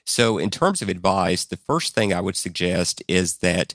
So 0.06 0.38
in 0.38 0.50
terms 0.50 0.82
of 0.82 0.90
advice, 0.90 1.46
the 1.46 1.58
first 1.58 1.96
thing 1.96 2.14
I 2.14 2.22
would 2.22 2.36
suggest 2.36 3.02
is 3.08 3.38
that 3.38 3.74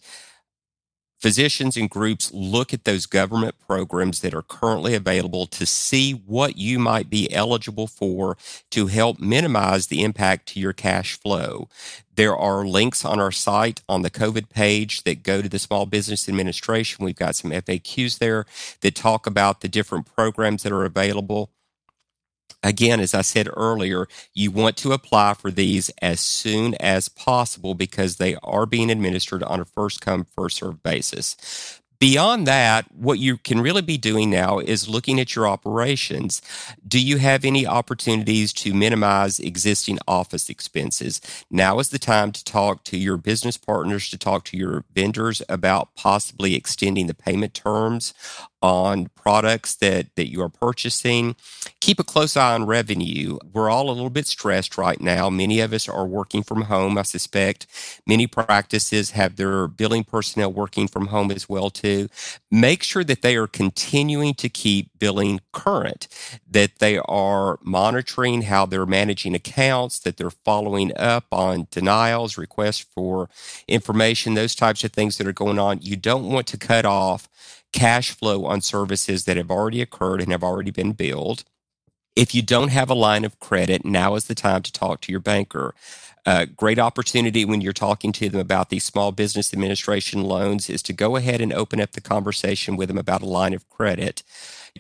physicians 1.18 1.76
and 1.76 1.90
groups 1.90 2.32
look 2.32 2.72
at 2.72 2.84
those 2.84 3.06
government 3.06 3.56
programs 3.66 4.20
that 4.20 4.34
are 4.34 4.42
currently 4.42 4.94
available 4.94 5.46
to 5.46 5.66
see 5.66 6.12
what 6.12 6.56
you 6.56 6.78
might 6.78 7.10
be 7.10 7.32
eligible 7.32 7.86
for 7.86 8.36
to 8.70 8.86
help 8.86 9.18
minimize 9.18 9.88
the 9.88 10.02
impact 10.02 10.46
to 10.46 10.60
your 10.60 10.72
cash 10.72 11.18
flow. 11.18 11.68
There 12.14 12.36
are 12.36 12.66
links 12.66 13.04
on 13.04 13.20
our 13.20 13.32
site 13.32 13.82
on 13.88 14.02
the 14.02 14.10
COVID 14.10 14.48
page 14.48 15.04
that 15.04 15.22
go 15.22 15.42
to 15.42 15.48
the 15.48 15.58
Small 15.58 15.86
Business 15.86 16.28
Administration. 16.28 17.04
We've 17.04 17.14
got 17.14 17.36
some 17.36 17.50
FAQs 17.50 18.18
there 18.18 18.44
that 18.80 18.94
talk 18.94 19.26
about 19.26 19.60
the 19.60 19.68
different 19.68 20.12
programs 20.14 20.62
that 20.62 20.72
are 20.72 20.84
available. 20.84 21.50
Again, 22.62 23.00
as 23.00 23.14
I 23.14 23.22
said 23.22 23.48
earlier, 23.56 24.09
you 24.34 24.50
want 24.50 24.76
to 24.78 24.92
apply 24.92 25.34
for 25.34 25.50
these 25.50 25.90
as 26.02 26.20
soon 26.20 26.74
as 26.76 27.09
possible 27.09 27.74
because 27.74 28.16
they 28.16 28.36
are 28.42 28.66
being 28.66 28.90
administered 28.90 29.42
on 29.44 29.61
a 29.61 29.64
first 29.64 30.00
come, 30.00 30.26
first 30.36 30.59
served 30.59 30.82
basis. 30.82 31.80
Beyond 32.01 32.46
that, 32.46 32.86
what 32.94 33.18
you 33.18 33.38
can 33.38 33.61
really 33.61 33.82
be 33.82 33.99
doing 33.99 34.30
now 34.30 34.61
is 34.61 34.88
looking 34.88 35.18
at 35.18 35.34
your 35.34 35.49
operations. 35.49 36.40
Do 36.86 37.01
you 37.01 37.16
have 37.18 37.44
any 37.44 37.66
opportunities 37.66 38.53
to 38.55 38.72
minimize 38.72 39.40
existing 39.40 39.99
office 40.07 40.49
expenses? 40.49 41.20
Now 41.51 41.80
is 41.80 41.88
the 41.88 41.99
time 41.99 42.30
to 42.32 42.44
talk 42.44 42.84
to 42.84 42.96
your 42.96 43.16
business 43.16 43.57
partners, 43.57 44.11
to 44.11 44.18
talk 44.18 44.44
to 44.44 44.57
your 44.57 44.84
vendors 44.94 45.42
about 45.49 45.96
possibly 45.96 46.55
extending 46.55 47.09
the 47.09 47.14
payment 47.14 47.55
terms 47.55 48.14
on 48.62 49.09
products 49.14 49.74
that, 49.76 50.14
that 50.16 50.30
you 50.30 50.42
are 50.42 50.49
purchasing. 50.49 51.36
Keep 51.80 52.01
a 52.01 52.05
close 52.05 52.36
eye 52.36 52.55
on 52.55 52.66
revenue. 52.66 53.38
We're 53.53 53.70
all 53.70 53.88
a 53.88 53.92
little 53.92 54.11
bit 54.11 54.26
stressed 54.26 54.76
right 54.78 55.01
now. 55.01 55.30
Many 55.30 55.61
of 55.61 55.72
us 55.72 55.88
are 55.88 56.07
working 56.07 56.42
from 56.42 56.62
home. 56.62 56.99
I 56.99 57.03
suspect 57.03 57.66
many 58.07 58.26
practices 58.26 59.12
have 59.12 59.36
their 59.36 59.68
billing 59.68 60.05
personnel 60.05 60.53
working 60.53 60.88
from 60.88 61.09
home 61.09 61.30
as 61.30 61.49
well 61.49 61.70
too. 61.70 61.88
Make 62.51 62.82
sure 62.82 63.05
that 63.05 63.22
they 63.22 63.36
are 63.36 63.47
continuing 63.47 64.34
to 64.34 64.49
keep 64.49 64.91
billing 64.99 65.41
current, 65.53 66.09
that 66.51 66.78
they 66.78 66.99
are 66.99 67.59
monitoring 67.62 68.43
how 68.43 68.66
they're 68.66 68.86
managing 68.86 69.34
accounts, 69.34 69.99
that 70.01 70.16
they're 70.16 70.30
following 70.30 70.97
up 70.97 71.26
on 71.32 71.68
denials, 71.70 72.39
requests 72.39 72.80
for 72.80 73.28
information, 73.66 74.34
those 74.34 74.55
types 74.55 74.84
of 74.84 74.93
things 74.93 75.18
that 75.18 75.26
are 75.26 75.32
going 75.32 75.59
on. 75.59 75.80
You 75.82 75.97
don't 75.97 76.30
want 76.30 76.47
to 76.49 76.57
cut 76.59 76.84
off 76.84 77.28
cash 77.72 78.11
flow 78.11 78.47
on 78.47 78.61
services 78.61 79.24
that 79.24 79.36
have 79.36 79.51
already 79.51 79.82
occurred 79.82 80.20
and 80.20 80.32
have 80.32 80.45
already 80.45 80.70
been 80.70 80.93
billed. 80.93 81.45
If 82.16 82.34
you 82.34 82.43
don't 82.43 82.70
have 82.70 82.91
a 82.91 82.95
line 82.95 83.24
of 83.24 83.39
credit, 83.39 83.84
now 83.84 84.16
is 84.16 84.26
the 84.26 84.34
time 84.34 84.62
to 84.62 84.72
talk 84.72 85.01
to 85.03 85.12
your 85.12 85.20
banker. 85.20 85.74
Uh, 86.26 86.46
great 86.56 86.78
opportunity 86.78 87.44
when 87.44 87.60
you're 87.60 87.72
talking 87.72 88.12
to 88.12 88.28
them 88.28 88.40
about 88.40 88.70
these 88.70 88.84
small 88.84 89.12
business 89.12 89.52
administration 89.52 90.22
loans 90.24 90.68
is 90.68 90.82
to 90.82 90.92
go 90.92 91.16
ahead 91.16 91.40
and 91.40 91.52
open 91.52 91.80
up 91.80 91.92
the 91.92 92.00
conversation 92.00 92.76
with 92.76 92.88
them 92.88 92.98
about 92.98 93.22
a 93.22 93.26
line 93.26 93.54
of 93.54 93.68
credit 93.68 94.22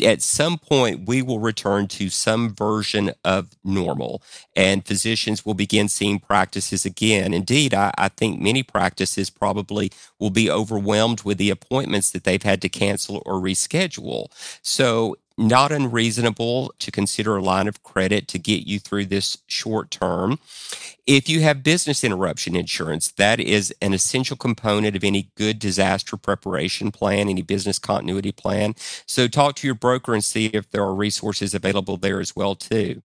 at 0.02 0.22
some 0.22 0.58
point 0.58 1.06
we 1.06 1.22
will 1.22 1.40
return 1.40 1.86
to 1.88 2.08
some 2.08 2.54
version 2.54 3.12
of 3.24 3.56
normal 3.64 4.22
and 4.54 4.86
physicians 4.86 5.44
will 5.44 5.54
begin 5.54 5.88
seeing 5.88 6.18
practices 6.18 6.84
again. 6.84 7.34
Indeed, 7.34 7.74
I, 7.74 7.92
I, 7.96 8.08
think 8.08 8.40
many 8.40 8.62
practices 8.62 9.30
probably 9.30 9.92
will 10.18 10.30
be 10.30 10.50
overwhelmed 10.50 11.22
with 11.22 11.38
the 11.38 11.50
appointments 11.50 12.10
that 12.10 12.24
they've 12.24 12.42
had 12.42 12.62
to 12.62 12.68
cancel 12.68 13.22
or 13.24 13.34
reschedule. 13.34 14.30
So 14.62 15.16
not 15.38 15.70
unreasonable 15.70 16.74
to 16.80 16.90
consider 16.90 17.36
a 17.36 17.42
line 17.42 17.68
of 17.68 17.82
credit 17.84 18.26
to 18.28 18.38
get 18.38 18.66
you 18.66 18.80
through 18.80 19.06
this 19.06 19.38
short 19.46 19.90
term. 19.90 20.38
If 21.06 21.28
you 21.28 21.40
have 21.40 21.62
business 21.62 22.02
interruption 22.02 22.56
insurance, 22.56 23.12
that 23.12 23.38
is 23.38 23.72
an 23.80 23.94
essential 23.94 24.36
component 24.36 24.96
of 24.96 25.04
any 25.04 25.30
good 25.36 25.58
disaster 25.60 26.16
preparation 26.16 26.90
plan, 26.90 27.28
any 27.28 27.42
business 27.42 27.78
continuity 27.78 28.32
plan. 28.32 28.74
So 29.06 29.28
talk 29.28 29.54
to 29.56 29.66
your 29.66 29.76
broker 29.76 30.12
and 30.12 30.24
see 30.24 30.46
if 30.46 30.70
there 30.70 30.82
are 30.82 30.94
resources 30.94 31.54
available 31.54 31.96
there 31.96 32.20
as 32.20 32.34
well 32.34 32.56
too. 32.56 33.02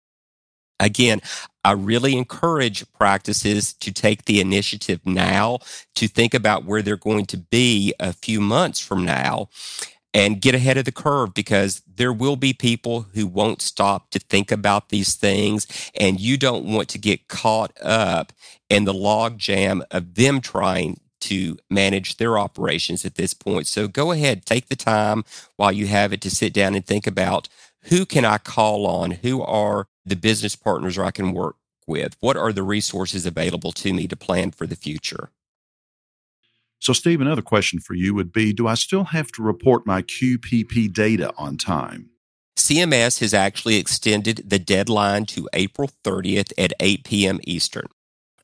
Again, 0.79 1.20
I 1.64 1.72
really 1.72 2.16
encourage 2.18 2.85
practices 2.93 3.72
to 3.74 3.93
take 3.93 4.27
the 4.27 4.41
initiative 4.41 5.01
now 5.07 5.61
to 5.95 6.07
think 6.07 6.35
about 6.35 6.64
where 6.64 6.83
they're 6.83 6.97
going 6.97 7.24
to 7.27 7.39
be 7.39 7.95
a 7.99 8.12
few 8.12 8.41
months 8.41 8.79
from 8.79 9.05
now 9.05 9.49
and 10.17 10.41
get 10.41 10.55
ahead 10.55 10.79
of 10.79 10.87
the 10.87 10.93
curve 10.93 11.35
because 11.35 11.83
there 11.87 12.12
will 12.12 12.37
be 12.37 12.55
people 12.55 13.03
who 13.12 13.27
won't 13.27 13.61
stop 13.61 14.09
to 14.11 14.19
think 14.19 14.51
about 14.51 14.89
these 14.89 15.14
things 15.14 15.67
and 15.95 16.19
you 16.19 16.39
don't 16.39 16.64
want 16.64 16.89
to 16.89 16.99
get 16.99 17.29
caught 17.29 17.71
up 17.83 18.33
in 18.71 18.85
the 18.85 18.95
logjam 18.95 19.83
of 19.91 20.14
them 20.14 20.41
trying 20.41 20.99
to 21.21 21.59
manage 21.69 22.17
their 22.17 22.39
operations 22.39 23.05
at 23.05 23.17
this 23.17 23.35
point. 23.35 23.67
So 23.67 23.89
go 23.89 24.11
ahead, 24.11 24.47
take 24.47 24.69
the 24.69 24.77
time 24.77 25.23
while 25.57 25.73
you 25.73 25.87
have 25.89 26.14
it 26.14 26.23
to 26.23 26.31
sit 26.31 26.55
down 26.55 26.75
and 26.75 26.87
think 26.87 27.07
about 27.07 27.51
who 27.85 28.07
can 28.07 28.25
I 28.25 28.39
call 28.39 28.87
on? 28.87 29.11
Who 29.11 29.43
are 29.43 29.87
the 30.07 30.17
business 30.17 30.57
partners 30.57 30.99
I 30.99 31.11
can 31.11 31.33
work 31.33 31.57
with? 31.87 32.17
What 32.21 32.39
are 32.39 32.55
the 32.55 32.62
resources 32.62 33.27
available 33.27 33.73
to 33.73 33.93
me 33.93 34.09
to 34.09 34.17
plan 34.17 34.51
for 34.53 34.67
the 34.67 34.77
future? 34.77 35.31
So, 36.79 36.93
Steve, 36.93 37.20
another 37.20 37.43
question 37.43 37.81
for 37.81 37.95
you 37.95 38.14
would 38.14 38.33
be 38.33 38.53
Do 38.53 38.66
I 38.66 38.74
still 38.74 39.05
have 39.05 39.33
to 39.33 39.43
report 39.43 39.87
my 39.87 40.03
QPP 40.03 40.93
data 40.93 41.33
on 41.37 41.57
time? 41.57 42.11
CMS 42.57 43.20
has 43.20 43.35
actually 43.35 43.77
extended 43.77 44.43
the 44.47 44.59
deadline 44.59 45.27
to 45.27 45.49
April 45.53 45.91
30th 46.05 46.53
at 46.57 46.72
8 46.81 47.05
p.m. 47.05 47.41
Eastern. 47.45 47.87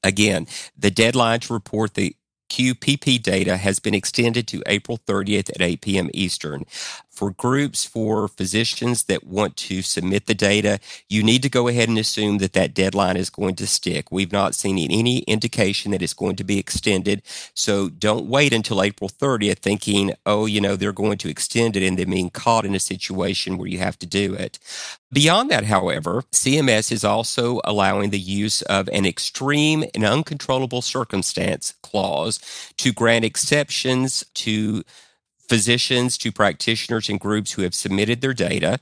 Again, 0.04 0.46
the 0.76 0.90
deadline 0.90 1.40
to 1.40 1.52
report 1.52 1.94
the 1.94 2.14
QPP 2.50 3.22
data 3.22 3.56
has 3.56 3.78
been 3.78 3.94
extended 3.94 4.46
to 4.48 4.62
April 4.66 4.98
30th 4.98 5.48
at 5.48 5.62
8 5.62 5.80
p.m. 5.80 6.10
Eastern 6.12 6.64
for 7.12 7.30
groups, 7.30 7.84
for 7.84 8.26
physicians 8.26 9.04
that 9.04 9.24
want 9.24 9.56
to 9.56 9.82
submit 9.82 10.26
the 10.26 10.34
data, 10.34 10.80
you 11.08 11.22
need 11.22 11.42
to 11.42 11.50
go 11.50 11.68
ahead 11.68 11.88
and 11.88 11.98
assume 11.98 12.38
that 12.38 12.54
that 12.54 12.72
deadline 12.72 13.18
is 13.18 13.28
going 13.28 13.54
to 13.56 13.66
stick. 13.66 14.10
We've 14.10 14.32
not 14.32 14.54
seen 14.54 14.78
any 14.78 15.18
indication 15.20 15.92
that 15.92 16.00
it's 16.00 16.14
going 16.14 16.36
to 16.36 16.44
be 16.44 16.58
extended. 16.58 17.22
So 17.54 17.90
don't 17.90 18.26
wait 18.26 18.54
until 18.54 18.82
April 18.82 19.10
30th 19.10 19.58
thinking, 19.58 20.14
oh, 20.24 20.46
you 20.46 20.60
know, 20.60 20.74
they're 20.74 20.92
going 20.92 21.18
to 21.18 21.28
extend 21.28 21.76
it 21.76 21.86
and 21.86 21.98
then 21.98 22.10
being 22.10 22.30
caught 22.30 22.64
in 22.64 22.74
a 22.74 22.80
situation 22.80 23.58
where 23.58 23.68
you 23.68 23.78
have 23.78 23.98
to 23.98 24.06
do 24.06 24.32
it. 24.34 24.58
Beyond 25.12 25.50
that, 25.50 25.64
however, 25.64 26.22
CMS 26.32 26.90
is 26.90 27.04
also 27.04 27.60
allowing 27.64 28.08
the 28.08 28.18
use 28.18 28.62
of 28.62 28.88
an 28.88 29.04
extreme 29.04 29.84
and 29.94 30.04
uncontrollable 30.04 30.80
circumstance 30.80 31.74
clause 31.82 32.40
to 32.78 32.92
grant 32.92 33.26
exceptions 33.26 34.24
to 34.34 34.82
physicians 35.48 36.16
to 36.18 36.32
practitioners 36.32 37.08
and 37.08 37.20
groups 37.20 37.52
who 37.52 37.62
have 37.62 37.74
submitted 37.74 38.20
their 38.20 38.34
data 38.34 38.80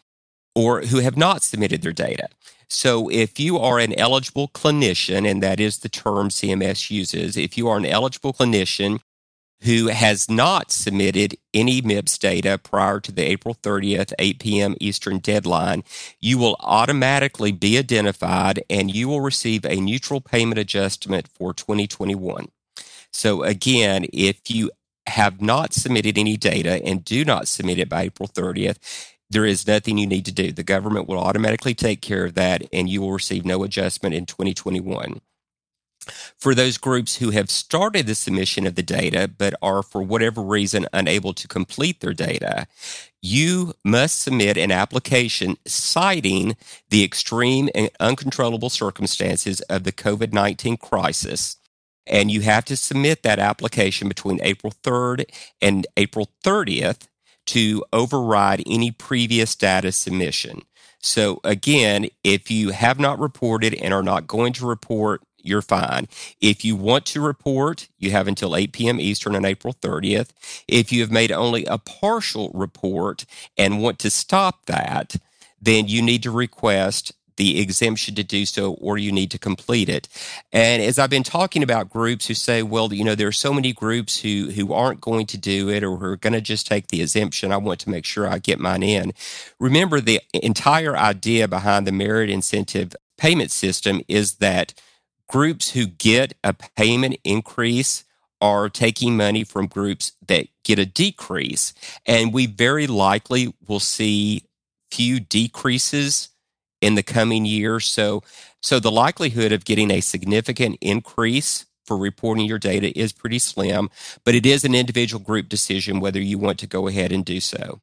or 0.54 0.82
who 0.82 0.98
have 0.98 1.16
not 1.16 1.42
submitted 1.42 1.82
their 1.82 1.92
data. 1.92 2.28
So, 2.68 3.08
if 3.08 3.40
you 3.40 3.58
are 3.58 3.80
an 3.80 3.92
eligible 3.98 4.46
clinician, 4.48 5.28
and 5.28 5.42
that 5.42 5.58
is 5.58 5.78
the 5.78 5.88
term 5.88 6.28
CMS 6.28 6.90
uses, 6.90 7.36
if 7.36 7.58
you 7.58 7.68
are 7.68 7.76
an 7.76 7.86
eligible 7.86 8.32
clinician 8.32 9.00
who 9.62 9.88
has 9.88 10.30
not 10.30 10.70
submitted 10.70 11.36
any 11.52 11.82
MIPS 11.82 12.16
data 12.16 12.58
prior 12.58 13.00
to 13.00 13.12
the 13.12 13.22
April 13.22 13.54
30th, 13.54 14.12
8 14.18 14.38
p.m. 14.38 14.76
Eastern 14.80 15.18
deadline, 15.18 15.82
you 16.20 16.38
will 16.38 16.56
automatically 16.60 17.52
be 17.52 17.76
identified 17.76 18.62
and 18.70 18.94
you 18.94 19.08
will 19.08 19.20
receive 19.20 19.64
a 19.64 19.80
neutral 19.80 20.20
payment 20.20 20.58
adjustment 20.58 21.28
for 21.28 21.52
2021. 21.52 22.48
So, 23.12 23.42
again, 23.42 24.06
if 24.12 24.48
you 24.48 24.70
have 25.10 25.40
not 25.40 25.74
submitted 25.74 26.16
any 26.16 26.36
data 26.36 26.82
and 26.84 27.04
do 27.04 27.24
not 27.24 27.48
submit 27.48 27.78
it 27.78 27.88
by 27.88 28.02
April 28.02 28.28
30th, 28.28 28.78
there 29.28 29.46
is 29.46 29.66
nothing 29.66 29.98
you 29.98 30.06
need 30.06 30.24
to 30.24 30.32
do. 30.32 30.50
The 30.50 30.62
government 30.62 31.08
will 31.08 31.18
automatically 31.18 31.74
take 31.74 32.00
care 32.00 32.24
of 32.24 32.34
that 32.34 32.62
and 32.72 32.88
you 32.88 33.00
will 33.00 33.12
receive 33.12 33.44
no 33.44 33.62
adjustment 33.62 34.14
in 34.14 34.26
2021. 34.26 35.20
For 36.38 36.54
those 36.54 36.78
groups 36.78 37.16
who 37.16 37.30
have 37.30 37.50
started 37.50 38.06
the 38.06 38.14
submission 38.14 38.66
of 38.66 38.74
the 38.74 38.82
data 38.82 39.28
but 39.28 39.54
are 39.60 39.82
for 39.82 40.02
whatever 40.02 40.40
reason 40.42 40.86
unable 40.92 41.34
to 41.34 41.46
complete 41.46 42.00
their 42.00 42.14
data, 42.14 42.66
you 43.20 43.74
must 43.84 44.20
submit 44.20 44.56
an 44.56 44.72
application 44.72 45.58
citing 45.66 46.56
the 46.88 47.04
extreme 47.04 47.68
and 47.74 47.90
uncontrollable 48.00 48.70
circumstances 48.70 49.60
of 49.62 49.84
the 49.84 49.92
COVID 49.92 50.32
19 50.32 50.78
crisis 50.78 51.56
and 52.06 52.30
you 52.30 52.40
have 52.42 52.64
to 52.66 52.76
submit 52.76 53.22
that 53.22 53.38
application 53.38 54.08
between 54.08 54.40
April 54.42 54.72
3rd 54.82 55.24
and 55.60 55.86
April 55.96 56.30
30th 56.44 57.08
to 57.46 57.84
override 57.92 58.62
any 58.66 58.90
previous 58.90 59.54
data 59.56 59.92
submission. 59.92 60.62
So 61.02 61.40
again, 61.44 62.08
if 62.22 62.50
you 62.50 62.70
have 62.70 63.00
not 63.00 63.18
reported 63.18 63.74
and 63.74 63.94
are 63.94 64.02
not 64.02 64.26
going 64.26 64.52
to 64.54 64.66
report, 64.66 65.22
you're 65.42 65.62
fine. 65.62 66.06
If 66.40 66.64
you 66.64 66.76
want 66.76 67.06
to 67.06 67.20
report, 67.20 67.88
you 67.98 68.10
have 68.10 68.28
until 68.28 68.54
8 68.54 68.72
p.m. 68.72 69.00
Eastern 69.00 69.34
on 69.34 69.44
April 69.44 69.72
30th. 69.72 70.30
If 70.68 70.92
you 70.92 71.00
have 71.00 71.10
made 71.10 71.32
only 71.32 71.64
a 71.64 71.78
partial 71.78 72.50
report 72.52 73.24
and 73.56 73.80
want 73.80 73.98
to 74.00 74.10
stop 74.10 74.66
that, 74.66 75.16
then 75.60 75.88
you 75.88 76.02
need 76.02 76.22
to 76.24 76.30
request 76.30 77.12
the 77.40 77.58
exemption 77.58 78.14
to 78.14 78.22
do 78.22 78.44
so 78.44 78.74
or 78.74 78.98
you 78.98 79.10
need 79.10 79.30
to 79.30 79.38
complete 79.38 79.88
it. 79.88 80.06
And 80.52 80.82
as 80.82 80.98
I've 80.98 81.08
been 81.08 81.22
talking 81.22 81.62
about 81.62 81.88
groups 81.88 82.26
who 82.26 82.34
say, 82.34 82.62
well, 82.62 82.92
you 82.92 83.02
know, 83.02 83.14
there 83.14 83.28
are 83.28 83.32
so 83.32 83.54
many 83.54 83.72
groups 83.72 84.20
who, 84.20 84.50
who 84.50 84.74
aren't 84.74 85.00
going 85.00 85.24
to 85.28 85.38
do 85.38 85.70
it 85.70 85.82
or 85.82 85.96
who 85.96 86.04
are 86.04 86.16
going 86.18 86.34
to 86.34 86.42
just 86.42 86.66
take 86.66 86.88
the 86.88 87.00
exemption. 87.00 87.50
I 87.50 87.56
want 87.56 87.80
to 87.80 87.88
make 87.88 88.04
sure 88.04 88.28
I 88.28 88.40
get 88.40 88.60
mine 88.60 88.82
in. 88.82 89.14
Remember, 89.58 90.02
the 90.02 90.20
entire 90.34 90.94
idea 90.94 91.48
behind 91.48 91.86
the 91.86 91.92
merit 91.92 92.28
incentive 92.28 92.94
payment 93.16 93.50
system 93.50 94.02
is 94.06 94.34
that 94.34 94.74
groups 95.26 95.70
who 95.70 95.86
get 95.86 96.34
a 96.44 96.52
payment 96.52 97.16
increase 97.24 98.04
are 98.42 98.68
taking 98.68 99.16
money 99.16 99.44
from 99.44 99.66
groups 99.66 100.12
that 100.26 100.48
get 100.62 100.78
a 100.78 100.84
decrease. 100.84 101.72
And 102.04 102.34
we 102.34 102.44
very 102.44 102.86
likely 102.86 103.54
will 103.66 103.80
see 103.80 104.42
few 104.90 105.20
decreases 105.20 106.29
in 106.80 106.94
the 106.94 107.02
coming 107.02 107.44
year. 107.44 107.80
So, 107.80 108.22
so 108.60 108.80
the 108.80 108.90
likelihood 108.90 109.52
of 109.52 109.64
getting 109.64 109.90
a 109.90 110.00
significant 110.00 110.78
increase 110.80 111.66
for 111.84 111.96
reporting 111.96 112.46
your 112.46 112.58
data 112.58 112.96
is 112.98 113.12
pretty 113.12 113.38
slim, 113.38 113.90
but 114.24 114.34
it 114.34 114.46
is 114.46 114.64
an 114.64 114.74
individual 114.74 115.22
group 115.22 115.48
decision 115.48 116.00
whether 116.00 116.20
you 116.20 116.38
want 116.38 116.58
to 116.60 116.66
go 116.66 116.86
ahead 116.86 117.12
and 117.12 117.24
do 117.24 117.40
so. 117.40 117.80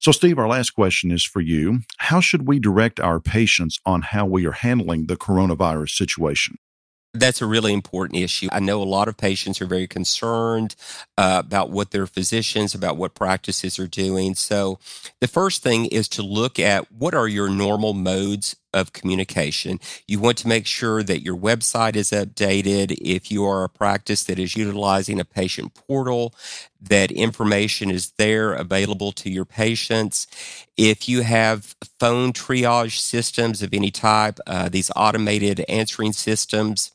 So, 0.00 0.12
Steve, 0.12 0.38
our 0.38 0.46
last 0.46 0.70
question 0.70 1.10
is 1.10 1.24
for 1.24 1.40
you. 1.40 1.80
How 1.96 2.20
should 2.20 2.46
we 2.46 2.60
direct 2.60 3.00
our 3.00 3.18
patients 3.18 3.80
on 3.84 4.02
how 4.02 4.26
we 4.26 4.46
are 4.46 4.52
handling 4.52 5.06
the 5.06 5.16
coronavirus 5.16 5.90
situation? 5.90 6.56
That's 7.14 7.40
a 7.40 7.46
really 7.46 7.72
important 7.72 8.20
issue. 8.20 8.48
I 8.52 8.60
know 8.60 8.82
a 8.82 8.84
lot 8.84 9.08
of 9.08 9.16
patients 9.16 9.62
are 9.62 9.66
very 9.66 9.86
concerned 9.86 10.76
uh, 11.16 11.42
about 11.44 11.70
what 11.70 11.90
their 11.90 12.06
physicians, 12.06 12.74
about 12.74 12.98
what 12.98 13.14
practices 13.14 13.78
are 13.78 13.86
doing. 13.86 14.34
So, 14.34 14.78
the 15.20 15.26
first 15.26 15.62
thing 15.62 15.86
is 15.86 16.06
to 16.10 16.22
look 16.22 16.58
at 16.58 16.92
what 16.92 17.14
are 17.14 17.26
your 17.26 17.48
normal 17.48 17.94
modes 17.94 18.56
of 18.72 18.92
communication. 18.92 19.80
You 20.06 20.20
want 20.20 20.38
to 20.38 20.48
make 20.48 20.66
sure 20.66 21.02
that 21.02 21.22
your 21.22 21.36
website 21.36 21.96
is 21.96 22.10
updated. 22.10 22.96
If 23.00 23.30
you 23.30 23.44
are 23.44 23.64
a 23.64 23.68
practice 23.68 24.24
that 24.24 24.38
is 24.38 24.56
utilizing 24.56 25.20
a 25.20 25.24
patient 25.24 25.74
portal, 25.74 26.34
that 26.80 27.10
information 27.10 27.90
is 27.90 28.12
there 28.18 28.52
available 28.52 29.12
to 29.12 29.30
your 29.30 29.44
patients. 29.44 30.26
If 30.76 31.08
you 31.08 31.22
have 31.22 31.74
phone 31.98 32.32
triage 32.32 32.98
systems 32.98 33.62
of 33.62 33.72
any 33.72 33.90
type, 33.90 34.38
uh, 34.46 34.68
these 34.68 34.90
automated 34.94 35.64
answering 35.68 36.12
systems, 36.12 36.92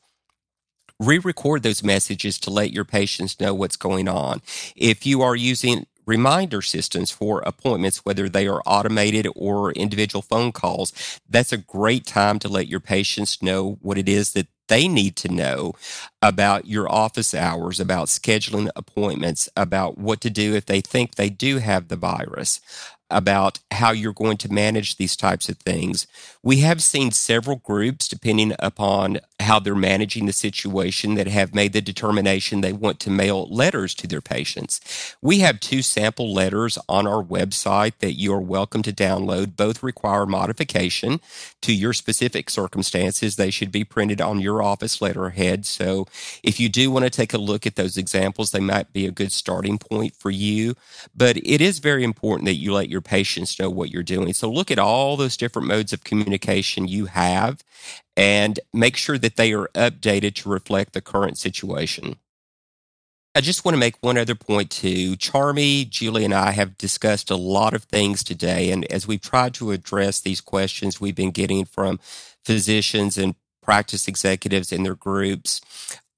re 0.99 1.19
record 1.19 1.63
those 1.63 1.83
messages 1.83 2.39
to 2.39 2.49
let 2.49 2.71
your 2.71 2.85
patients 2.85 3.39
know 3.39 3.53
what's 3.53 3.75
going 3.75 4.07
on. 4.07 4.41
If 4.75 5.05
you 5.05 5.21
are 5.21 5.35
using 5.35 5.85
reminder 6.05 6.61
systems 6.61 7.11
for 7.11 7.41
appointments, 7.41 8.05
whether 8.05 8.29
they 8.29 8.47
are 8.47 8.61
automated 8.65 9.27
or 9.35 9.71
individual 9.73 10.21
phone 10.21 10.51
calls, 10.51 10.93
that's 11.29 11.53
a 11.53 11.57
great 11.57 12.05
time 12.05 12.39
to 12.39 12.47
let 12.47 12.67
your 12.67 12.79
patients 12.79 13.41
know 13.41 13.77
what 13.81 13.97
it 13.97 14.09
is 14.09 14.33
that 14.33 14.47
they 14.69 14.87
need 14.87 15.15
to 15.17 15.27
know 15.27 15.73
about 16.21 16.67
your 16.67 16.89
office 16.91 17.33
hours, 17.33 17.79
about 17.79 18.07
scheduling 18.07 18.69
appointments, 18.75 19.49
about 19.57 19.97
what 19.97 20.21
to 20.21 20.29
do 20.29 20.55
if 20.55 20.65
they 20.65 20.81
think 20.81 21.15
they 21.15 21.29
do 21.29 21.57
have 21.57 21.89
the 21.89 21.97
virus 21.97 22.61
about 23.09 23.59
how 23.71 23.91
you're 23.91 24.13
going 24.13 24.37
to 24.37 24.51
manage 24.51 24.97
these 24.97 25.15
types 25.15 25.47
of 25.47 25.57
things. 25.57 26.07
We 26.41 26.57
have 26.59 26.81
seen 26.81 27.11
several 27.11 27.57
groups, 27.57 28.07
depending 28.07 28.53
upon 28.59 29.19
how 29.43 29.59
they're 29.59 29.75
managing 29.75 30.25
the 30.25 30.33
situation, 30.33 31.15
that 31.15 31.27
have 31.27 31.53
made 31.53 31.73
the 31.73 31.81
determination 31.81 32.61
they 32.61 32.73
want 32.73 32.99
to 33.01 33.09
mail 33.09 33.47
letters 33.49 33.93
to 33.95 34.07
their 34.07 34.21
patients. 34.21 35.15
We 35.21 35.39
have 35.39 35.59
two 35.59 35.81
sample 35.81 36.33
letters 36.33 36.77
on 36.89 37.07
our 37.07 37.23
website 37.23 37.93
that 37.99 38.13
you 38.13 38.33
are 38.33 38.41
welcome 38.41 38.81
to 38.83 38.93
download. 38.93 39.55
Both 39.55 39.83
require 39.83 40.25
modification 40.25 41.19
to 41.61 41.73
your 41.73 41.93
specific 41.93 42.49
circumstances. 42.49 43.35
They 43.35 43.51
should 43.51 43.71
be 43.71 43.83
printed 43.83 44.21
on 44.21 44.41
your 44.41 44.63
office 44.63 45.01
letterhead. 45.01 45.65
So 45.65 46.07
if 46.43 46.59
you 46.59 46.69
do 46.69 46.91
want 46.91 47.05
to 47.05 47.09
take 47.09 47.33
a 47.33 47.37
look 47.37 47.67
at 47.67 47.75
those 47.75 47.97
examples, 47.97 48.51
they 48.51 48.59
might 48.59 48.91
be 48.93 49.05
a 49.05 49.11
good 49.11 49.31
starting 49.31 49.77
point 49.77 50.15
for 50.15 50.31
you. 50.31 50.75
But 51.15 51.37
it 51.37 51.61
is 51.61 51.79
very 51.79 52.03
important 52.03 52.45
that 52.45 52.55
you 52.55 52.73
let 52.73 52.89
your 52.89 53.01
patients 53.01 53.59
know 53.59 53.69
what 53.69 53.91
you're 53.91 54.03
doing. 54.03 54.33
So 54.33 54.51
look 54.51 54.71
at 54.71 54.79
all 54.79 55.17
those 55.17 55.37
different 55.37 55.67
modes 55.67 55.93
of 55.93 56.03
communication 56.03 56.87
you 56.87 57.05
have 57.05 57.63
and 58.15 58.59
make 58.73 58.95
sure 58.97 59.17
that 59.17 59.37
they 59.37 59.53
are 59.53 59.69
updated 59.73 60.35
to 60.35 60.49
reflect 60.49 60.93
the 60.93 61.01
current 61.01 61.37
situation. 61.37 62.17
I 63.35 63.41
just 63.41 63.65
want 63.65 63.73
to 63.73 63.79
make 63.79 63.95
one 64.01 64.17
other 64.17 64.35
point 64.35 64.69
too. 64.69 65.15
Charmy, 65.15 65.89
Julie, 65.89 66.23
and 66.23 66.35
I 66.35 66.51
have 66.51 66.77
discussed 66.77 67.31
a 67.31 67.35
lot 67.35 67.73
of 67.73 67.85
things 67.85 68.23
today. 68.23 68.69
And 68.69 68.85
as 68.91 69.07
we've 69.07 69.21
tried 69.21 69.55
to 69.55 69.71
address 69.71 70.19
these 70.19 70.39
questions 70.39 71.01
we've 71.01 71.15
been 71.15 71.31
getting 71.31 71.65
from 71.65 71.99
physicians 72.45 73.17
and 73.17 73.33
practice 73.63 74.07
executives 74.07 74.71
in 74.71 74.83
their 74.83 74.93
groups, 74.93 75.61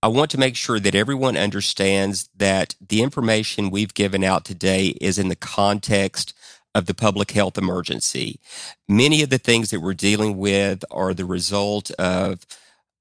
I 0.04 0.08
want 0.08 0.30
to 0.32 0.38
make 0.38 0.58
sure 0.58 0.80
that 0.80 0.94
everyone 0.94 1.38
understands 1.38 2.30
that 2.36 2.76
the 2.86 3.02
information 3.02 3.72
we've 3.72 3.94
given 3.94 4.24
out 4.24 4.44
today 4.44 4.88
is 5.00 5.18
in 5.18 5.30
the 5.30 5.38
context 5.38 6.34
of 6.76 6.86
the 6.86 6.94
public 6.94 7.32
health 7.32 7.58
emergency. 7.58 8.40
Many 8.88 9.24
of 9.24 9.32
the 9.32 9.40
things 9.40 9.72
that 9.72 9.80
we're 9.80 9.96
dealing 9.96 10.38
with 10.38 10.86
are 10.92 11.16
the 11.16 11.26
result 11.26 11.90
of 11.92 12.46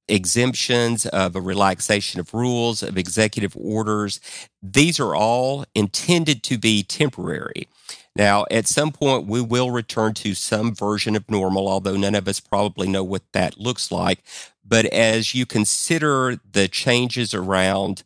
exemptions, 0.08 1.06
of 1.06 1.34
a 1.34 1.40
relaxation 1.40 2.20
of 2.20 2.32
rules, 2.32 2.82
of 2.82 2.96
executive 2.96 3.56
orders. 3.56 4.20
These 4.62 5.00
are 5.00 5.14
all 5.14 5.64
intended 5.74 6.42
to 6.44 6.58
be 6.58 6.82
temporary. 6.82 7.68
Now, 8.16 8.44
at 8.50 8.68
some 8.68 8.92
point, 8.92 9.26
we 9.26 9.40
will 9.40 9.72
return 9.72 10.14
to 10.14 10.34
some 10.34 10.74
version 10.74 11.16
of 11.16 11.28
normal, 11.28 11.68
although 11.68 11.96
none 11.96 12.14
of 12.14 12.28
us 12.28 12.38
probably 12.38 12.86
know 12.86 13.02
what 13.02 13.22
that 13.32 13.58
looks 13.58 13.90
like. 13.90 14.22
But 14.64 14.84
as 14.86 15.34
you 15.34 15.46
consider 15.46 16.38
the 16.52 16.68
changes 16.68 17.34
around 17.34 18.04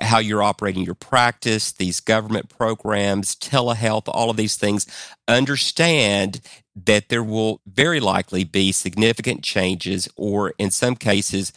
how 0.00 0.18
you're 0.18 0.42
operating 0.42 0.84
your 0.84 0.94
practice, 0.94 1.72
these 1.72 2.00
government 2.00 2.48
programs, 2.48 3.34
telehealth, 3.36 4.04
all 4.08 4.30
of 4.30 4.36
these 4.36 4.56
things, 4.56 4.86
understand 5.28 6.40
that 6.74 7.08
there 7.08 7.22
will 7.22 7.60
very 7.66 8.00
likely 8.00 8.44
be 8.44 8.72
significant 8.72 9.42
changes 9.42 10.08
or 10.16 10.54
in 10.58 10.70
some 10.70 10.96
cases, 10.96 11.52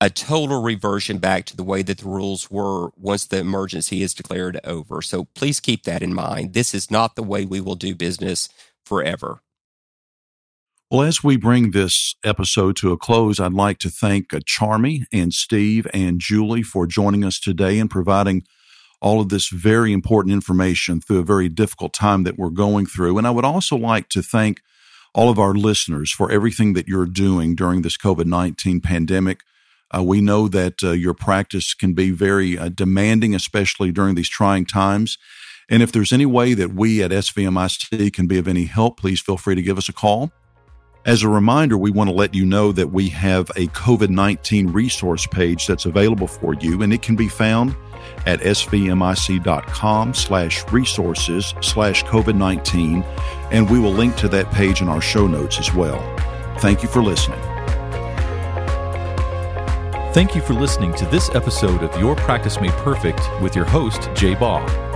a 0.00 0.10
total 0.10 0.62
reversion 0.62 1.18
back 1.18 1.44
to 1.44 1.56
the 1.56 1.62
way 1.62 1.82
that 1.82 1.98
the 1.98 2.08
rules 2.08 2.50
were 2.50 2.90
once 2.96 3.26
the 3.26 3.38
emergency 3.38 4.02
is 4.02 4.14
declared 4.14 4.58
over. 4.64 5.00
So 5.00 5.26
please 5.34 5.60
keep 5.60 5.84
that 5.84 6.02
in 6.02 6.12
mind. 6.12 6.54
This 6.54 6.74
is 6.74 6.90
not 6.90 7.14
the 7.14 7.22
way 7.22 7.44
we 7.44 7.60
will 7.60 7.76
do 7.76 7.94
business 7.94 8.48
forever. 8.84 9.42
Well, 10.92 11.00
as 11.00 11.24
we 11.24 11.38
bring 11.38 11.70
this 11.70 12.16
episode 12.22 12.76
to 12.76 12.92
a 12.92 12.98
close, 12.98 13.40
I'd 13.40 13.54
like 13.54 13.78
to 13.78 13.88
thank 13.88 14.34
uh, 14.34 14.40
Charmy 14.40 15.04
and 15.10 15.32
Steve 15.32 15.86
and 15.94 16.20
Julie 16.20 16.62
for 16.62 16.86
joining 16.86 17.24
us 17.24 17.40
today 17.40 17.78
and 17.78 17.88
providing 17.88 18.42
all 19.00 19.18
of 19.22 19.30
this 19.30 19.48
very 19.48 19.90
important 19.94 20.34
information 20.34 21.00
through 21.00 21.20
a 21.20 21.24
very 21.24 21.48
difficult 21.48 21.94
time 21.94 22.24
that 22.24 22.36
we're 22.36 22.50
going 22.50 22.84
through. 22.84 23.16
And 23.16 23.26
I 23.26 23.30
would 23.30 23.46
also 23.46 23.74
like 23.74 24.10
to 24.10 24.20
thank 24.20 24.60
all 25.14 25.30
of 25.30 25.38
our 25.38 25.54
listeners 25.54 26.10
for 26.10 26.30
everything 26.30 26.74
that 26.74 26.88
you're 26.88 27.06
doing 27.06 27.54
during 27.54 27.80
this 27.80 27.96
COVID 27.96 28.26
19 28.26 28.82
pandemic. 28.82 29.40
Uh, 29.96 30.02
we 30.02 30.20
know 30.20 30.46
that 30.46 30.84
uh, 30.84 30.90
your 30.90 31.14
practice 31.14 31.72
can 31.72 31.94
be 31.94 32.10
very 32.10 32.58
uh, 32.58 32.68
demanding, 32.68 33.34
especially 33.34 33.92
during 33.92 34.14
these 34.14 34.28
trying 34.28 34.66
times. 34.66 35.16
And 35.70 35.82
if 35.82 35.90
there's 35.90 36.12
any 36.12 36.26
way 36.26 36.52
that 36.52 36.74
we 36.74 37.02
at 37.02 37.12
SVMIC 37.12 38.12
can 38.12 38.26
be 38.26 38.36
of 38.36 38.46
any 38.46 38.66
help, 38.66 39.00
please 39.00 39.22
feel 39.22 39.38
free 39.38 39.54
to 39.54 39.62
give 39.62 39.78
us 39.78 39.88
a 39.88 39.94
call. 39.94 40.32
As 41.04 41.24
a 41.24 41.28
reminder, 41.28 41.76
we 41.76 41.90
want 41.90 42.10
to 42.10 42.14
let 42.14 42.32
you 42.32 42.46
know 42.46 42.70
that 42.72 42.92
we 42.92 43.08
have 43.08 43.50
a 43.50 43.66
COVID 43.68 44.08
19 44.08 44.68
resource 44.68 45.26
page 45.26 45.66
that's 45.66 45.84
available 45.84 46.28
for 46.28 46.54
you, 46.54 46.82
and 46.82 46.92
it 46.92 47.02
can 47.02 47.16
be 47.16 47.28
found 47.28 47.74
at 48.24 48.38
svmic.com 48.40 50.14
slash 50.14 50.72
resources 50.72 51.54
slash 51.60 52.04
COVID 52.04 52.36
19, 52.36 53.02
and 53.50 53.68
we 53.68 53.80
will 53.80 53.90
link 53.90 54.14
to 54.16 54.28
that 54.28 54.48
page 54.52 54.80
in 54.80 54.88
our 54.88 55.00
show 55.00 55.26
notes 55.26 55.58
as 55.58 55.74
well. 55.74 55.98
Thank 56.58 56.84
you 56.84 56.88
for 56.88 57.02
listening. 57.02 57.40
Thank 60.12 60.36
you 60.36 60.42
for 60.42 60.54
listening 60.54 60.94
to 60.94 61.06
this 61.06 61.34
episode 61.34 61.82
of 61.82 62.00
Your 62.00 62.14
Practice 62.14 62.60
Made 62.60 62.70
Perfect 62.72 63.20
with 63.40 63.56
your 63.56 63.64
host, 63.64 64.08
Jay 64.14 64.34
Baugh. 64.34 64.91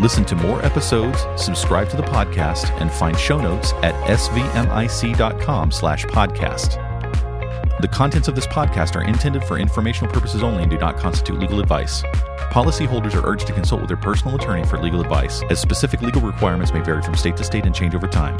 Listen 0.00 0.24
to 0.26 0.36
more 0.36 0.64
episodes, 0.64 1.26
subscribe 1.36 1.88
to 1.88 1.96
the 1.96 2.04
podcast, 2.04 2.70
and 2.80 2.90
find 2.90 3.18
show 3.18 3.40
notes 3.40 3.72
at 3.82 3.94
svmic.com 4.06 5.72
slash 5.72 6.04
podcast. 6.06 6.84
The 7.80 7.88
contents 7.88 8.28
of 8.28 8.36
this 8.36 8.46
podcast 8.46 8.94
are 8.94 9.02
intended 9.02 9.42
for 9.44 9.58
informational 9.58 10.12
purposes 10.12 10.42
only 10.42 10.62
and 10.62 10.70
do 10.70 10.78
not 10.78 10.98
constitute 10.98 11.40
legal 11.40 11.58
advice. 11.58 12.02
Policyholders 12.52 13.14
are 13.14 13.28
urged 13.28 13.48
to 13.48 13.52
consult 13.52 13.80
with 13.80 13.88
their 13.88 13.96
personal 13.96 14.36
attorney 14.36 14.64
for 14.64 14.78
legal 14.78 15.00
advice, 15.00 15.42
as 15.50 15.60
specific 15.60 16.00
legal 16.00 16.22
requirements 16.22 16.72
may 16.72 16.80
vary 16.80 17.02
from 17.02 17.16
state 17.16 17.36
to 17.36 17.44
state 17.44 17.66
and 17.66 17.74
change 17.74 17.94
over 17.94 18.06
time. 18.06 18.36